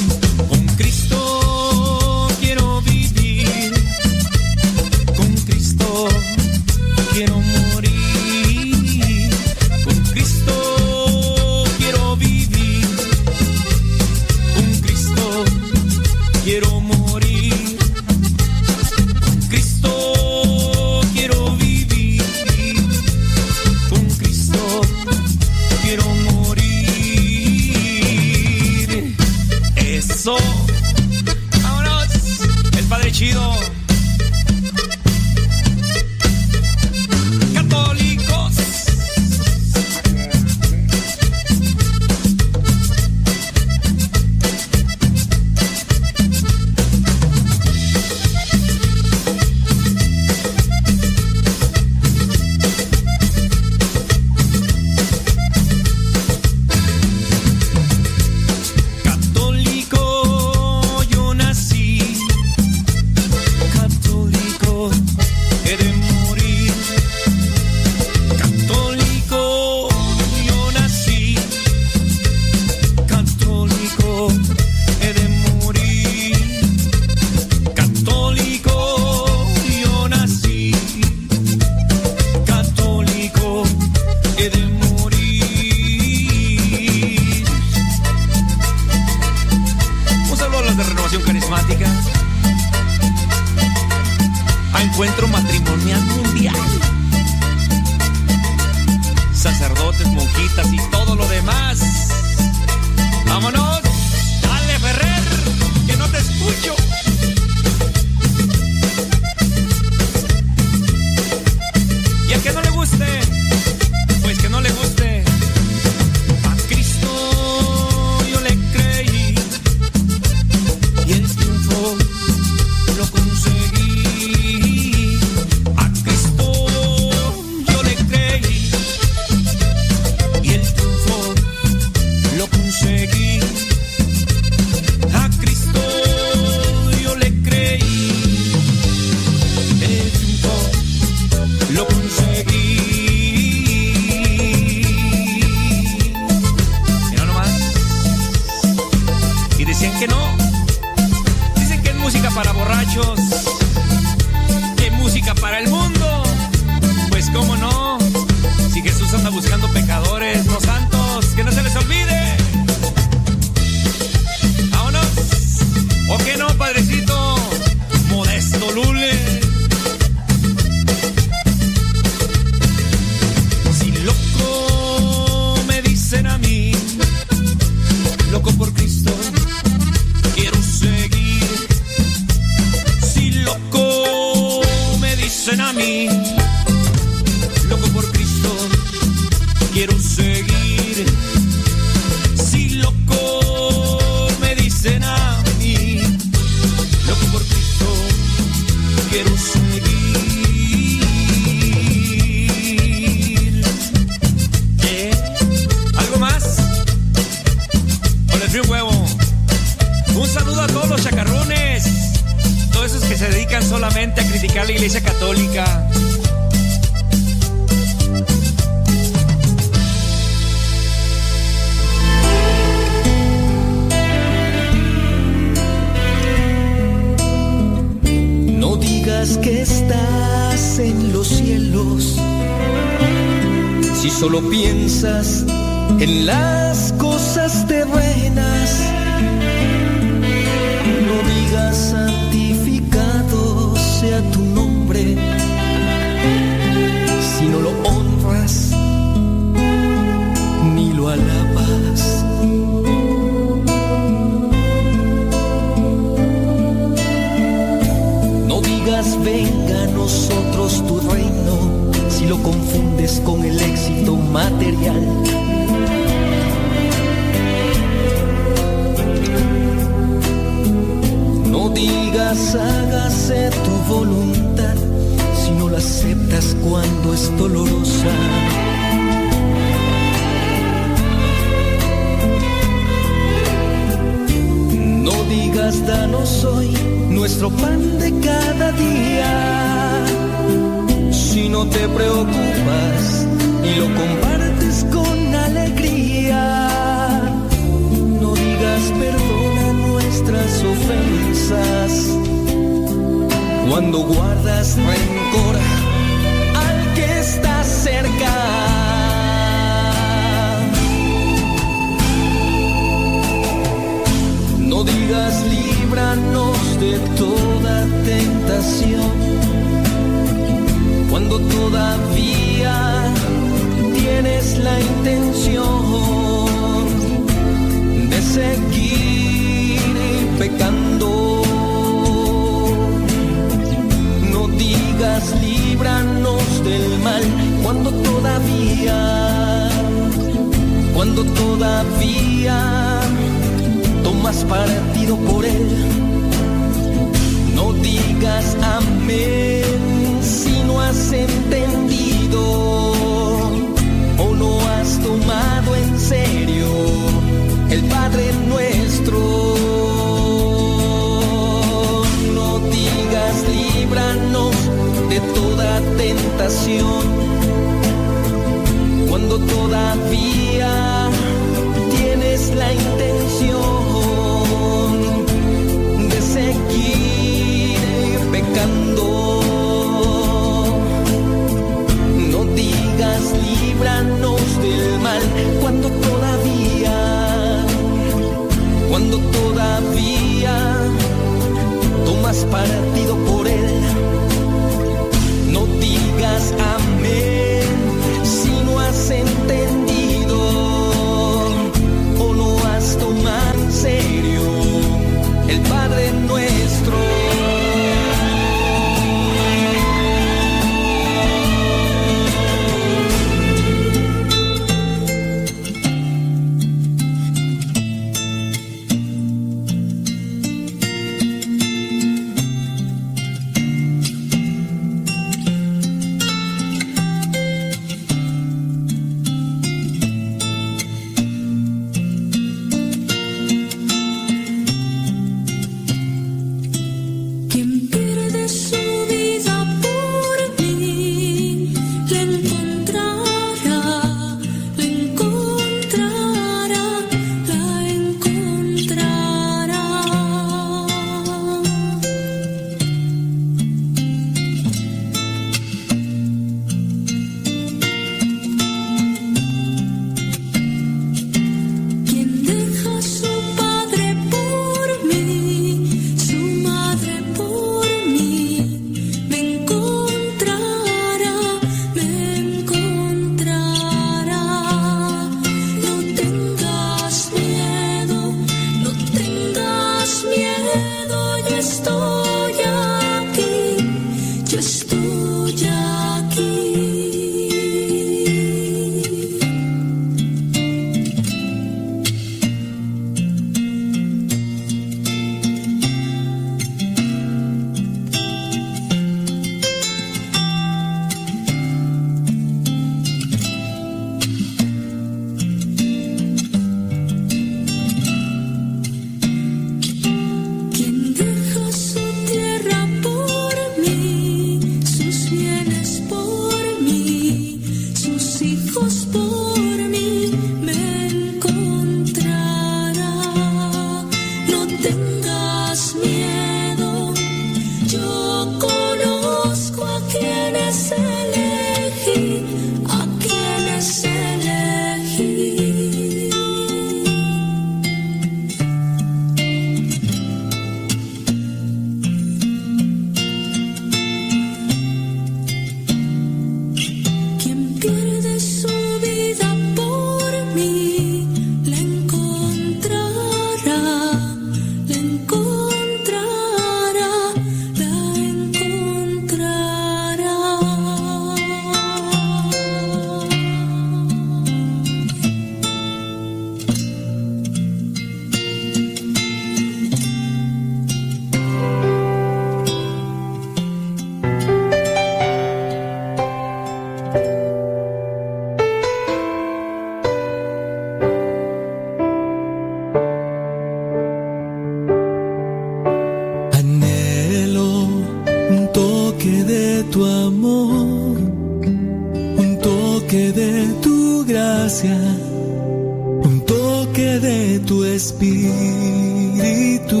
[598.06, 600.00] Espíritu.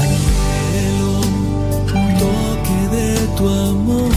[0.00, 1.14] Anhelo
[2.00, 4.12] un toque de tu amor,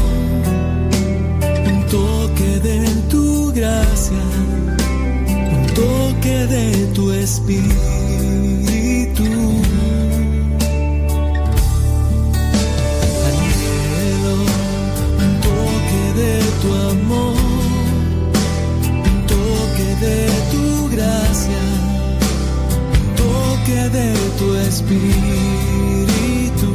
[1.71, 2.79] un toque de
[3.11, 4.25] tu gracia,
[5.55, 7.94] un toque de tu espíritu.
[24.85, 26.71] Espíritu.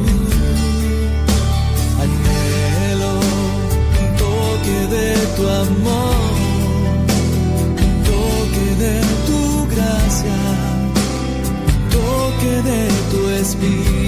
[2.01, 3.13] Anhelo
[3.99, 6.33] un toque de tu amor,
[8.09, 8.95] toque de
[9.27, 9.41] tu
[9.73, 10.41] gracia,
[11.91, 12.81] toque de
[13.11, 14.00] tu espíritu.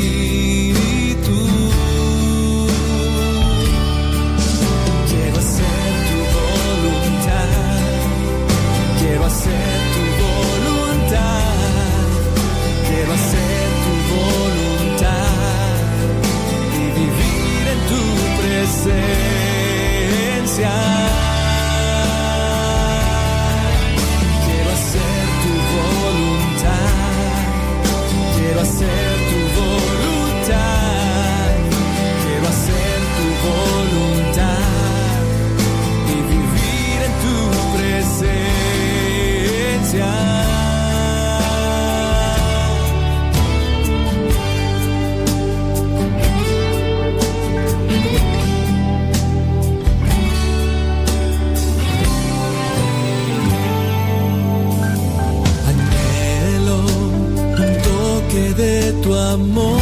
[59.33, 59.81] Amor,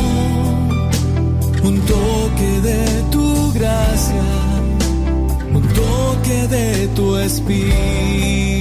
[1.64, 4.24] un toque de tu gracia,
[5.54, 8.61] un toque de tu espíritu.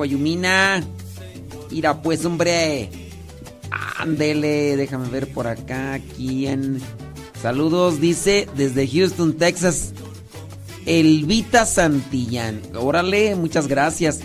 [0.00, 0.82] Guayumina.
[1.70, 2.88] Mira pues, hombre.
[3.98, 6.80] Ándele, déjame ver por acá quién.
[7.42, 9.92] Saludos, dice desde Houston, Texas.
[10.86, 12.62] Elvita Santillán.
[12.74, 14.20] Órale, muchas gracias.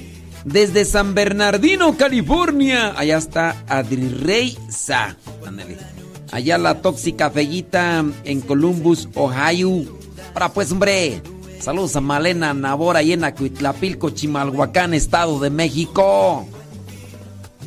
[0.45, 2.93] Desde San Bernardino, California.
[2.97, 5.17] Allá está Adri Rey Sa.
[5.45, 5.77] Ándale.
[6.31, 9.83] Allá la tóxica Fellita en Columbus, Ohio.
[10.33, 11.21] Ahora pues, hombre.
[11.65, 16.45] Saludos a Malena Nabora y en Acuitlapilco, Chimalhuacán, Estado de México.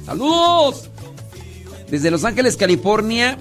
[0.07, 0.89] ¡Saludos!
[1.91, 3.39] Desde Los Ángeles, California,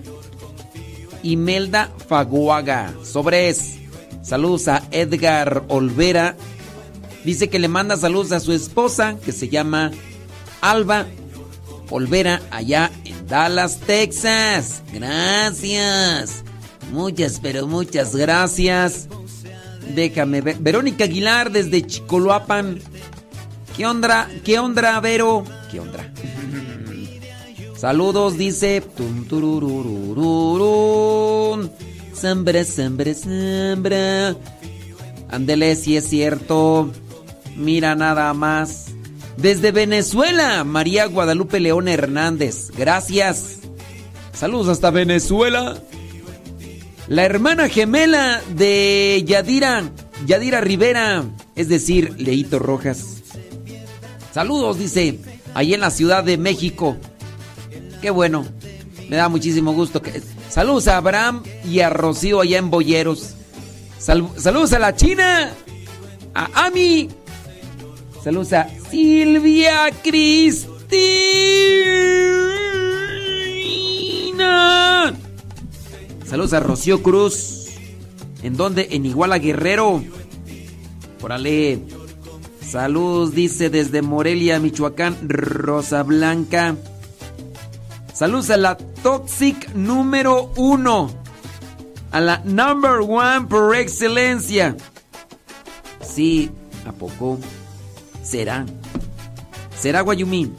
[1.21, 2.91] Imelda Faguaga.
[3.03, 3.75] Sobres.
[4.23, 6.35] Saludos a Edgar Olvera.
[7.23, 9.91] Dice que le manda saludos a su esposa, que se llama
[10.61, 11.05] Alba
[11.91, 14.81] Olvera, allá en Dallas, Texas.
[14.91, 16.43] Gracias.
[16.91, 19.07] Muchas, pero muchas gracias.
[19.95, 20.57] Déjame ver.
[20.59, 22.80] Verónica Aguilar desde Chicoloapan.
[23.76, 24.30] ¿Qué onda?
[24.43, 25.43] ¿Qué onda, Vero?
[25.72, 26.11] ¿Qué onda?
[27.77, 28.84] Saludos, dice.
[32.14, 34.35] Sembra, sembra, sembra.
[35.30, 36.91] Ándele, si es cierto.
[37.55, 38.88] Mira nada más.
[39.38, 42.72] Desde Venezuela, María Guadalupe León Hernández.
[42.76, 43.59] Gracias.
[44.34, 45.77] Saludos hasta Venezuela.
[47.07, 49.84] La hermana gemela de Yadira,
[50.25, 51.23] Yadira Rivera,
[51.55, 53.23] es decir, Leito Rojas.
[54.34, 55.19] Saludos, dice,
[55.53, 56.97] ahí en la Ciudad de México.
[58.01, 58.45] Qué bueno,
[59.09, 60.01] me da muchísimo gusto.
[60.01, 60.21] Que...
[60.49, 63.35] Saludos a Abraham y a Rocío allá en Boyeros.
[63.97, 64.27] Sal...
[64.38, 65.53] Saludos a la China,
[66.34, 67.09] a Ami.
[68.21, 70.67] Saludos a Silvia Cristina.
[76.27, 77.67] Saludos a Rocío Cruz.
[78.43, 78.89] ¿En dónde?
[78.91, 80.03] En Iguala Guerrero.
[81.21, 81.79] Órale.
[82.61, 86.75] Saludos, dice desde Morelia, Michoacán, Rosa Blanca.
[88.13, 91.09] Saludos a la Toxic número uno.
[92.11, 94.75] A la number one por excelencia.
[96.01, 96.51] Sí,
[96.85, 97.39] ¿a poco?
[98.21, 98.65] ¿Será?
[99.79, 100.53] ¿Será Guayumín?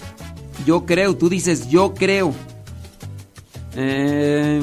[0.65, 2.33] Yo creo, tú dices yo creo.
[3.77, 4.63] Eh,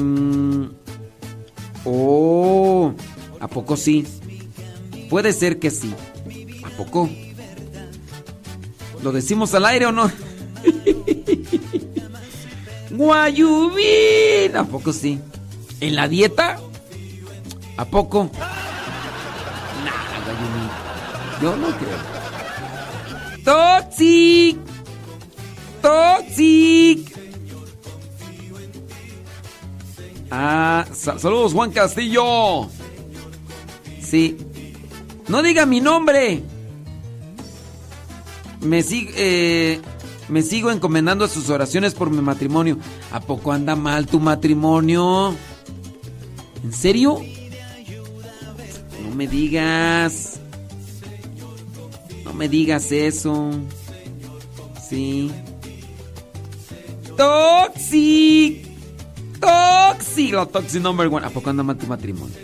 [1.86, 2.92] oh,
[3.40, 4.06] ¿a poco sí?
[5.08, 5.94] Puede ser que sí.
[6.64, 7.08] ¿A poco?
[9.02, 10.10] ¿Lo decimos al aire o no?
[12.90, 14.56] Guayubín.
[14.56, 15.20] ¿A poco sí?
[15.80, 16.58] ¿En la dieta?
[17.76, 18.30] ¿A poco?
[19.84, 20.16] Nada.
[21.40, 22.16] Yo no creo.
[23.44, 24.58] Toxic.
[25.82, 27.15] Toxic.
[30.30, 32.68] Ah, sa saludos Juan Castillo.
[34.00, 34.36] Sí.
[35.28, 36.42] No diga mi nombre.
[38.60, 39.80] Me, eh,
[40.28, 42.78] me sigo encomendando a sus oraciones por mi matrimonio.
[43.12, 45.34] ¿A poco anda mal tu matrimonio?
[46.64, 47.20] ¿En serio?
[49.04, 50.40] No me digas.
[52.24, 53.50] No me digas eso.
[54.88, 55.30] Sí.
[57.16, 58.65] Toxic.
[59.40, 60.32] Toxic.
[60.32, 61.26] La toxic number one.
[61.26, 62.36] ¿A poco anda mal tu matrimonio?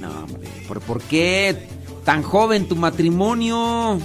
[0.00, 0.48] No, hombre.
[0.68, 1.68] ¿Por, ¿Por qué
[2.04, 3.98] tan joven tu matrimonio?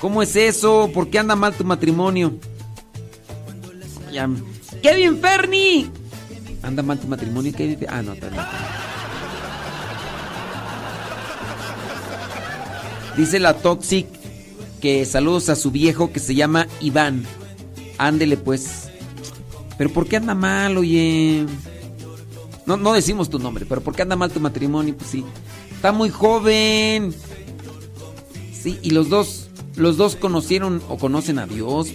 [0.00, 0.90] ¿Cómo es eso?
[0.92, 2.34] ¿Por qué anda mal tu matrimonio?
[4.82, 5.90] Kevin Ferni.
[6.62, 7.86] ¿Anda mal tu matrimonio, Kevin?
[7.88, 8.44] Ah, no, también.
[13.16, 14.06] Dice la Toxic
[14.80, 17.24] que saludos a su viejo que se llama Iván.
[17.98, 18.83] Ándele pues.
[19.76, 21.46] Pero ¿por qué anda mal, oye?
[22.66, 24.96] No, no decimos tu nombre, pero ¿por qué anda mal tu matrimonio?
[24.96, 25.24] Pues sí.
[25.74, 27.14] Está muy joven.
[28.52, 31.88] Sí, y los dos, los dos conocieron o conocen a Dios.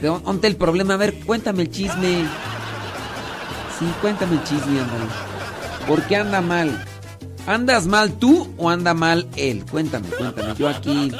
[0.00, 0.94] ¿De dónde el problema?
[0.94, 2.24] A ver, cuéntame el chisme.
[3.78, 5.04] Sí, cuéntame el chisme, ándale.
[5.86, 6.84] ¿Por qué anda mal?
[7.46, 9.64] ¿Andas mal tú o anda mal él?
[9.70, 10.54] Cuéntame, cuéntame.
[10.56, 11.12] Yo aquí.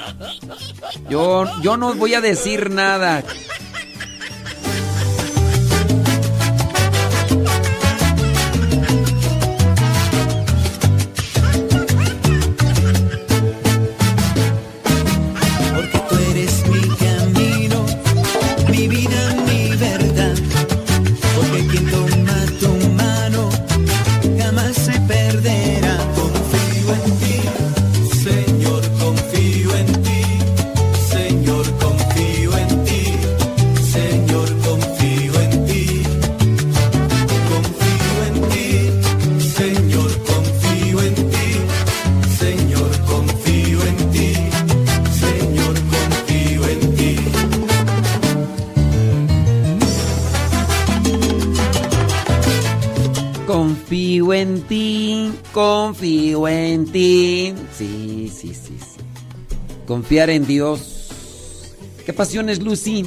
[1.09, 3.25] Yo, yo no voy a decir nada.
[56.93, 58.55] Sí, sí, sí.
[59.87, 61.65] Confiar en Dios.
[62.05, 63.07] ¿Qué pasión es Lucy?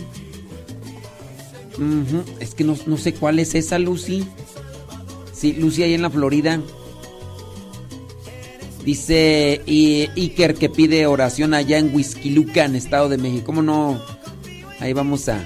[2.40, 4.26] Es que no, no sé cuál es esa Lucy.
[5.34, 6.62] Sí, Lucy ahí en la Florida.
[8.86, 13.48] Dice Iker que pide oración allá en Huizquilucan, Estado de México.
[13.48, 14.02] ¿Cómo no?
[14.80, 15.44] Ahí vamos a.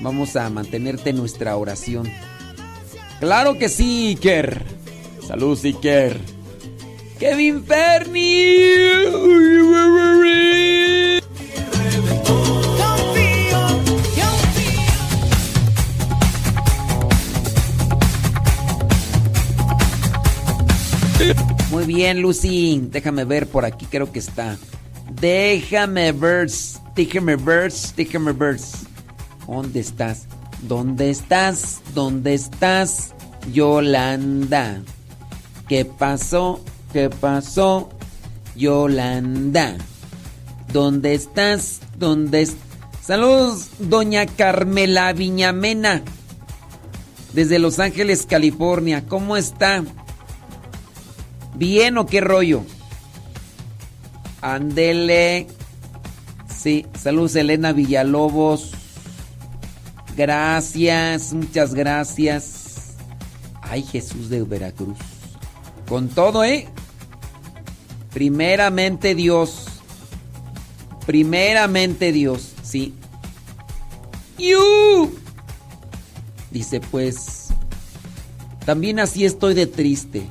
[0.00, 2.08] Vamos a mantenerte en nuestra oración.
[3.18, 4.64] Claro que sí, Iker.
[5.26, 6.37] Saludos, Iker.
[7.18, 8.78] Kevin Ferni.
[21.70, 22.80] Muy bien, Lucy.
[22.90, 24.56] Déjame ver por aquí, creo que está.
[25.20, 26.48] Déjame ver,
[26.94, 28.56] déjame ver, déjame ver.
[29.46, 30.26] ¿Dónde estás?
[30.62, 31.80] ¿Dónde estás?
[31.94, 33.14] ¿Dónde estás?
[33.52, 34.82] Yolanda.
[35.68, 36.60] ¿Qué pasó?
[36.92, 37.90] ¿Qué pasó?
[38.56, 39.76] Yolanda.
[40.72, 41.80] ¿Dónde estás?
[41.98, 42.68] ¿Dónde estás?
[43.02, 46.02] Saludos, doña Carmela Viñamena.
[47.32, 49.06] Desde Los Ángeles, California.
[49.06, 49.82] ¿Cómo está?
[51.54, 52.64] ¿Bien o qué rollo?
[54.42, 55.46] Andele.
[56.54, 58.72] Sí, saludos Elena Villalobos.
[60.16, 62.96] Gracias, muchas gracias.
[63.62, 64.98] Ay, Jesús de Veracruz.
[65.88, 66.68] Con todo, ¿eh?
[68.12, 69.66] Primeramente Dios.
[71.06, 72.94] Primeramente Dios, sí.
[74.38, 75.10] ¡Yu!
[76.50, 77.48] Dice pues,
[78.64, 80.26] también así estoy de triste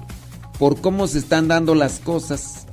[0.59, 2.67] por cómo se están dando las cosas.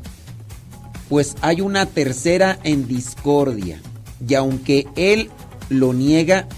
[1.09, 3.81] Pues hay una tercera en discordia.
[4.27, 5.31] Y aunque él
[5.69, 6.49] lo niega,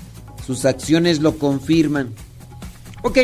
[0.47, 2.15] sus acciones lo confirman.
[3.03, 3.19] Ok,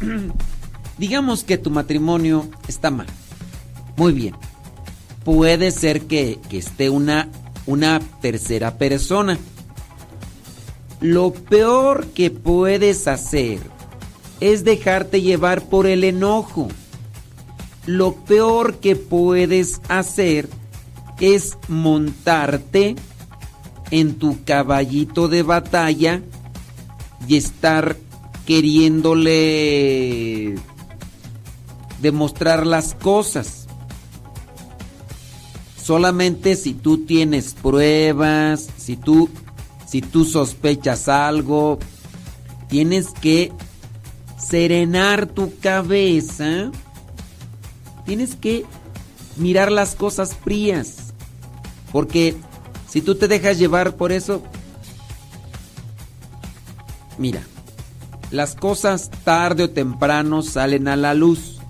[0.98, 3.06] digamos que tu matrimonio está mal.
[3.96, 4.34] Muy bien.
[5.24, 7.28] Puede ser que, que esté una,
[7.66, 9.38] una tercera persona.
[11.00, 13.60] Lo peor que puedes hacer
[14.40, 16.68] es dejarte llevar por el enojo.
[17.86, 20.48] Lo peor que puedes hacer
[21.20, 22.96] es montarte
[23.90, 26.22] en tu caballito de batalla
[27.28, 27.96] y estar
[28.46, 30.54] queriéndole
[32.00, 33.63] demostrar las cosas.
[35.84, 39.28] Solamente si tú tienes pruebas, si tú
[39.86, 41.78] si tú sospechas algo,
[42.68, 43.52] tienes que
[44.38, 46.72] serenar tu cabeza.
[48.06, 48.64] Tienes que
[49.36, 51.12] mirar las cosas frías.
[51.92, 52.34] Porque
[52.88, 54.42] si tú te dejas llevar por eso,
[57.18, 57.42] mira,
[58.30, 61.60] las cosas tarde o temprano salen a la luz.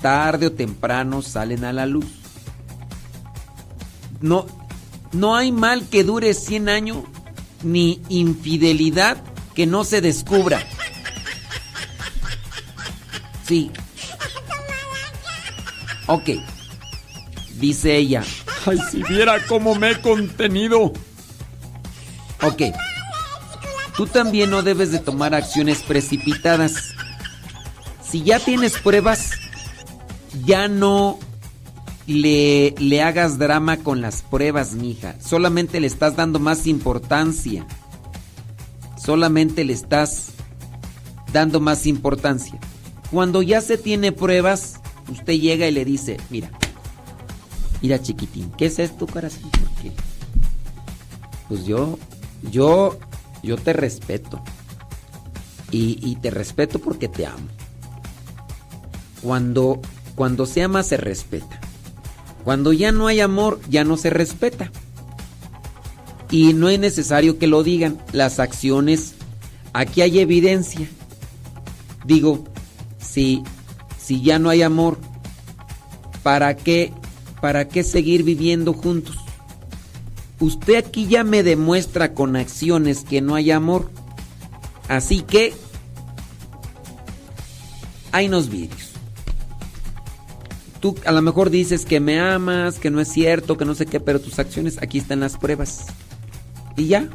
[0.00, 2.15] Tarde o temprano salen a la luz.
[4.20, 4.46] No,
[5.12, 6.98] no hay mal que dure 100 años
[7.62, 9.18] ni infidelidad
[9.54, 10.62] que no se descubra.
[13.46, 13.70] Sí.
[16.06, 16.30] Ok.
[17.54, 18.22] Dice ella.
[18.66, 20.92] Ay, si viera cómo me he contenido.
[22.42, 22.62] Ok.
[23.96, 26.94] Tú también no debes de tomar acciones precipitadas.
[28.06, 29.30] Si ya tienes pruebas,
[30.44, 31.18] ya no
[32.06, 35.16] le, le hagas drama con las pruebas, mija.
[35.20, 37.66] Solamente le estás dando más importancia.
[38.96, 40.28] Solamente le estás
[41.32, 42.58] dando más importancia.
[43.10, 44.80] Cuando ya se tiene pruebas,
[45.10, 46.50] usted llega y le dice, mira,
[47.82, 49.50] mira chiquitín, ¿qué es esto, corazón?
[49.50, 49.92] ¿Por qué?
[51.48, 51.98] Pues yo,
[52.50, 52.98] yo,
[53.42, 54.42] yo te respeto.
[55.72, 57.48] Y, y te respeto porque te amo.
[59.20, 59.80] Cuando,
[60.14, 61.60] cuando se ama, se respeta.
[62.46, 64.70] Cuando ya no hay amor, ya no se respeta.
[66.30, 67.98] Y no es necesario que lo digan.
[68.12, 69.14] Las acciones,
[69.72, 70.88] aquí hay evidencia.
[72.04, 72.44] Digo,
[72.98, 73.42] si,
[73.98, 74.96] si ya no hay amor,
[76.22, 76.92] ¿para qué,
[77.40, 79.16] ¿para qué seguir viviendo juntos?
[80.38, 83.90] Usted aquí ya me demuestra con acciones que no hay amor.
[84.86, 85.52] Así que,
[88.12, 88.85] hay nos vídeos
[90.86, 93.86] tú a lo mejor dices que me amas, que no es cierto, que no sé
[93.86, 95.86] qué, pero tus acciones, aquí están las pruebas.
[96.76, 97.08] Y ya.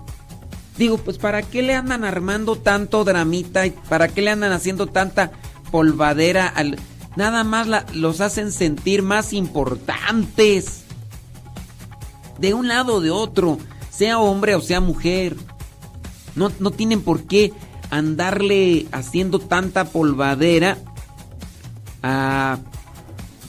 [0.78, 3.64] Digo, pues ¿para qué le andan armando tanto dramita?
[3.88, 5.32] ¿Para qué le andan haciendo tanta
[5.72, 6.48] polvadera?
[6.48, 6.80] Al...
[7.16, 10.84] Nada más los hacen sentir más importantes.
[12.40, 13.58] De un lado o de otro,
[13.90, 15.38] sea hombre o sea mujer.
[16.36, 17.54] No, no tienen por qué
[17.90, 20.78] andarle haciendo tanta polvadera
[22.04, 22.58] a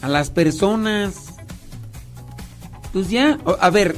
[0.02, 1.14] a las personas.
[2.92, 3.96] Pues ya, a ver,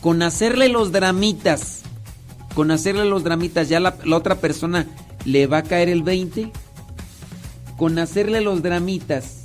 [0.00, 1.82] con hacerle los dramitas,
[2.56, 4.86] con hacerle los dramitas, ya la, otra persona
[5.24, 6.50] le va a caer el 20.
[7.76, 9.44] Con hacerle los dramitas,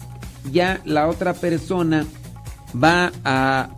[0.51, 2.05] ya la otra persona
[2.75, 3.69] va a,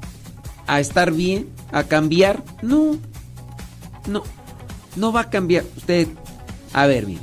[0.67, 2.43] a estar bien, a cambiar.
[2.61, 2.97] No,
[4.07, 4.23] no,
[4.95, 5.65] no va a cambiar.
[5.77, 6.07] Usted,
[6.73, 7.21] a ver, mire,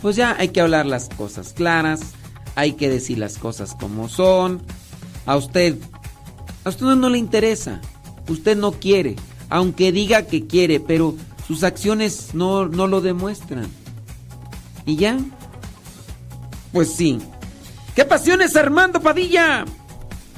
[0.00, 2.14] pues ya hay que hablar las cosas claras
[2.54, 4.62] hay que decir las cosas como son.
[5.26, 5.76] A usted,
[6.64, 7.80] a usted no le interesa,
[8.28, 9.16] usted no quiere,
[9.48, 11.14] aunque diga que quiere, pero
[11.46, 13.68] sus acciones no, no lo demuestran.
[14.86, 15.18] ¿Y ya?
[16.72, 17.18] Pues sí.
[17.94, 19.64] ¿Qué pasiones, Armando Padilla?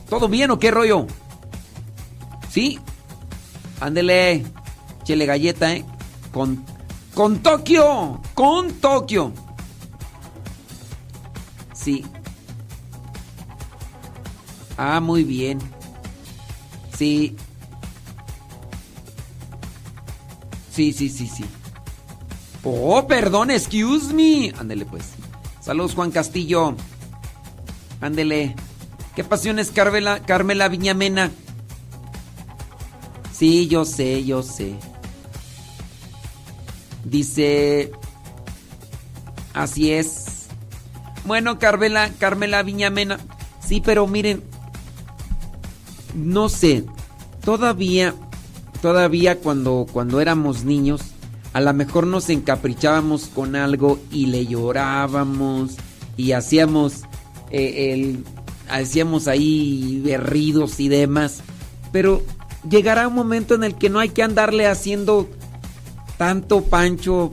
[0.09, 1.07] ¿Todo bien o qué rollo?
[2.51, 2.79] ¿Sí?
[3.81, 4.45] Ándele.
[5.05, 5.85] Chele galleta, ¿eh?
[6.33, 6.65] Con,
[7.15, 8.21] con Tokio.
[8.35, 9.33] Con Tokio.
[11.87, 12.05] Sí.
[14.77, 15.61] Ah, muy bien.
[16.99, 17.37] Sí.
[20.73, 21.45] Sí, sí, sí, sí.
[22.65, 24.53] Oh, perdón, excuse me.
[24.59, 25.13] Ándele pues.
[25.61, 26.75] Saludos, Juan Castillo.
[28.01, 28.57] Ándele.
[29.15, 31.31] ¿Qué pasiones, Carmela, Carmela Viñamena?
[33.33, 34.75] Sí, yo sé, yo sé.
[37.05, 37.93] Dice.
[39.55, 40.36] Así es.
[41.27, 43.19] Bueno, Carmela, Carmela Viñamena.
[43.67, 44.43] Sí, pero miren.
[46.15, 46.85] No sé.
[47.45, 48.15] Todavía.
[48.81, 51.01] Todavía cuando, cuando éramos niños.
[51.53, 55.77] A lo mejor nos encaprichábamos con algo y le llorábamos.
[56.17, 57.03] Y hacíamos.
[57.51, 58.25] eh, el,
[58.69, 61.41] hacíamos ahí berridos y demás.
[61.93, 62.23] Pero
[62.69, 65.29] llegará un momento en el que no hay que andarle haciendo
[66.19, 67.33] tanto pancho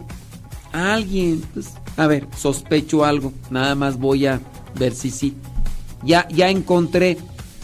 [0.72, 1.42] a alguien.
[1.54, 3.34] Pues, a ver, sospecho algo.
[3.50, 4.42] Nada más voy a
[4.76, 5.36] ver si sí.
[6.04, 7.18] Ya, ya encontré,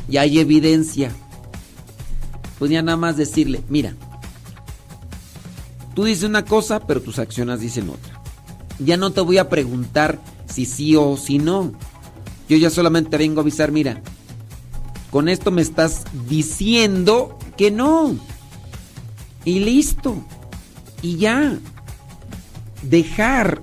[0.08, 1.12] ya hay evidencia.
[2.58, 3.96] Pues ya nada más decirle, mira,
[5.96, 8.22] tú dices una cosa, pero tus acciones dicen otra.
[8.80, 11.72] Ya no te voy a preguntar si sí o si no.
[12.48, 14.02] Yo ya solamente vengo a avisar, mira,
[15.12, 18.16] con esto me estás diciendo que no.
[19.46, 20.16] Y listo.
[21.02, 21.58] Y ya.
[22.82, 23.62] Dejar,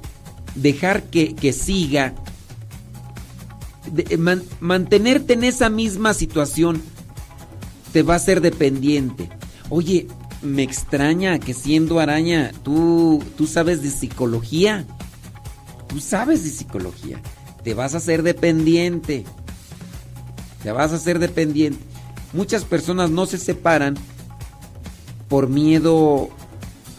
[0.57, 2.15] dejar que, que siga.
[4.19, 6.83] Man- mantenerte en esa misma situación
[7.93, 9.31] te va a hacer dependiente.
[9.71, 10.09] Oye,
[10.43, 14.85] me extraña que siendo araña, tú, tú sabes de psicología.
[15.89, 17.21] Tú sabes de psicología.
[17.63, 19.25] Te vas a hacer dependiente.
[20.63, 21.83] Te vas a hacer dependiente.
[22.33, 23.95] Muchas personas no se separan
[25.29, 26.29] por miedo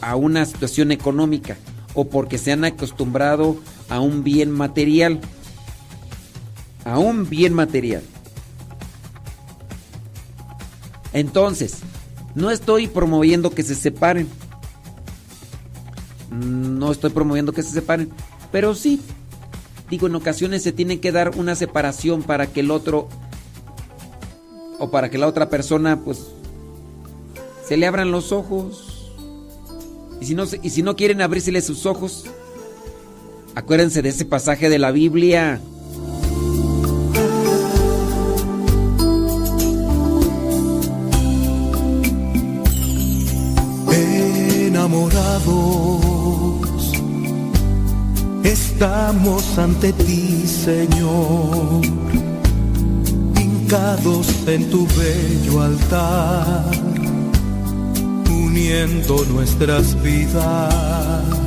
[0.00, 1.56] a una situación económica
[1.94, 3.56] o porque se han acostumbrado
[3.88, 5.20] a un bien material.
[6.84, 8.02] A un bien material.
[11.12, 11.78] Entonces,
[12.34, 14.28] no estoy promoviendo que se separen.
[16.30, 18.10] No estoy promoviendo que se separen.
[18.52, 19.00] Pero sí,
[19.90, 23.08] digo, en ocasiones se tiene que dar una separación para que el otro
[24.78, 26.28] o para que la otra persona pues
[27.66, 28.87] se le abran los ojos.
[30.20, 32.24] Y si no, y si no quieren abrírsele sus ojos,
[33.54, 35.60] acuérdense de ese pasaje de la Biblia.
[44.78, 46.92] enamorados.
[48.44, 51.82] Estamos ante ti, Señor,
[53.36, 56.70] hincados en tu bello altar,
[59.30, 61.37] nuestras vidas.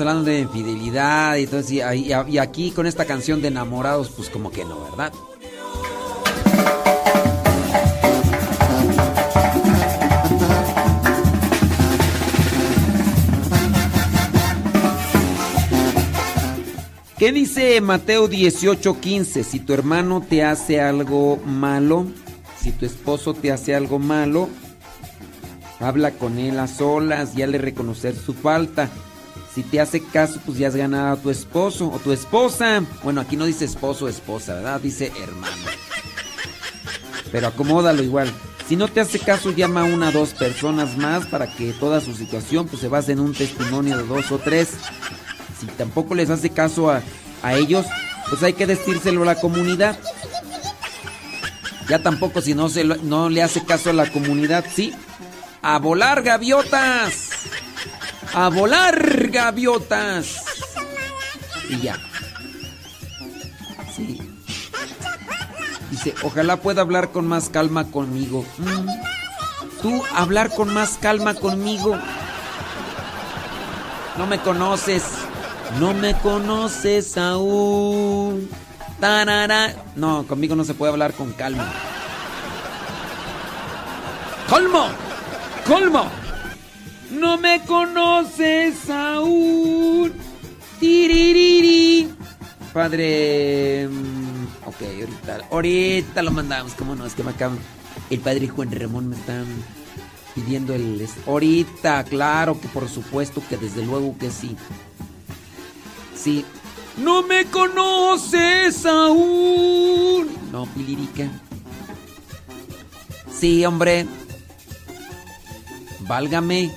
[0.00, 4.64] Hablando de infidelidad y todo y aquí con esta canción de enamorados, pues como que
[4.64, 5.12] no, ¿verdad?
[17.18, 19.42] ¿Qué dice Mateo 18:15?
[19.42, 22.06] Si tu hermano te hace algo malo,
[22.60, 24.50] si tu esposo te hace algo malo,
[25.80, 28.90] habla con él a solas y hazle reconocer su falta.
[29.56, 32.82] Si te hace caso, pues ya has ganado a tu esposo o tu esposa.
[33.02, 34.78] Bueno, aquí no dice esposo o esposa, ¿verdad?
[34.82, 35.56] Dice hermano.
[37.32, 38.30] Pero acomódalo igual.
[38.68, 42.02] Si no te hace caso, llama a una o dos personas más para que toda
[42.02, 44.74] su situación pues, se base en un testimonio de dos o tres.
[45.58, 47.00] Si tampoco les hace caso a,
[47.42, 47.86] a ellos,
[48.28, 49.98] pues hay que decírselo a la comunidad.
[51.88, 54.92] Ya tampoco si no, se no le hace caso a la comunidad, sí.
[55.62, 57.25] A volar gaviotas.
[58.36, 60.36] A volar gaviotas.
[61.70, 61.96] Y ya.
[63.96, 64.20] Sí.
[65.90, 68.44] Dice, ojalá pueda hablar con más calma conmigo.
[68.58, 68.88] Mm.
[69.80, 71.96] Tú hablar con más calma conmigo.
[74.18, 75.04] No me conoces.
[75.80, 78.50] No me conoces aún.
[79.00, 79.74] Tarara.
[79.94, 81.72] No, conmigo no se puede hablar con calma.
[84.50, 84.88] ¡Colmo!
[85.66, 86.25] ¡Colmo!
[87.10, 90.12] No me conoces aún.
[90.80, 92.08] Tiririri.
[92.72, 93.88] Padre.
[93.88, 96.72] mm, Ok, ahorita, ahorita lo mandamos.
[96.74, 97.06] ¿Cómo no?
[97.06, 97.58] Es que me acaban.
[98.10, 99.42] El padre Juan Ramón me está
[100.34, 101.08] pidiendo el.
[101.26, 104.56] Ahorita, claro que por supuesto que desde luego que sí.
[106.14, 106.44] Sí.
[106.98, 110.28] No me conoces aún.
[110.50, 111.28] No, Pilirica.
[113.30, 114.06] Sí, hombre.
[116.00, 116.72] Válgame.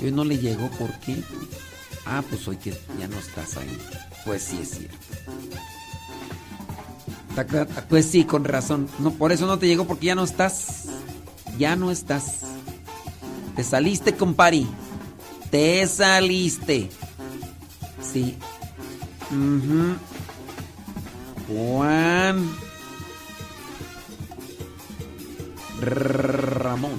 [0.00, 1.22] Que hoy no le llegó, ¿por qué?
[2.06, 3.78] Ah, pues hoy que ya no estás ahí.
[4.24, 4.96] Pues sí, es cierto.
[7.88, 8.88] Pues sí, con razón.
[8.98, 10.86] No, por eso no te llegó, porque ya no estás.
[11.58, 12.40] Ya no estás.
[13.54, 14.66] Te saliste, compari.
[15.50, 16.88] Te saliste.
[18.12, 18.36] Sí.
[19.30, 19.96] Ujú.
[21.46, 22.50] Juan.
[25.80, 26.92] Ramón.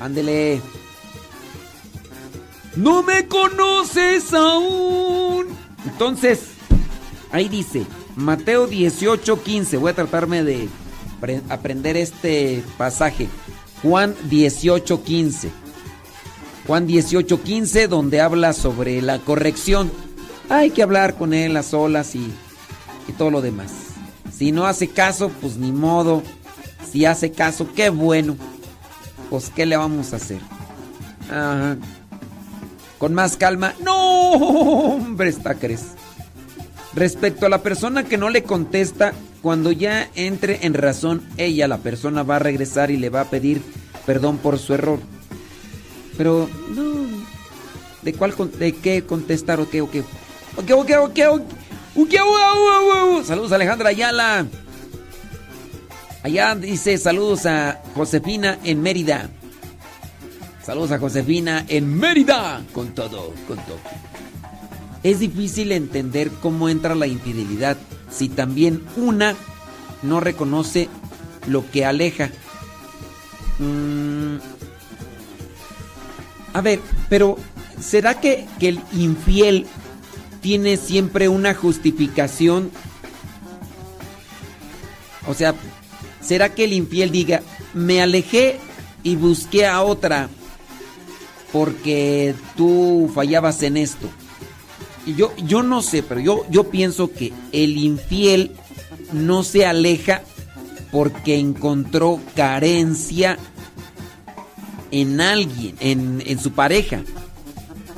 [0.00, 0.60] Ándele.
[2.76, 5.46] No me conoces aún.
[5.84, 6.40] Entonces,
[7.32, 7.84] ahí dice,
[8.16, 9.76] Mateo 18, 15.
[9.76, 10.68] Voy a tratarme de
[11.20, 13.28] pre- aprender este pasaje.
[13.82, 15.50] Juan 18, 15.
[16.66, 19.90] Juan 18, 15, donde habla sobre la corrección.
[20.48, 22.30] Hay que hablar con él a solas y,
[23.08, 23.72] y todo lo demás.
[24.32, 26.22] Si no hace caso, pues ni modo.
[26.90, 28.36] Si hace caso, qué bueno.
[29.28, 30.40] Pues, ¿qué le vamos a hacer?
[31.30, 31.76] Ajá.
[33.00, 33.74] Con más calma.
[33.82, 35.94] No, hombre, está crees.
[36.94, 41.78] Respecto a la persona que no le contesta, cuando ya entre en razón, ella, la
[41.78, 43.62] persona, va a regresar y le va a pedir
[44.04, 44.98] perdón por su error.
[46.18, 46.84] Pero, no.
[48.02, 50.00] ¿De cuál, de qué contestar o qué, o qué?
[50.56, 51.18] Ok, ok, ok,
[51.96, 53.24] ok.
[53.24, 54.46] Saludos, Alejandra Ayala.
[56.22, 59.30] Allá dice saludos a Josefina en Mérida.
[60.64, 62.62] Saludos a Josefina en Mérida.
[62.72, 63.78] Con todo, con todo.
[65.02, 67.78] Es difícil entender cómo entra la infidelidad
[68.10, 69.34] si también una
[70.02, 70.88] no reconoce
[71.46, 72.30] lo que aleja.
[73.58, 74.36] Mm.
[76.52, 77.38] A ver, pero
[77.80, 79.66] ¿será que, que el infiel
[80.42, 82.70] tiene siempre una justificación?
[85.26, 85.54] O sea,
[86.20, 87.40] ¿será que el infiel diga,
[87.72, 88.58] me alejé
[89.02, 90.28] y busqué a otra
[91.52, 94.08] porque tú fallabas en esto?
[95.06, 98.52] Y yo, yo no sé, pero yo, yo pienso que el infiel
[99.12, 100.22] no se aleja
[100.92, 103.38] porque encontró carencia
[104.90, 107.02] en alguien, en, en su pareja.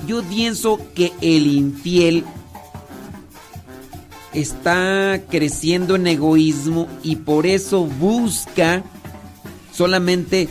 [0.06, 2.24] Yo pienso que el infiel
[4.32, 8.82] está creciendo en egoísmo y por eso busca
[9.72, 10.48] solamente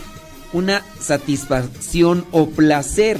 [0.54, 3.18] una satisfacción o placer.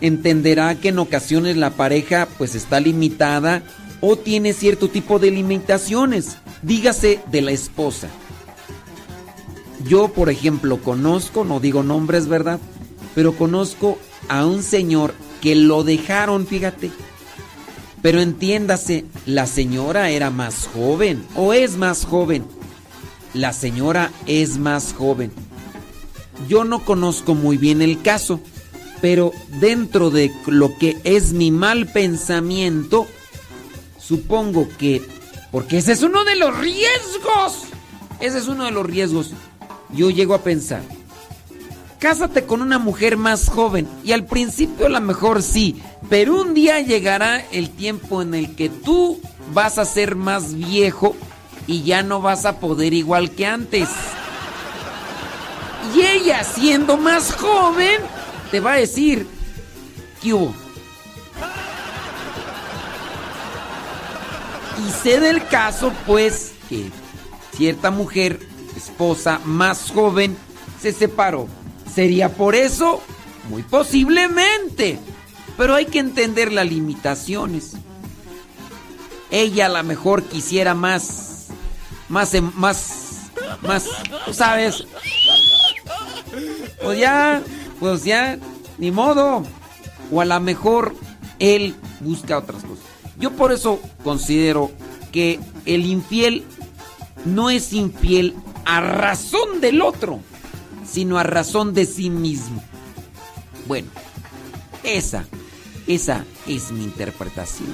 [0.00, 3.62] Entenderá que en ocasiones la pareja pues está limitada
[4.00, 6.38] o tiene cierto tipo de limitaciones.
[6.62, 8.08] Dígase de la esposa.
[9.86, 12.60] Yo, por ejemplo, conozco, no digo nombres, ¿verdad?
[13.14, 13.98] Pero conozco
[14.28, 16.90] a un señor que lo dejaron, fíjate.
[18.02, 22.44] Pero entiéndase, la señora era más joven o es más joven.
[23.34, 25.32] La señora es más joven.
[26.48, 28.40] Yo no conozco muy bien el caso,
[29.00, 33.06] pero dentro de lo que es mi mal pensamiento,
[33.98, 35.02] supongo que,
[35.52, 37.64] porque ese es uno de los riesgos,
[38.20, 39.32] ese es uno de los riesgos,
[39.92, 40.82] yo llego a pensar,
[41.98, 46.54] cásate con una mujer más joven y al principio a lo mejor sí, pero un
[46.54, 49.20] día llegará el tiempo en el que tú
[49.54, 51.14] vas a ser más viejo
[51.70, 53.88] y ya no vas a poder igual que antes.
[55.94, 58.00] Y ella, siendo más joven,
[58.50, 59.24] te va a decir,
[60.20, 60.30] ¿qué?
[64.84, 66.90] Y sé del caso, pues, que
[67.56, 68.40] cierta mujer,
[68.76, 70.36] esposa más joven,
[70.82, 71.46] se separó.
[71.94, 73.00] ¿Sería por eso?
[73.48, 74.98] Muy posiblemente.
[75.56, 77.74] Pero hay que entender las limitaciones.
[79.30, 81.29] Ella a lo mejor quisiera más,
[82.10, 83.30] más, em, más,
[83.62, 83.86] más,
[84.32, 84.84] ¿sabes?
[86.82, 87.42] Pues ya,
[87.78, 88.38] pues ya,
[88.78, 89.44] ni modo.
[90.12, 90.94] O a lo mejor
[91.38, 92.84] él busca otras cosas.
[93.18, 94.70] Yo por eso considero
[95.12, 96.44] que el infiel
[97.24, 100.20] no es infiel a razón del otro,
[100.90, 102.62] sino a razón de sí mismo.
[103.68, 103.88] Bueno,
[104.82, 105.26] esa,
[105.86, 107.68] esa es mi interpretación.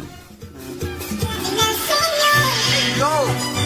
[2.99, 3.66] No.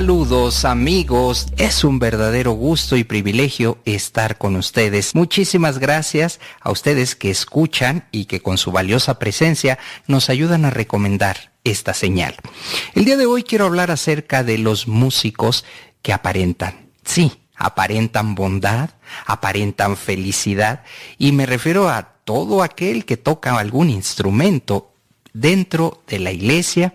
[0.00, 5.14] Saludos amigos, es un verdadero gusto y privilegio estar con ustedes.
[5.14, 10.70] Muchísimas gracias a ustedes que escuchan y que con su valiosa presencia nos ayudan a
[10.70, 12.34] recomendar esta señal.
[12.94, 15.66] El día de hoy quiero hablar acerca de los músicos
[16.00, 16.92] que aparentan.
[17.04, 18.88] Sí, aparentan bondad,
[19.26, 20.82] aparentan felicidad
[21.18, 24.89] y me refiero a todo aquel que toca algún instrumento
[25.32, 26.94] dentro de la iglesia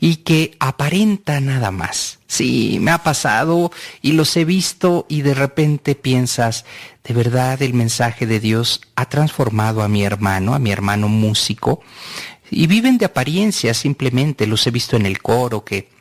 [0.00, 2.18] y que aparenta nada más.
[2.26, 3.70] Sí, me ha pasado
[4.02, 6.64] y los he visto y de repente piensas,
[7.04, 11.80] de verdad el mensaje de Dios ha transformado a mi hermano, a mi hermano músico,
[12.50, 15.93] y viven de apariencia simplemente, los he visto en el coro que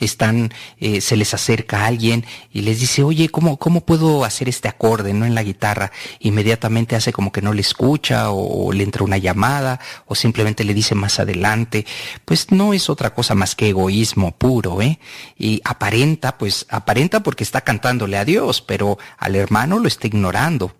[0.00, 4.68] están, eh, se les acerca alguien y les dice, oye, ¿cómo, ¿cómo puedo hacer este
[4.68, 5.92] acorde, no en la guitarra?
[6.20, 10.64] Inmediatamente hace como que no le escucha o, o le entra una llamada o simplemente
[10.64, 11.86] le dice más adelante.
[12.24, 14.98] Pues no es otra cosa más que egoísmo puro, ¿eh?
[15.36, 20.74] Y aparenta, pues aparenta porque está cantándole a Dios, pero al hermano lo está ignorando.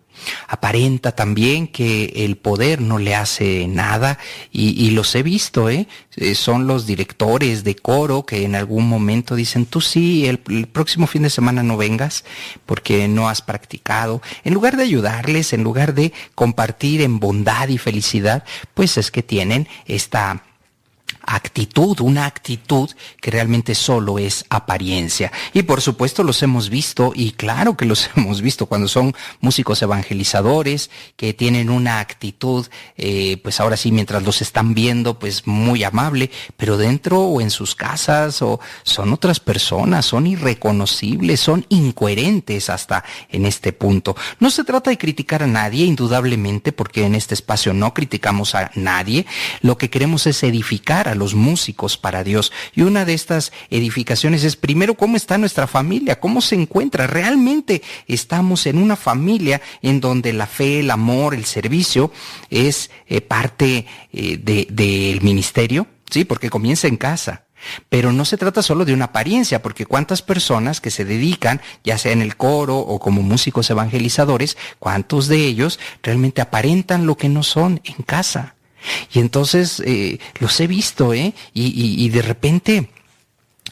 [0.47, 4.17] Aparenta también que el poder no le hace nada
[4.51, 5.87] y, los he visto, ¿eh?
[6.15, 11.07] Eh, Son los directores de coro que en algún momento dicen, tú sí, el próximo
[11.07, 12.25] fin de semana no vengas
[12.65, 14.21] porque no has practicado.
[14.43, 19.23] En lugar de ayudarles, en lugar de compartir en bondad y felicidad, pues es que
[19.23, 20.43] tienen esta
[21.29, 22.89] actitud, una actitud
[23.21, 25.31] que realmente solo es apariencia.
[25.53, 29.81] Y por supuesto los hemos visto, y claro que los hemos visto cuando son músicos
[29.81, 32.67] evangelizadores, que tienen una actitud,
[32.97, 37.51] eh, pues ahora sí, mientras los están viendo, pues muy amable, pero dentro o en
[37.51, 44.15] sus casas o son otras personas, son irreconocibles, son incoherentes hasta en este punto.
[44.39, 48.71] No se trata de criticar a nadie, indudablemente, porque en este espacio no criticamos a
[48.73, 49.27] nadie,
[49.61, 52.51] lo que queremos es edificar a los músicos para Dios.
[52.73, 57.05] Y una de estas edificaciones es primero cómo está nuestra familia, cómo se encuentra.
[57.05, 62.11] Realmente estamos en una familia en donde la fe, el amor, el servicio
[62.49, 67.43] es eh, parte eh, del de, ministerio, sí, porque comienza en casa.
[67.89, 71.97] Pero no se trata solo de una apariencia, porque cuántas personas que se dedican, ya
[71.97, 77.29] sea en el coro o como músicos evangelizadores, cuántos de ellos realmente aparentan lo que
[77.29, 78.55] no son en casa.
[79.13, 81.33] Y entonces eh, los he visto, ¿eh?
[81.53, 82.89] Y, y, y de repente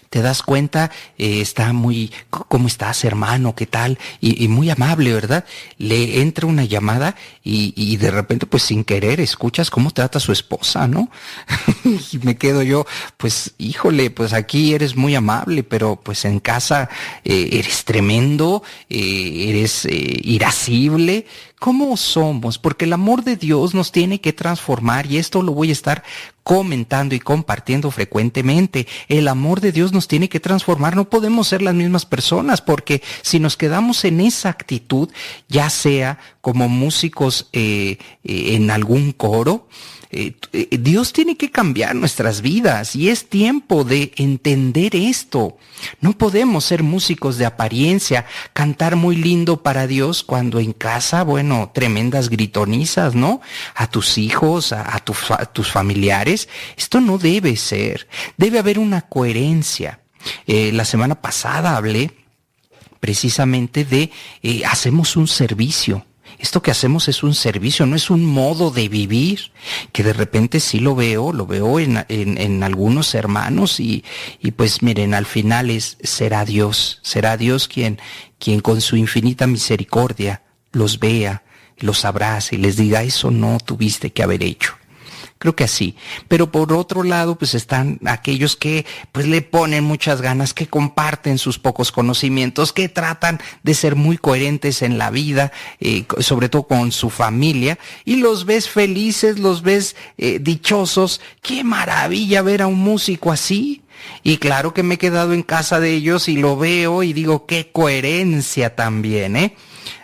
[0.09, 3.55] te das cuenta, eh, está muy, ¿cómo estás, hermano?
[3.55, 3.99] ¿Qué tal?
[4.21, 5.45] Y, muy amable, ¿verdad?
[5.77, 10.31] Le entra una llamada y, y, de repente, pues sin querer, escuchas cómo trata su
[10.31, 11.09] esposa, ¿no?
[12.11, 12.85] y me quedo yo,
[13.17, 16.89] pues, híjole, pues aquí eres muy amable, pero pues en casa
[17.23, 21.25] eh, eres tremendo, eh, eres irascible.
[21.59, 22.59] ¿Cómo somos?
[22.59, 26.03] Porque el amor de Dios nos tiene que transformar y esto lo voy a estar
[26.47, 28.87] comentando y compartiendo frecuentemente.
[29.09, 30.95] El amor de Dios nos tiene que transformar.
[30.95, 35.09] No podemos ser las mismas personas porque si nos quedamos en esa actitud,
[35.49, 39.67] ya sea como músicos eh, eh, en algún coro,
[40.09, 40.33] eh,
[40.79, 45.57] Dios tiene que cambiar nuestras vidas y es tiempo de entender esto.
[46.01, 51.71] No podemos ser músicos de apariencia, cantar muy lindo para Dios cuando en casa, bueno,
[51.73, 53.41] tremendas gritonizas, ¿no?
[53.75, 56.47] A tus hijos, a, a, tu, a tus familiares.
[56.77, 58.07] Esto no debe ser.
[58.37, 59.99] Debe haber una coherencia.
[60.45, 62.11] Eh, la semana pasada hablé
[62.99, 64.11] precisamente de
[64.41, 66.05] eh, hacemos un servicio.
[66.39, 69.51] Esto que hacemos es un servicio, no es un modo de vivir,
[69.91, 74.03] que de repente sí lo veo, lo veo en, en, en algunos hermanos y,
[74.39, 77.99] y, pues miren, al final es, será Dios, será Dios quien,
[78.37, 81.43] quien con su infinita misericordia los vea,
[81.79, 84.76] los abrace y les diga, eso no tuviste que haber hecho.
[85.39, 85.95] Creo que así.
[86.27, 91.37] Pero por otro lado, pues están aquellos que pues le ponen muchas ganas, que comparten
[91.37, 96.63] sus pocos conocimientos, que tratan de ser muy coherentes en la vida, eh, sobre todo
[96.63, 101.21] con su familia, y los ves felices, los ves eh, dichosos.
[101.41, 103.83] Qué maravilla ver a un músico así.
[104.23, 107.45] Y claro que me he quedado en casa de ellos y lo veo y digo,
[107.45, 109.55] qué coherencia también, ¿eh?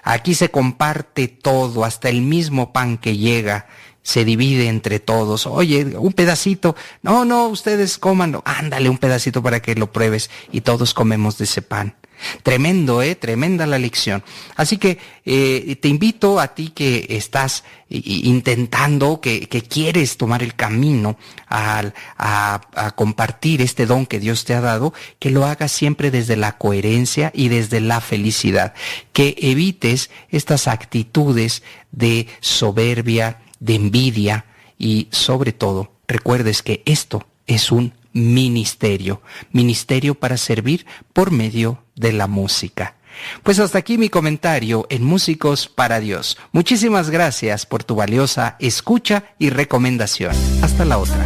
[0.03, 3.67] Aquí se comparte todo, hasta el mismo pan que llega
[4.03, 5.47] se divide entre todos.
[5.47, 6.75] Oye, un pedacito.
[7.01, 8.39] No, no, ustedes coman.
[8.45, 10.29] Ándale un pedacito para que lo pruebes.
[10.51, 11.95] Y todos comemos de ese pan.
[12.41, 13.15] Tremendo, ¿eh?
[13.15, 14.23] Tremenda la lección.
[14.55, 20.55] Así que eh, te invito a ti que estás intentando, que, que quieres tomar el
[20.55, 21.17] camino
[21.47, 21.83] a,
[22.17, 26.35] a, a, compartir este don que Dios te ha dado, que lo hagas siempre desde
[26.35, 28.73] la coherencia y desde la felicidad.
[29.11, 34.45] Que evites estas actitudes de soberbia, de envidia
[34.77, 42.11] y sobre todo recuerdes que esto es un ministerio, ministerio para servir por medio de
[42.11, 42.95] la música.
[43.41, 46.37] Pues hasta aquí mi comentario en Músicos para Dios.
[46.51, 50.35] Muchísimas gracias por tu valiosa escucha y recomendación.
[50.61, 51.25] Hasta la otra.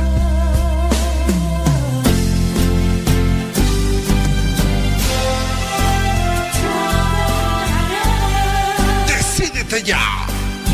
[9.08, 10.27] Decídete ya.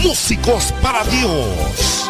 [0.04, 2.10] Músicos para Dios.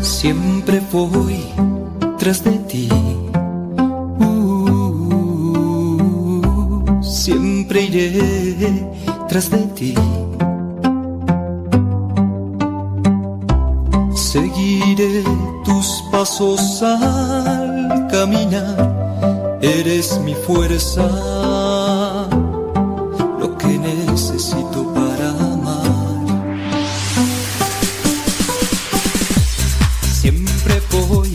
[0.00, 1.44] Siempre voy
[2.18, 3.09] tras de ti.
[7.70, 8.86] Siempre iré
[9.28, 9.94] tras de ti.
[14.14, 15.22] Seguiré
[15.64, 21.06] tus pasos al caminar, eres mi fuerza,
[23.38, 26.26] lo que necesito para amar.
[30.20, 31.32] Siempre voy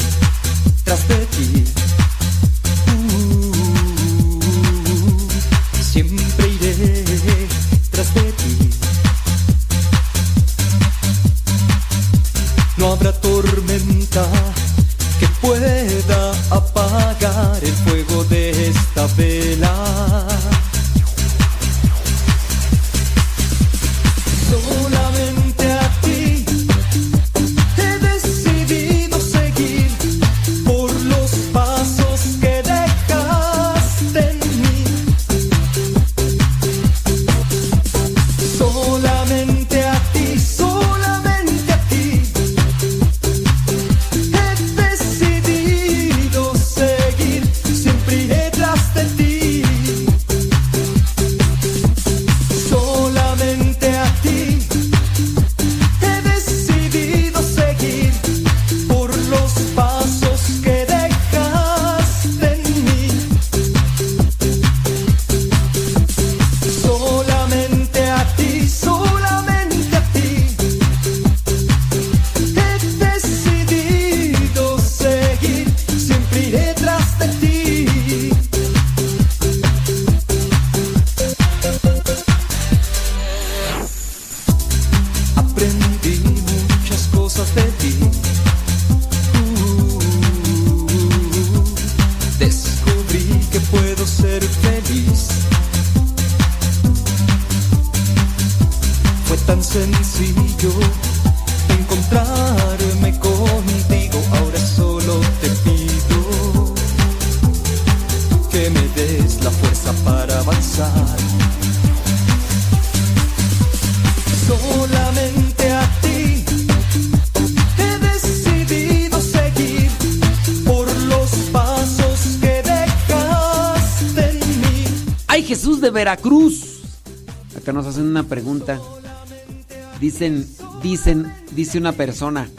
[131.77, 132.49] una persona.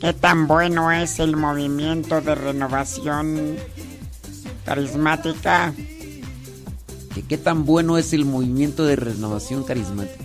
[0.00, 3.56] ¿Qué tan bueno es el movimiento de renovación
[4.64, 5.72] carismática?
[7.28, 10.24] qué tan bueno es el movimiento de renovación carismática.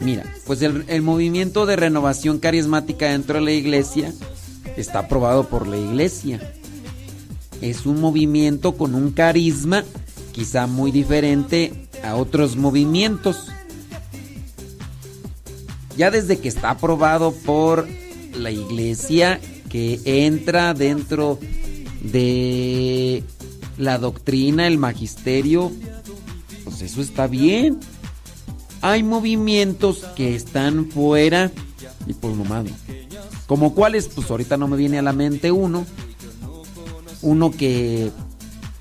[0.00, 4.12] Mira, pues el, el movimiento de renovación carismática dentro de la iglesia
[4.76, 6.40] está aprobado por la iglesia.
[7.60, 9.84] Es un movimiento con un carisma
[10.32, 13.50] quizá muy diferente a otros movimientos.
[15.96, 17.88] Ya desde que está aprobado por
[18.34, 21.38] la iglesia que entra dentro
[22.02, 23.22] de
[23.78, 25.72] la doctrina, el magisterio,
[26.64, 27.78] pues eso está bien.
[28.82, 31.50] Hay movimientos que están fuera
[32.06, 32.64] y pues nomás.
[32.64, 32.70] no.
[33.46, 35.86] Como cuáles, pues ahorita no me viene a la mente uno.
[37.22, 38.10] Uno que,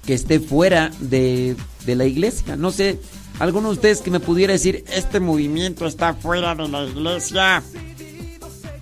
[0.06, 2.56] que esté fuera de, de la iglesia.
[2.56, 3.00] No sé,
[3.40, 7.64] alguno de ustedes que me pudiera decir, Este movimiento está fuera de la iglesia.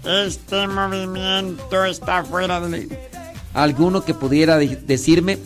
[0.03, 3.33] Este movimiento está fuera de la iglesia.
[3.53, 5.37] alguno que pudiera de- decirme,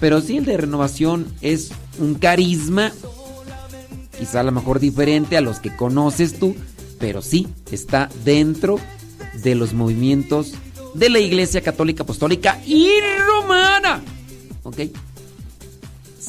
[0.00, 2.92] pero sí el de renovación es un carisma,
[4.18, 6.56] quizá a lo mejor diferente a los que conoces tú,
[6.98, 8.78] pero sí está dentro
[9.42, 10.52] de los movimientos
[10.94, 12.88] de la Iglesia Católica Apostólica y
[13.26, 14.02] Romana.
[14.64, 14.78] ¿Ok?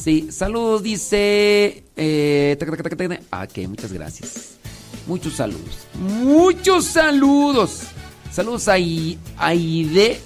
[0.02, 1.82] Sí, saludos, dice...
[1.96, 2.56] Eh.
[3.32, 4.58] Ah, ok, muchas gracias.
[5.08, 5.86] Muchos saludos.
[5.94, 7.80] Muchos saludos.
[8.30, 10.20] Saludos a, Aide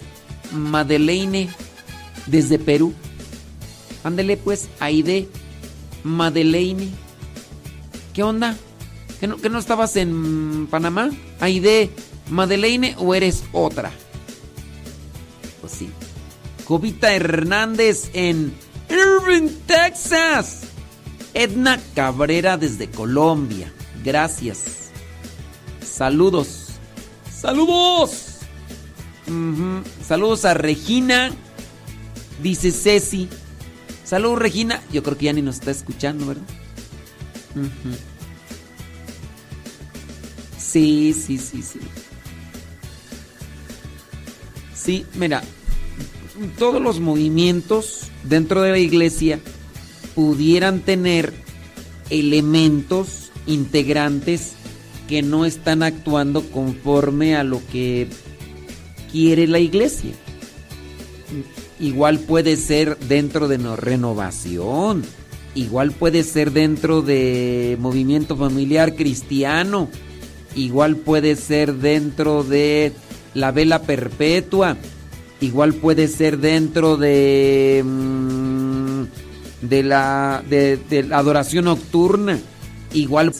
[0.53, 1.49] Madeleine
[2.27, 2.93] desde Perú.
[4.05, 5.29] Ándele pues, Aide
[6.05, 6.91] Madeleine.
[8.13, 8.57] ¿Qué onda?
[9.21, 11.11] ¿Que no, que no estabas en Panamá?
[11.41, 11.91] Aide
[12.29, 13.91] Madeleine o eres otra?
[15.63, 15.89] Pues sí.
[16.67, 18.53] Jovita Hernández en
[18.93, 20.61] Irving, Texas.
[21.35, 23.73] Edna Cabrera desde Colombia.
[24.05, 24.91] Gracias.
[25.83, 26.69] Saludos.
[27.35, 28.27] Saludos.
[30.07, 31.31] Saludos a Regina.
[32.43, 33.29] Dice Ceci.
[34.05, 34.83] Saludos Regina.
[34.93, 36.43] Yo creo que ya ni nos está escuchando, ¿verdad?
[40.59, 41.81] Sí, sí, sí, sí.
[44.75, 45.43] Sí, mira,
[46.59, 49.41] todos los movimientos dentro de la iglesia
[50.15, 51.33] pudieran tener
[52.11, 54.53] elementos integrantes
[55.09, 58.09] que no están actuando conforme a lo que
[59.11, 60.13] quiere la iglesia.
[61.81, 65.03] Igual puede ser dentro de no- renovación,
[65.55, 69.89] igual puede ser dentro de movimiento familiar cristiano,
[70.55, 72.93] igual puede ser dentro de
[73.35, 74.77] la vela perpetua,
[75.43, 79.03] igual puede ser dentro de mm,
[79.63, 82.39] de la de, la adoración nocturna,
[82.95, 83.33] igual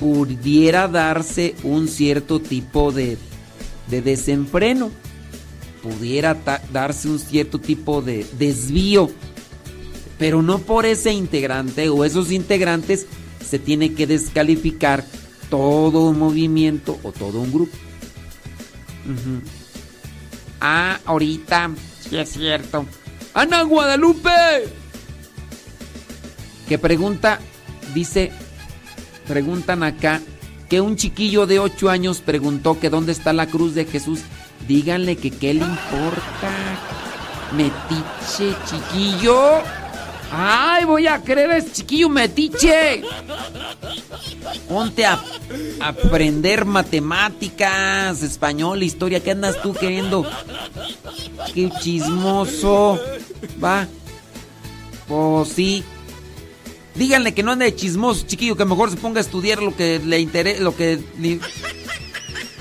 [0.00, 3.18] pudiera darse un cierto tipo de
[3.90, 4.90] de desenfreno,
[5.82, 6.36] pudiera
[6.72, 9.10] darse un cierto tipo de desvío,
[10.18, 13.06] pero no por ese integrante o esos integrantes
[13.46, 15.04] se tiene que descalificar
[15.50, 17.76] todo un movimiento o todo un grupo.
[20.60, 21.70] Ah, ahorita,
[22.00, 22.86] sí es cierto.
[23.34, 24.30] Ana Guadalupe.
[26.68, 27.40] Que pregunta,
[27.94, 28.32] dice,
[29.26, 30.20] preguntan acá
[30.68, 34.20] que un chiquillo de 8 años preguntó que dónde está la cruz de Jesús.
[34.66, 36.50] Díganle que qué le importa.
[37.52, 39.62] Metiche, chiquillo.
[40.30, 43.02] Ay, voy a creer es chiquillo metiche.
[44.68, 45.22] Ponte a,
[45.80, 49.20] aprender matemáticas, español, historia.
[49.20, 50.28] ¿Qué andas tú queriendo?
[51.54, 53.00] Qué chismoso.
[53.62, 53.86] Va.
[55.06, 55.84] Pues sí.
[56.94, 60.00] Díganle que no ande de chismoso, chiquillo, que mejor se ponga a estudiar lo que
[60.04, 60.98] le interesa, lo que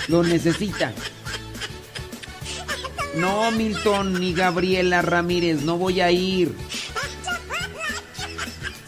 [0.08, 0.94] lo necesita.
[3.16, 6.56] No, Milton ni Gabriela Ramírez, no voy a ir.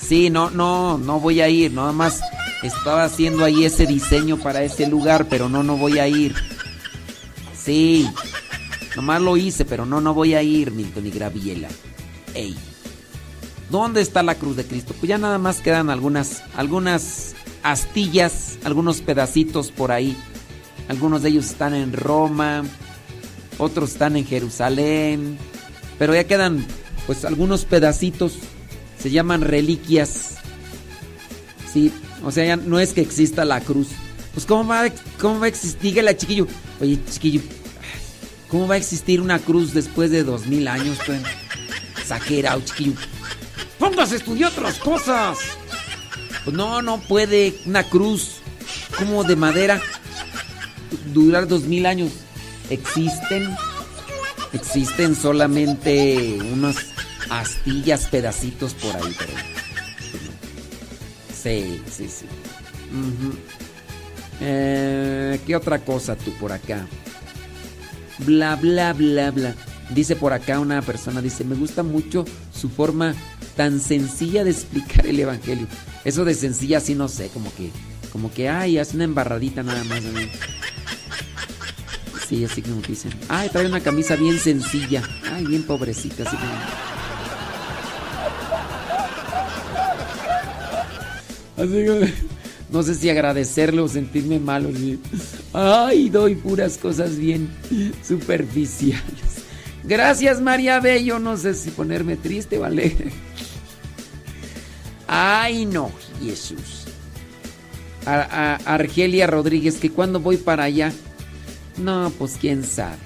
[0.10, 1.72] Sí, no, no, no voy a ir.
[1.72, 2.22] Nada más
[2.64, 6.34] estaba haciendo ahí ese diseño para ese lugar, pero no, no voy a ir.
[7.56, 8.10] Sí,
[8.96, 11.68] nomás lo hice, pero no, no voy a ir, Milton y Gabriela.
[12.34, 12.56] Ey,
[13.70, 14.96] ¿dónde está la cruz de Cristo?
[15.00, 20.18] Pues ya nada más quedan algunas, algunas astillas, algunos pedacitos por ahí.
[20.88, 22.64] Algunos de ellos están en Roma,
[23.60, 25.38] otros están en Jerusalén,
[26.00, 26.66] pero ya quedan,
[27.06, 28.40] pues, algunos pedacitos
[29.02, 30.36] se llaman reliquias.
[31.72, 31.92] Sí,
[32.24, 33.88] o sea, ya no es que exista la cruz.
[34.34, 36.48] Pues cómo va, a- cómo va existir, dígale a chiquillo,
[36.80, 37.42] oye chiquillo,
[38.48, 40.98] ¿cómo va a existir una cruz después de dos mil años?
[41.06, 41.22] Pues?
[42.06, 42.94] Saquera, chiquillo.
[43.78, 45.38] Póngase a estudiar otras cosas.
[46.44, 48.38] Pues no, no puede una cruz
[48.98, 49.82] como de madera
[51.14, 52.11] durar dos mil años.
[52.69, 53.56] Existen,
[54.53, 56.78] existen solamente unas
[57.30, 59.33] astillas, pedacitos por ahí, pero.
[61.41, 62.25] Sí, sí, sí.
[64.41, 66.85] Eh, ¿Qué otra cosa tú por acá?
[68.19, 69.56] Bla, bla, bla, bla.
[69.90, 73.16] Dice por acá una persona, dice, me gusta mucho su forma
[73.56, 75.67] tan sencilla de explicar el Evangelio.
[76.06, 77.72] Eso de sencilla sí no sé, como que,
[78.11, 80.01] como que, ay, hace una embarradita nada más.
[82.27, 85.01] Sí, así como dicen, ay, trae una camisa bien sencilla,
[85.32, 86.99] ay, bien pobrecita, así como...
[91.60, 92.14] Así que,
[92.72, 94.70] no sé si agradecerle o sentirme malo.
[95.54, 97.50] Ay, doy puras cosas bien
[98.08, 99.04] superficiales.
[99.84, 101.20] Gracias, María Bello.
[101.20, 103.12] No sé si ponerme triste o.
[105.08, 106.86] Ay, no, Jesús.
[108.06, 110.92] A- Argelia Rodríguez, que cuando voy para allá.
[111.78, 112.98] No, pues quién sabe.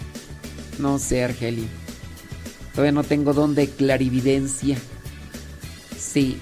[0.79, 1.67] No sé, Argelia.
[2.73, 4.77] Todavía no tengo don de clarividencia.
[5.97, 6.37] Sí.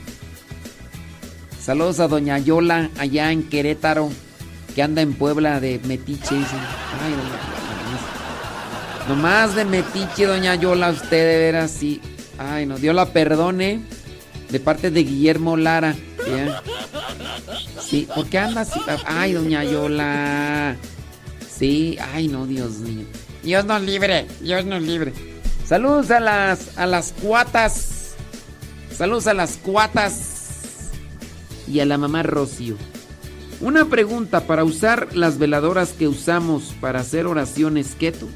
[1.63, 4.09] Saludos a Doña Yola allá en Querétaro,
[4.73, 6.35] que anda en Puebla de Metiche.
[6.35, 6.55] dice.
[7.03, 12.01] Ay, Doña Yola, nomás- de Metiche, Doña Yola, usted de veras sí.
[12.39, 13.81] Ay, no, Dios la perdone.
[14.49, 15.95] De parte de Guillermo Lara.
[16.27, 16.61] ¿ya?
[17.81, 18.79] Sí, ¿por qué anda así?
[19.05, 20.75] Ay, Doña Yola.
[21.49, 23.05] Sí, ay, no, Dios mío.
[23.43, 25.13] Dios nos libre, Dios nos libre.
[25.65, 28.15] Saludos a las, a las cuatas.
[28.95, 30.40] Saludos a las cuatas
[31.71, 32.75] y a la mamá Rocío.
[33.61, 38.27] Una pregunta para usar las veladoras que usamos para hacer oraciones keto.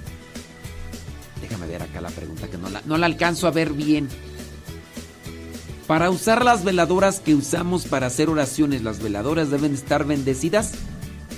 [1.42, 4.08] Déjame ver acá la pregunta que no la, no la alcanzo a ver bien.
[5.88, 10.74] Para usar las veladoras que usamos para hacer oraciones, ¿las veladoras deben estar bendecidas?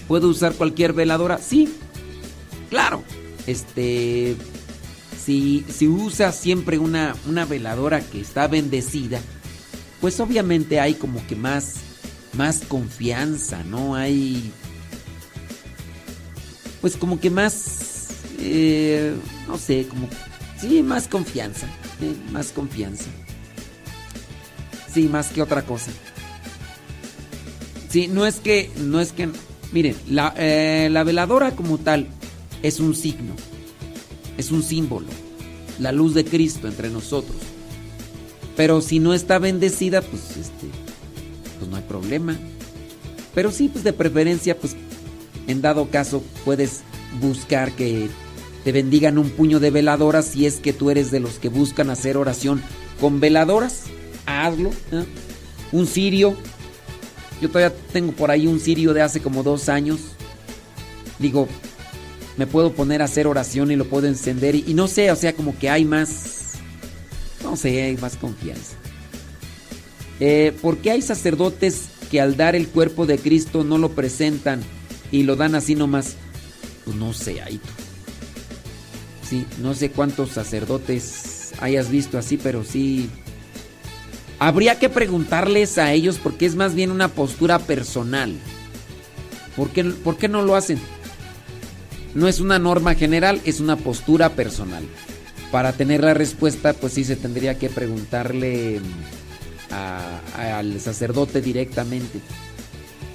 [0.08, 1.38] ¿Puedo usar cualquier veladora?
[1.38, 1.74] Sí,
[2.70, 3.04] claro.
[3.46, 4.36] Este,
[5.22, 9.20] si, si usa siempre una, una veladora que está bendecida,
[10.00, 11.76] pues obviamente hay como que más,
[12.38, 13.96] más confianza, ¿no?
[13.96, 14.52] Hay,
[16.82, 17.88] pues como que más
[18.40, 19.16] eh,
[19.48, 20.08] no sé, como,
[20.60, 21.68] sí, más confianza,
[22.02, 23.06] eh, más confianza.
[24.94, 25.92] Sí, más que otra cosa.
[27.90, 29.30] Sí, no es que, no es que,
[29.72, 29.96] miren,
[30.38, 32.08] eh, la veladora como tal
[32.62, 33.36] es un signo,
[34.38, 35.08] es un símbolo,
[35.80, 37.38] la luz de Cristo entre nosotros.
[38.56, 40.68] Pero si no está bendecida, pues este,
[41.68, 42.38] no hay problema.
[43.34, 44.76] Pero sí, pues de preferencia, pues
[45.48, 46.82] en dado caso puedes
[47.22, 48.10] buscar que
[48.64, 51.90] te bendigan un puño de veladoras si es que tú eres de los que buscan
[51.90, 52.62] hacer oración
[53.00, 53.84] con veladoras.
[54.26, 54.72] Hazlo.
[55.72, 56.36] Un cirio.
[57.42, 60.00] Yo todavía tengo por ahí un cirio de hace como dos años.
[61.20, 61.48] Digo,
[62.38, 64.56] me puedo poner a hacer oración y lo puedo encender.
[64.56, 66.54] Y no sé, o sea, como que hay más.
[67.44, 68.77] No sé, hay más confianza.
[70.20, 74.62] Eh, ¿Por qué hay sacerdotes que al dar el cuerpo de Cristo no lo presentan
[75.12, 76.16] y lo dan así nomás?
[76.86, 77.60] Pues no sé, ahí.
[79.28, 83.10] Sí, no sé cuántos sacerdotes hayas visto así, pero sí.
[84.40, 88.36] Habría que preguntarles a ellos porque es más bien una postura personal.
[89.56, 90.80] ¿Por qué, por qué no lo hacen?
[92.14, 94.84] No es una norma general, es una postura personal.
[95.52, 98.80] Para tener la respuesta, pues sí se tendría que preguntarle
[99.70, 102.20] al sacerdote directamente.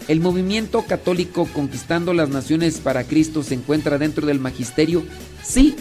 [0.09, 5.05] ¿El movimiento católico conquistando las naciones para Cristo se encuentra dentro del magisterio?
[5.43, 5.77] Sí.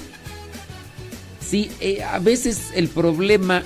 [1.40, 3.64] Sí, eh, a veces el problema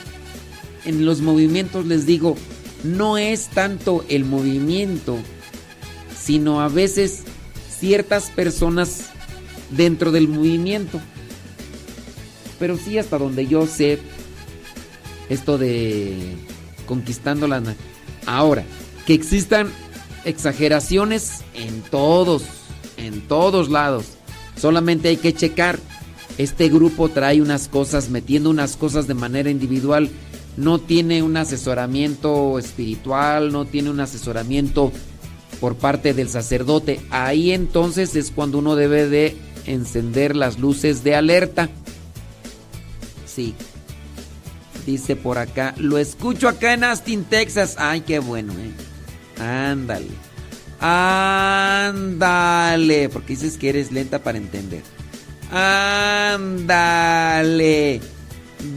[0.86, 2.36] en los movimientos, les digo,
[2.84, 5.18] no es tanto el movimiento,
[6.18, 7.24] sino a veces
[7.80, 9.10] ciertas personas
[9.72, 11.02] dentro del movimiento.
[12.60, 14.00] Pero sí, hasta donde yo sé,
[15.30, 16.36] esto de
[16.86, 17.62] conquistando la...
[18.26, 18.64] Ahora,
[19.06, 19.72] que existan
[20.24, 22.44] exageraciones en todos,
[22.98, 24.06] en todos lados.
[24.58, 25.80] Solamente hay que checar.
[26.38, 30.10] Este grupo trae unas cosas, metiendo unas cosas de manera individual.
[30.58, 34.92] No tiene un asesoramiento espiritual, no tiene un asesoramiento
[35.60, 37.02] por parte del sacerdote.
[37.10, 41.70] Ahí entonces es cuando uno debe de encender las luces de alerta.
[43.26, 43.54] Sí.
[44.86, 47.76] Dice por acá, lo escucho acá en Austin, Texas.
[47.80, 48.72] Ay, qué bueno, eh.
[49.42, 50.12] Ándale.
[50.80, 52.30] Ándale.
[53.10, 54.84] Porque dices que eres lenta para entender.
[55.52, 56.80] Ándale.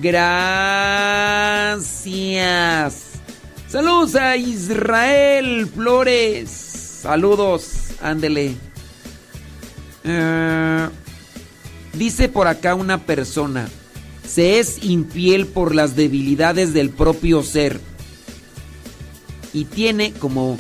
[0.01, 0.28] Gracias.
[3.69, 6.49] Saludos a Israel Flores.
[7.03, 7.89] Saludos.
[8.01, 8.57] Ándele.
[10.05, 10.89] Eh,
[11.93, 13.69] dice por acá una persona.
[14.28, 17.81] Se es infiel por las debilidades del propio ser
[19.55, 20.58] y tiene como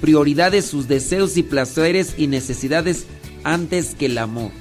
[0.00, 3.06] prioridades sus deseos y placeres y necesidades
[3.42, 4.52] antes que el amor.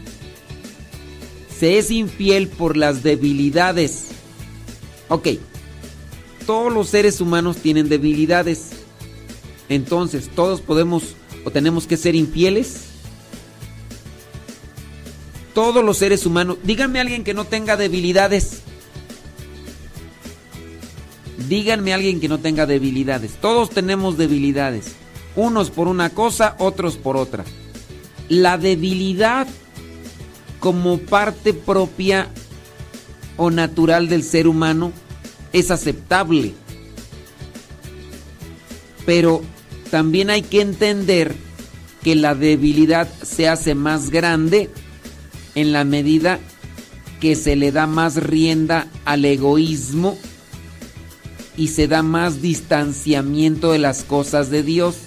[1.57, 4.07] Se es infiel por las debilidades.
[5.09, 5.27] Ok,
[6.45, 8.69] todos los seres humanos tienen debilidades.
[9.69, 12.85] Entonces, todos podemos o tenemos que ser infieles.
[15.57, 18.61] Todos los seres humanos, díganme a alguien que no tenga debilidades.
[21.49, 23.31] Díganme a alguien que no tenga debilidades.
[23.41, 24.91] Todos tenemos debilidades.
[25.35, 27.43] Unos por una cosa, otros por otra.
[28.29, 29.47] La debilidad
[30.59, 32.29] como parte propia
[33.35, 34.91] o natural del ser humano
[35.53, 36.53] es aceptable.
[39.07, 39.41] Pero
[39.89, 41.33] también hay que entender
[42.03, 44.69] que la debilidad se hace más grande
[45.57, 46.39] en la medida
[47.19, 50.15] que se le da más rienda al egoísmo
[51.57, 54.97] y se da más distanciamiento de las cosas de Dios.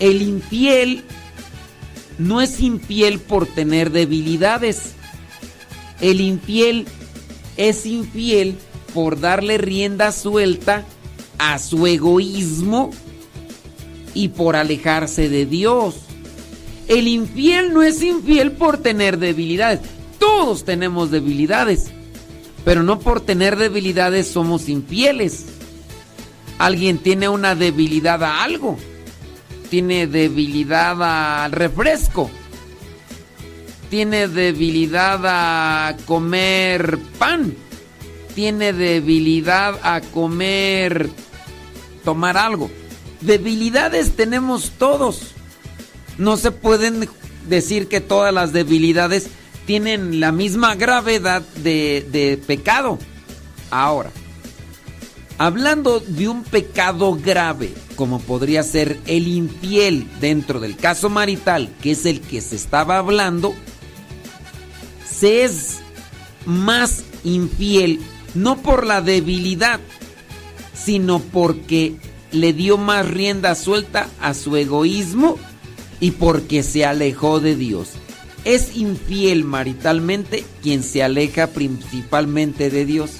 [0.00, 1.04] El infiel
[2.18, 4.94] no es infiel por tener debilidades.
[6.00, 6.86] El infiel
[7.56, 8.56] es infiel
[8.92, 10.84] por darle rienda suelta
[11.38, 12.90] a su egoísmo
[14.14, 15.94] y por alejarse de Dios.
[16.88, 19.80] El infiel no es infiel por tener debilidades.
[20.18, 21.90] Todos tenemos debilidades.
[22.64, 25.46] Pero no por tener debilidades somos infieles.
[26.58, 28.78] Alguien tiene una debilidad a algo.
[29.68, 32.30] Tiene debilidad al refresco.
[33.90, 37.54] Tiene debilidad a comer pan.
[38.34, 41.10] Tiene debilidad a comer,
[42.04, 42.70] tomar algo.
[43.20, 45.34] Debilidades tenemos todos.
[46.18, 47.08] No se pueden
[47.48, 49.28] decir que todas las debilidades
[49.66, 52.98] tienen la misma gravedad de, de pecado.
[53.70, 54.10] Ahora,
[55.38, 61.92] hablando de un pecado grave, como podría ser el infiel dentro del caso marital, que
[61.92, 63.54] es el que se estaba hablando,
[65.08, 65.78] se es
[66.44, 68.00] más infiel
[68.34, 69.80] no por la debilidad,
[70.74, 71.96] sino porque
[72.32, 75.38] le dio más rienda suelta a su egoísmo
[76.02, 77.90] y porque se alejó de Dios.
[78.44, 83.12] Es infiel maritalmente quien se aleja principalmente de Dios.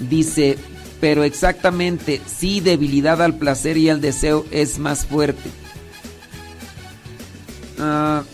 [0.00, 0.58] Dice,
[1.00, 5.48] pero exactamente, sí, debilidad al placer y al deseo es más fuerte.
[7.78, 8.24] Ah,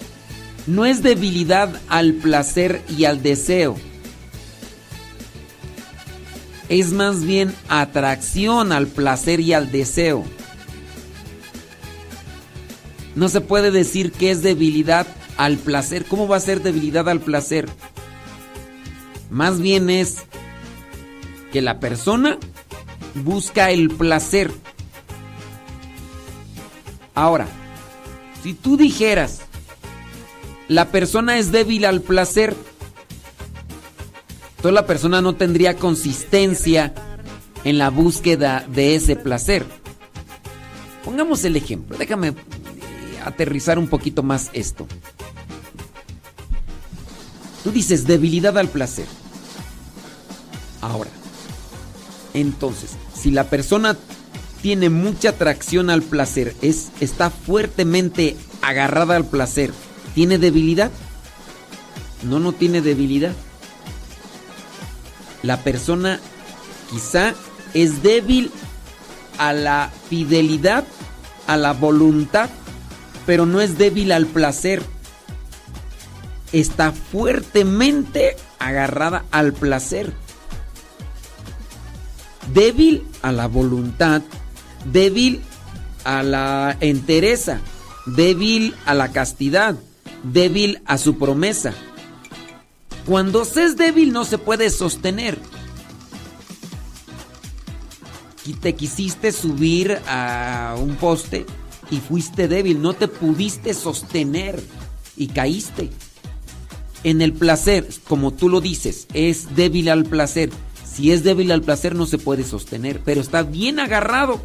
[0.67, 3.77] no es debilidad al placer y al deseo.
[6.71, 10.25] Es más bien atracción al placer y al deseo.
[13.15, 16.05] No se puede decir que es debilidad al placer.
[16.07, 17.69] ¿Cómo va a ser debilidad al placer?
[19.31, 20.19] Más bien es
[21.53, 22.39] que la persona
[23.15, 24.51] busca el placer.
[27.15, 27.47] Ahora,
[28.43, 29.43] si tú dijeras,
[30.69, 32.57] la persona es débil al placer,
[34.57, 36.93] entonces la persona no tendría consistencia
[37.65, 39.65] en la búsqueda de ese placer.
[41.05, 42.35] Pongamos el ejemplo, déjame
[43.25, 44.87] aterrizar un poquito más esto.
[47.63, 49.07] Tú dices debilidad al placer.
[50.81, 51.11] Ahora,
[52.35, 53.97] entonces, si la persona
[54.61, 59.73] tiene mucha atracción al placer, es, está fuertemente agarrada al placer,
[60.15, 60.91] ¿tiene debilidad?
[62.23, 63.33] No, no tiene debilidad.
[65.43, 66.21] La persona
[66.91, 67.35] quizá
[67.75, 68.51] es débil
[69.39, 70.85] a la fidelidad,
[71.47, 72.49] a la voluntad,
[73.27, 74.83] pero no es débil al placer.
[76.53, 80.13] Está fuertemente agarrada al placer
[82.53, 84.23] débil a la voluntad,
[84.85, 85.41] débil
[86.05, 87.61] a la entereza,
[88.07, 89.77] débil a la castidad,
[90.23, 91.73] débil a su promesa.
[93.07, 95.39] Cuando se es débil no se puede sostener.
[98.47, 101.47] Y te quisiste subir a un poste
[101.91, 104.63] y fuiste débil, no te pudiste sostener
[105.17, 105.91] y caíste.
[107.03, 110.51] En el placer, como tú lo dices, es débil al placer.
[110.85, 114.41] Si es débil al placer no se puede sostener, pero está bien agarrado.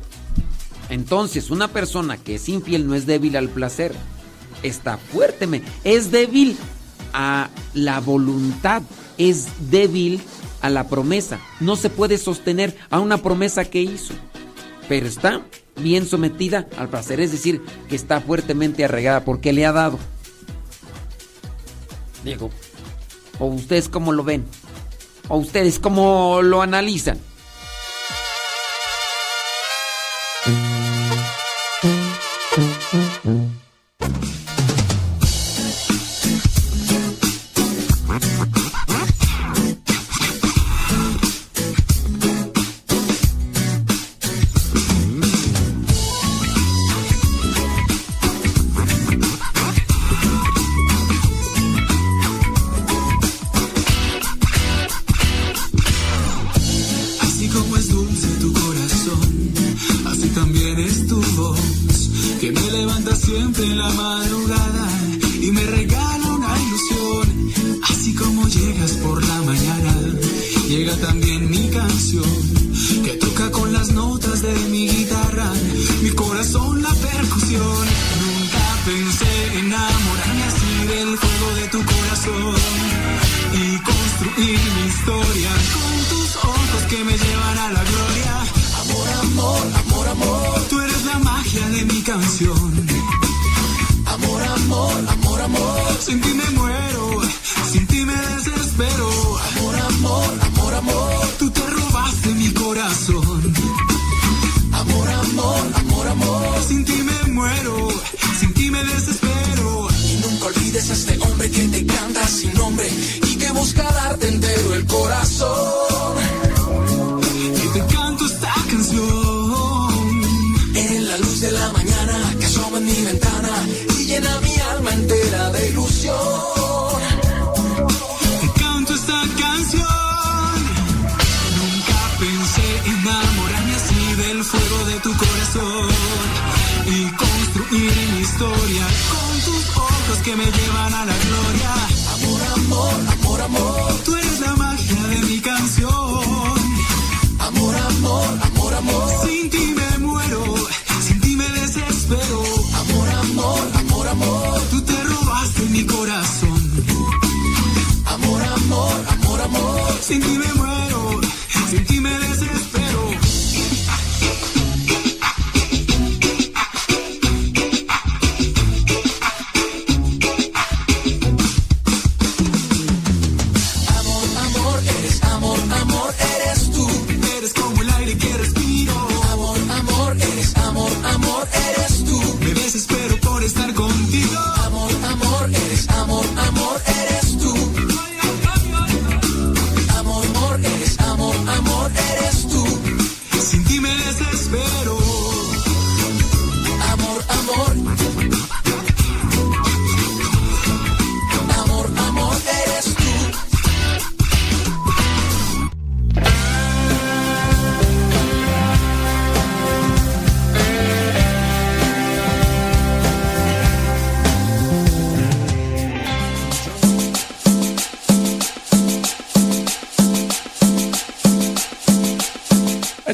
[0.90, 3.93] Entonces, una persona que es infiel no es débil al placer,
[4.64, 6.58] está fuertemente, es débil
[7.14, 8.82] a la voluntad,
[9.18, 10.19] es débil
[10.61, 11.40] a la promesa.
[11.59, 14.14] No se puede sostener a una promesa que hizo,
[14.88, 15.45] pero está
[15.80, 19.99] bien sometida al placer, es decir, que está fuertemente arraigada porque le ha dado.
[22.24, 22.49] Diego,
[23.40, 24.45] ¿o ustedes cómo lo ven?
[25.27, 27.17] ¿O ustedes cómo lo analizan?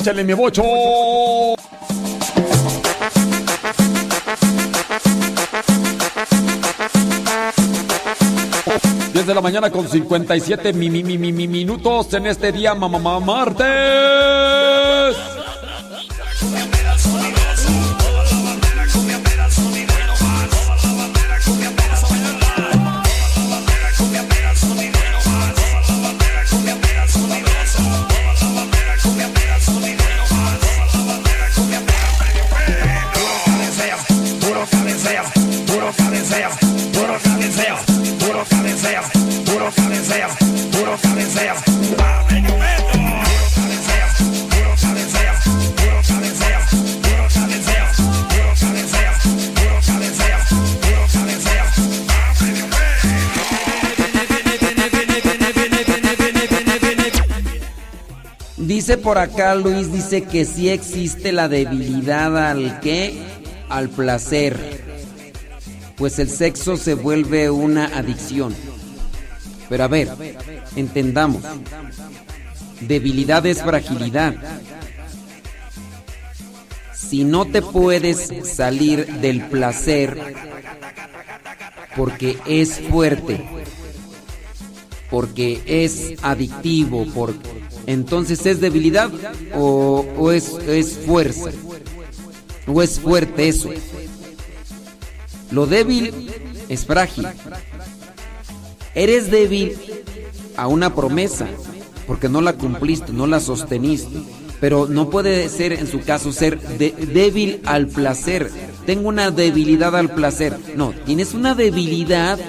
[0.05, 0.61] Échale mi bocho.
[9.13, 12.75] 10 de la mañana con 57 mi, mi, mi, mi, mi minutos en este día,
[12.75, 14.14] mamá, martes.
[60.05, 63.17] Dice que sí existe la debilidad al qué?
[63.69, 64.83] Al placer.
[65.95, 68.53] Pues el sexo se vuelve una adicción.
[69.67, 70.09] Pero a ver,
[70.75, 71.43] entendamos.
[72.81, 74.35] Debilidad es fragilidad.
[76.93, 80.35] Si no te puedes salir del placer
[81.95, 83.43] porque es fuerte,
[85.09, 87.44] porque es adictivo, porque
[87.87, 89.11] entonces es debilidad
[89.53, 91.51] o, es, es fuerza,
[92.67, 93.69] o es fuerte eso.
[95.51, 96.31] Lo débil
[96.69, 97.27] es frágil.
[98.95, 99.77] Eres débil
[100.57, 101.47] a una promesa
[102.07, 104.21] porque no la cumpliste, no la sosteniste.
[104.61, 108.49] Pero no puede ser en su caso ser débil al placer.
[108.85, 110.57] Tengo una debilidad al placer.
[110.75, 112.39] No, tienes una debilidad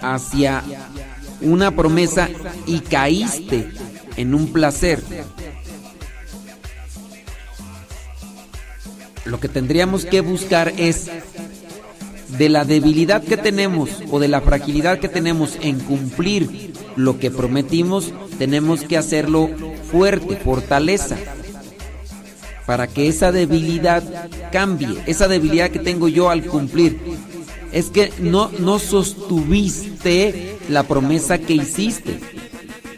[0.00, 0.62] hacia
[1.40, 2.28] una promesa
[2.66, 3.70] y caíste
[4.16, 5.02] en un placer.
[9.24, 11.08] Lo que tendríamos que buscar es
[12.38, 17.30] de la debilidad que tenemos o de la fragilidad que tenemos en cumplir lo que
[17.30, 19.50] prometimos, tenemos que hacerlo
[19.90, 21.16] fuerte, fortaleza,
[22.66, 24.02] para que esa debilidad
[24.50, 26.98] cambie, esa debilidad que tengo yo al cumplir.
[27.72, 32.18] Es que no, no sostuviste la promesa que hiciste.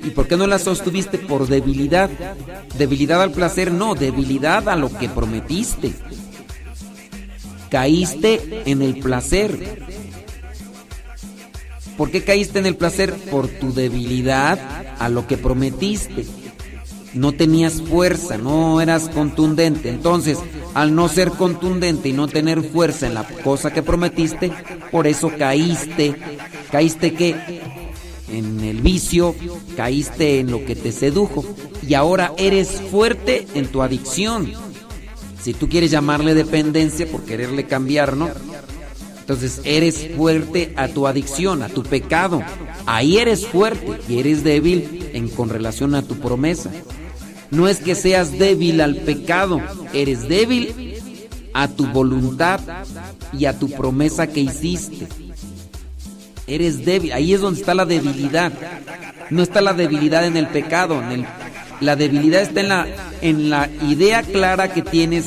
[0.05, 1.19] ¿Y por qué no la sostuviste?
[1.19, 2.11] Por debilidad.
[2.77, 5.93] Debilidad al placer, no, debilidad a lo que prometiste.
[7.71, 9.83] Caíste en el placer.
[11.97, 13.15] ¿Por qué caíste en el placer?
[13.31, 14.59] Por tu debilidad
[14.99, 16.27] a lo que prometiste.
[17.15, 19.89] No tenías fuerza, no eras contundente.
[19.89, 20.39] Entonces,
[20.75, 24.53] al no ser contundente y no tener fuerza en la cosa que prometiste,
[24.91, 26.17] por eso caíste.
[26.73, 27.84] ¿Caíste qué?
[28.35, 29.35] En el vicio,
[29.77, 31.45] caíste en lo que te sedujo.
[31.87, 34.53] Y ahora eres fuerte en tu adicción.
[35.41, 38.29] Si tú quieres llamarle dependencia por quererle cambiar, ¿no?
[39.21, 42.43] Entonces eres fuerte a tu adicción, a tu pecado.
[42.87, 46.71] Ahí eres fuerte y eres débil en con relación a tu promesa.
[47.51, 49.61] No es que seas débil al pecado,
[49.93, 50.95] eres débil
[51.53, 52.61] a tu voluntad
[53.33, 55.07] y a tu promesa que hiciste.
[56.47, 58.53] Eres débil, ahí es donde está la debilidad.
[59.31, 61.27] No está la debilidad en el pecado, en el-
[61.81, 62.87] la debilidad está en la,
[63.23, 65.27] en la idea clara que tienes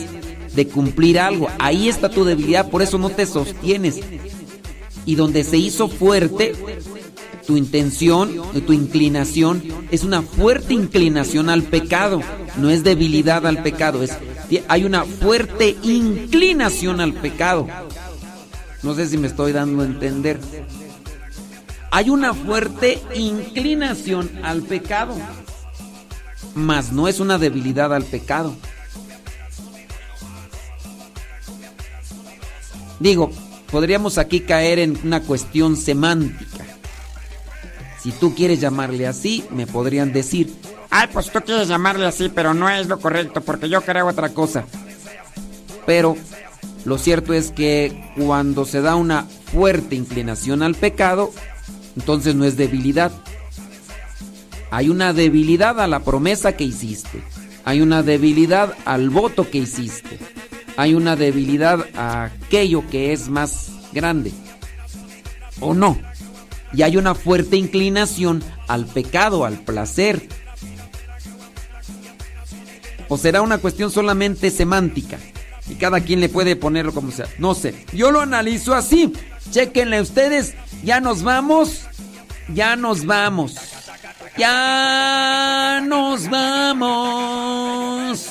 [0.55, 1.49] de cumplir algo.
[1.59, 3.99] Ahí está tu debilidad, por eso no te sostienes.
[5.05, 6.53] Y donde se hizo fuerte,
[7.45, 8.31] tu intención,
[8.65, 12.21] tu inclinación, es una fuerte inclinación al pecado.
[12.57, 14.11] No es debilidad al pecado, es,
[14.67, 17.67] hay una fuerte inclinación al pecado.
[18.83, 20.39] No sé si me estoy dando a entender.
[21.91, 25.15] Hay una fuerte inclinación al pecado,
[26.55, 28.55] mas no es una debilidad al pecado.
[32.99, 33.31] Digo,
[33.71, 36.65] podríamos aquí caer en una cuestión semántica.
[38.01, 40.53] Si tú quieres llamarle así, me podrían decir,
[40.89, 44.29] Ay, pues tú quieres llamarle así, pero no es lo correcto, porque yo creo otra
[44.29, 44.65] cosa.
[45.85, 46.15] pero
[46.85, 51.31] lo cierto es que cuando se da una fuerte inclinación al pecado,
[51.97, 53.11] entonces no es debilidad.
[54.69, 57.23] Hay una debilidad a la promesa que hiciste.
[57.65, 60.19] Hay una debilidad al voto que hiciste.
[60.77, 64.31] Hay una debilidad a aquello que es más grande.
[65.59, 65.97] ¿O no?
[66.71, 70.29] Y hay una fuerte inclinación al pecado, al placer.
[73.09, 75.17] ¿O será una cuestión solamente semántica?
[75.69, 77.27] Y cada quien le puede ponerlo como sea.
[77.39, 77.85] No sé.
[77.93, 79.13] Yo lo analizo así.
[79.51, 80.53] Chequenle ustedes.
[80.83, 81.81] Ya nos vamos.
[82.53, 83.55] Ya nos vamos.
[84.37, 88.27] Ya nos vamos.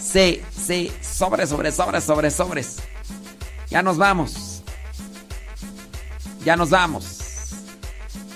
[0.00, 0.92] Sí, sí.
[1.00, 2.76] Sobres, sobres, sobres, sobres, sobres.
[3.70, 4.62] Ya nos vamos.
[6.44, 7.18] Ya nos vamos.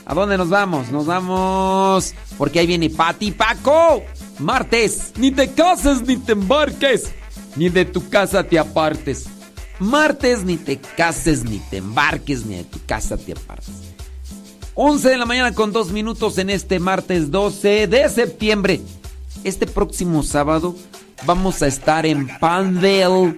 [0.05, 0.91] ¿A dónde nos vamos?
[0.91, 2.15] Nos vamos.
[2.39, 4.02] Porque ahí viene Pati Paco.
[4.39, 5.12] Martes.
[5.17, 7.12] Ni te cases ni te embarques.
[7.56, 9.26] Ni de tu casa te apartes.
[9.78, 12.47] Martes ni te cases ni te embarques.
[12.47, 13.74] Ni de tu casa te apartes.
[14.74, 18.81] 11 de la mañana con 2 minutos en este martes 12 de septiembre.
[19.44, 20.74] Este próximo sábado
[21.26, 23.36] vamos a estar en Palmdale,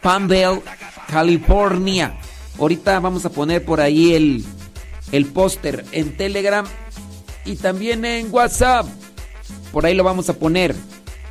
[0.00, 0.62] Palmdale,
[1.08, 2.18] California.
[2.58, 4.44] Ahorita vamos a poner por ahí el,
[5.10, 6.64] el póster en Telegram
[7.44, 8.86] y también en WhatsApp.
[9.72, 10.74] Por ahí lo vamos a poner.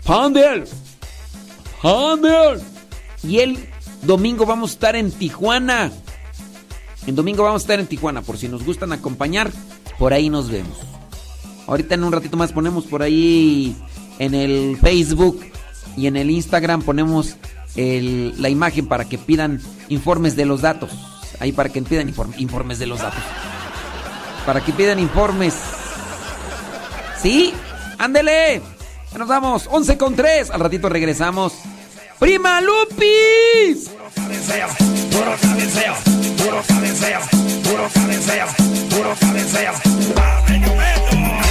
[0.05, 0.65] Palmdale,
[1.81, 2.61] Palmdale.
[3.23, 3.57] Y el
[4.03, 5.91] domingo vamos a estar en Tijuana.
[7.07, 9.51] El domingo vamos a estar en Tijuana, por si nos gustan acompañar,
[9.97, 10.77] por ahí nos vemos.
[11.67, 13.75] Ahorita en un ratito más ponemos por ahí
[14.19, 15.39] en el Facebook
[15.97, 17.35] y en el Instagram ponemos
[17.75, 20.91] la imagen para que pidan informes de los datos.
[21.39, 23.23] Ahí para que pidan inform- informes de los datos.
[24.45, 25.55] Para que pidan informes.
[27.21, 27.53] ¿Sí?
[27.97, 28.61] ¡Ándele!
[29.11, 29.67] Ya nos vamos.
[29.69, 30.51] 11 con 3.
[30.51, 31.53] Al ratito regresamos.
[32.19, 33.89] ¡Prima Lupis!
[33.89, 34.67] Puro cabeceo,
[35.11, 37.19] puro cabeceo,
[37.63, 38.45] puro cabeceo,
[38.89, 39.73] puro cabeceo.
[40.17, 41.50] A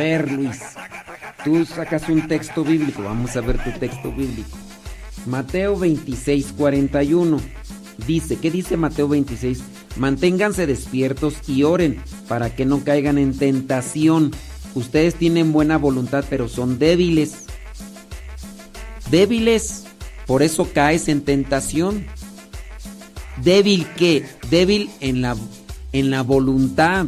[0.00, 0.58] ver, Luis.
[1.44, 3.02] Tú sacas un texto bíblico.
[3.02, 4.56] Vamos a ver tu texto bíblico.
[5.26, 7.38] Mateo 26, 41.
[8.06, 9.62] Dice, ¿qué dice Mateo 26?
[9.96, 14.30] Manténganse despiertos y oren para que no caigan en tentación.
[14.74, 17.44] Ustedes tienen buena voluntad, pero son débiles.
[19.10, 19.84] Débiles,
[20.26, 22.06] por eso caes en tentación.
[23.44, 24.24] ¿Débil qué?
[24.48, 25.36] Débil en la,
[25.92, 27.06] en la voluntad.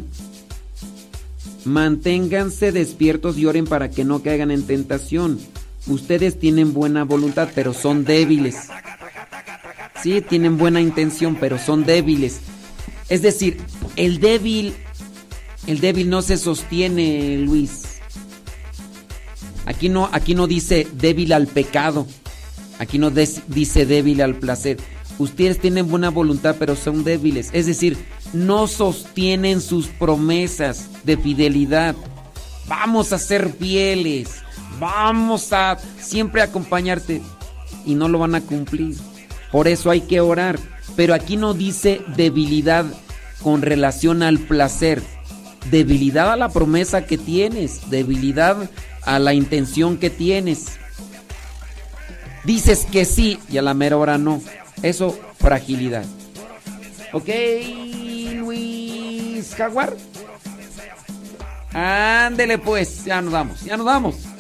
[1.65, 5.39] Manténganse despiertos y oren para que no caigan en tentación.
[5.87, 8.57] Ustedes tienen buena voluntad, pero son débiles.
[10.03, 12.41] Sí, tienen buena intención, pero son débiles.
[13.09, 13.59] Es decir,
[13.97, 14.75] el débil,
[15.67, 17.83] el débil no se sostiene, Luis.
[19.67, 22.07] Aquí no, aquí no dice débil al pecado.
[22.79, 24.79] Aquí no dice débil al placer.
[25.19, 27.51] Ustedes tienen buena voluntad, pero son débiles.
[27.53, 27.97] Es decir,
[28.33, 31.95] no sostienen sus promesas de fidelidad.
[32.67, 34.43] Vamos a ser fieles.
[34.79, 37.23] Vamos a siempre acompañarte.
[37.85, 38.97] Y no lo van a cumplir.
[39.51, 40.59] Por eso hay que orar.
[40.97, 42.85] Pero aquí no dice debilidad
[43.43, 45.03] con relación al placer.
[45.71, 47.91] Debilidad a la promesa que tienes.
[47.91, 48.71] Debilidad
[49.05, 50.79] a la intención que tienes.
[52.45, 54.41] Dices que sí y a la mera hora no.
[54.83, 56.05] Eso, fragilidad.
[57.13, 57.29] Ok,
[59.55, 59.95] Jaguar.
[61.75, 64.32] Ándele pues, ya nos vamos, ya nos vamos.